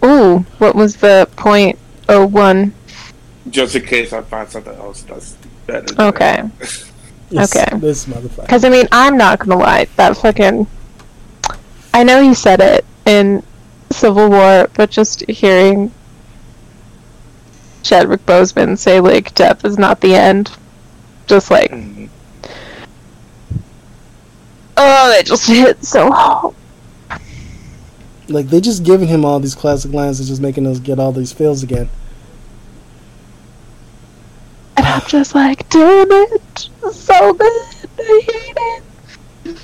Ooh, 0.06 0.40
what 0.60 0.76
was 0.76 0.98
the 0.98 1.28
point 1.36 1.80
oh 2.10 2.28
one? 2.28 2.72
Just 3.50 3.76
in 3.76 3.84
case 3.84 4.14
I 4.14 4.22
find 4.22 4.48
something 4.48 4.76
else 4.76 5.02
that's 5.02 5.36
better. 5.66 5.88
than 5.88 6.08
Okay. 6.08 6.44
This, 6.60 6.92
Okay. 7.56 7.78
This 7.80 8.06
motherfucker. 8.06 8.42
Because 8.42 8.64
I 8.64 8.70
mean, 8.70 8.88
I'm 8.92 9.18
not 9.18 9.40
gonna 9.40 9.58
lie. 9.58 9.88
That 9.96 10.16
fucking. 10.18 10.68
I 11.96 12.04
know 12.04 12.22
he 12.22 12.36
said 12.36 12.60
it 12.60 12.86
in 13.06 13.44
Civil 13.92 14.30
War, 14.30 14.70
but 14.76 14.90
just 14.90 15.22
hearing 15.30 15.92
Chadwick 17.84 18.26
Boseman 18.26 18.78
say 18.78 19.00
like 19.00 19.34
death 19.36 19.66
is 19.66 19.78
not 19.78 20.00
the 20.02 20.16
end, 20.16 20.52
just 21.28 21.52
like 21.52 21.72
Mhm. 21.72 22.10
oh, 24.78 25.10
that 25.12 25.26
just 25.26 25.48
hit 25.48 25.84
so 25.84 26.10
hard. 26.12 26.56
Like 28.30 28.48
they 28.48 28.62
just 28.62 28.84
giving 28.84 29.10
him 29.10 29.26
all 29.26 29.40
these 29.40 29.54
classic 29.56 29.92
lines 29.92 30.20
and 30.20 30.28
just 30.28 30.42
making 30.42 30.66
us 30.66 30.80
get 30.80 30.98
all 30.98 31.12
these 31.12 31.34
feels 31.34 31.62
again. 31.62 31.90
And 34.78 34.88
I'm 34.88 35.02
just 35.08 35.36
like, 35.36 35.68
damn 35.70 36.08
it, 36.10 36.70
so 36.92 37.34
good. 37.34 37.66
I 38.00 38.22
hate 38.26 38.58
it. 39.46 39.60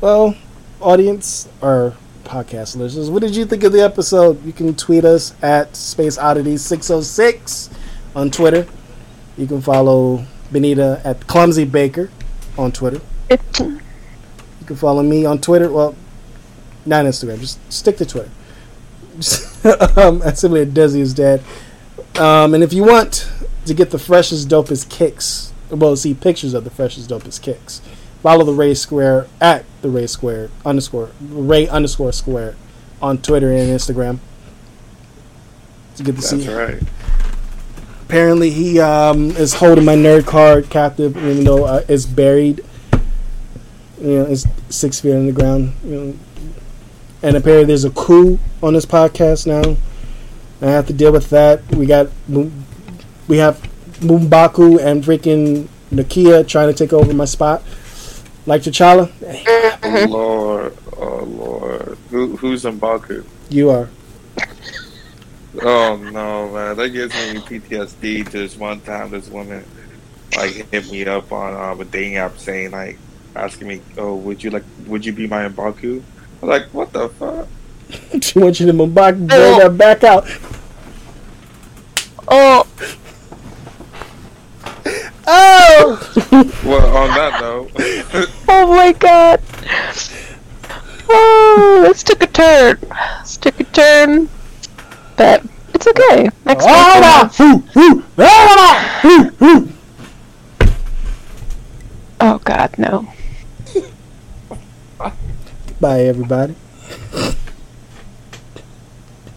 Well, 0.00 0.34
audience 0.80 1.48
or 1.60 1.94
podcast 2.24 2.76
listeners, 2.76 3.10
what 3.10 3.22
did 3.22 3.36
you 3.36 3.44
think 3.44 3.62
of 3.64 3.72
the 3.72 3.82
episode? 3.82 4.44
You 4.44 4.52
can 4.52 4.74
tweet 4.74 5.04
us 5.04 5.34
at 5.42 5.76
Space 5.76 6.18
Oddity 6.18 6.56
six 6.56 6.90
oh 6.90 7.00
six 7.00 7.70
on 8.16 8.30
Twitter. 8.30 8.66
You 9.36 9.46
can 9.46 9.60
follow 9.60 10.24
Benita 10.52 11.00
at 11.04 11.26
Clumsy 11.26 11.64
Baker 11.64 12.10
on 12.56 12.72
Twitter. 12.72 13.00
You 13.30 14.66
can 14.66 14.76
follow 14.76 15.02
me 15.02 15.24
on 15.24 15.40
Twitter. 15.40 15.70
Well, 15.70 15.94
not 16.86 17.04
Instagram. 17.04 17.40
Just 17.40 17.60
stick 17.72 17.96
to 17.98 18.06
Twitter. 18.06 18.30
um, 20.00 20.22
at 20.22 20.38
simply 20.38 20.62
at 20.62 20.76
is 20.76 21.14
dead. 21.14 21.42
Um, 22.16 22.54
and 22.54 22.62
if 22.62 22.72
you 22.72 22.84
want 22.84 23.30
to 23.66 23.74
get 23.74 23.90
the 23.90 23.98
freshest, 23.98 24.48
dopest 24.48 24.88
kicks, 24.90 25.52
well, 25.70 25.96
see 25.96 26.14
pictures 26.14 26.54
of 26.54 26.64
the 26.64 26.70
freshest, 26.70 27.10
dopest 27.10 27.42
kicks, 27.42 27.80
follow 28.24 28.42
the 28.42 28.54
Ray 28.54 28.72
Square 28.72 29.26
at 29.38 29.66
the 29.82 29.90
Ray 29.90 30.06
Square 30.06 30.48
underscore 30.64 31.10
Ray 31.20 31.68
underscore 31.68 32.10
Square 32.10 32.56
on 33.02 33.18
Twitter 33.18 33.52
and 33.52 33.68
Instagram. 33.68 34.18
To 35.96 36.02
get 36.02 36.16
to 36.16 36.22
That's 36.22 36.30
see. 36.30 36.48
right. 36.48 36.82
Apparently, 38.06 38.48
he 38.48 38.80
um, 38.80 39.30
is 39.32 39.52
holding 39.52 39.84
my 39.84 39.94
nerd 39.94 40.26
card 40.26 40.70
captive, 40.70 41.18
even 41.18 41.44
though 41.44 41.64
uh, 41.64 41.84
it's 41.86 42.06
buried. 42.06 42.64
You 44.00 44.18
know, 44.18 44.24
it's 44.24 44.46
six 44.70 45.00
feet 45.00 45.12
underground. 45.12 45.74
You 45.84 45.94
know, 45.94 46.14
and 47.22 47.36
apparently 47.36 47.66
there's 47.66 47.84
a 47.84 47.90
coup 47.90 48.38
on 48.62 48.72
this 48.72 48.86
podcast 48.86 49.46
now. 49.46 49.76
I 50.62 50.70
have 50.70 50.86
to 50.86 50.94
deal 50.94 51.12
with 51.12 51.28
that. 51.28 51.60
We 51.74 51.84
got 51.84 52.08
we 52.26 53.36
have 53.36 53.60
Mumbaku 54.00 54.82
and 54.82 55.04
freaking 55.04 55.68
Nakia 55.92 56.48
trying 56.48 56.68
to 56.68 56.74
take 56.74 56.94
over 56.94 57.12
my 57.12 57.26
spot, 57.26 57.62
like 58.46 58.62
T'Challa. 58.62 59.10
Oh, 59.82 60.06
Lord, 60.08 60.76
oh 60.96 61.24
Lord, 61.24 61.98
Who, 62.10 62.36
who's 62.36 62.64
in 62.64 62.78
Baku? 62.78 63.24
You 63.50 63.70
are. 63.70 63.88
Oh 65.62 65.96
no, 65.96 66.50
man, 66.50 66.76
that 66.76 66.88
gives 66.90 67.14
me 67.14 67.40
PTSD. 67.40 68.30
Just 68.30 68.58
one 68.58 68.80
time, 68.80 69.10
this 69.10 69.28
woman 69.28 69.64
like 70.36 70.50
hit 70.50 70.90
me 70.90 71.04
up 71.06 71.30
on 71.30 71.54
um, 71.54 71.80
a 71.80 71.84
dating 71.84 72.16
app 72.16 72.38
saying 72.38 72.72
like 72.72 72.98
asking 73.36 73.68
me, 73.68 73.80
"Oh, 73.96 74.16
would 74.16 74.42
you 74.42 74.50
like, 74.50 74.64
would 74.86 75.06
you 75.06 75.12
be 75.12 75.28
my 75.28 75.48
Mbaku?" 75.48 76.02
I'm 76.42 76.48
like, 76.48 76.66
what 76.74 76.92
the 76.92 77.08
fuck? 77.08 77.48
she 78.22 78.38
wants 78.38 78.60
you 78.60 78.66
to 78.66 78.72
Mbak 78.72 79.28
bring 79.28 79.28
that 79.28 79.78
back 79.78 80.04
out. 80.04 80.26
Oh, 82.26 82.66
Oh! 85.26 85.98
well, 86.64 86.96
on 86.96 87.08
that 87.08 87.40
note. 87.40 87.70
oh 88.48 88.74
my 88.74 88.92
god! 88.92 89.40
Oh, 91.08 91.84
this 91.86 92.02
took 92.02 92.22
a 92.22 92.26
turn. 92.26 92.78
This 93.20 93.36
took 93.36 93.60
a 93.60 93.64
turn. 93.64 94.28
But 95.16 95.44
it's 95.72 95.86
okay. 95.86 96.28
Next 96.44 96.64
time. 96.64 97.30
Oh 102.20 102.38
god, 102.44 102.78
no. 102.78 103.08
Bye, 105.80 106.02
everybody. 106.02 106.54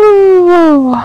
Woo! 0.03 0.97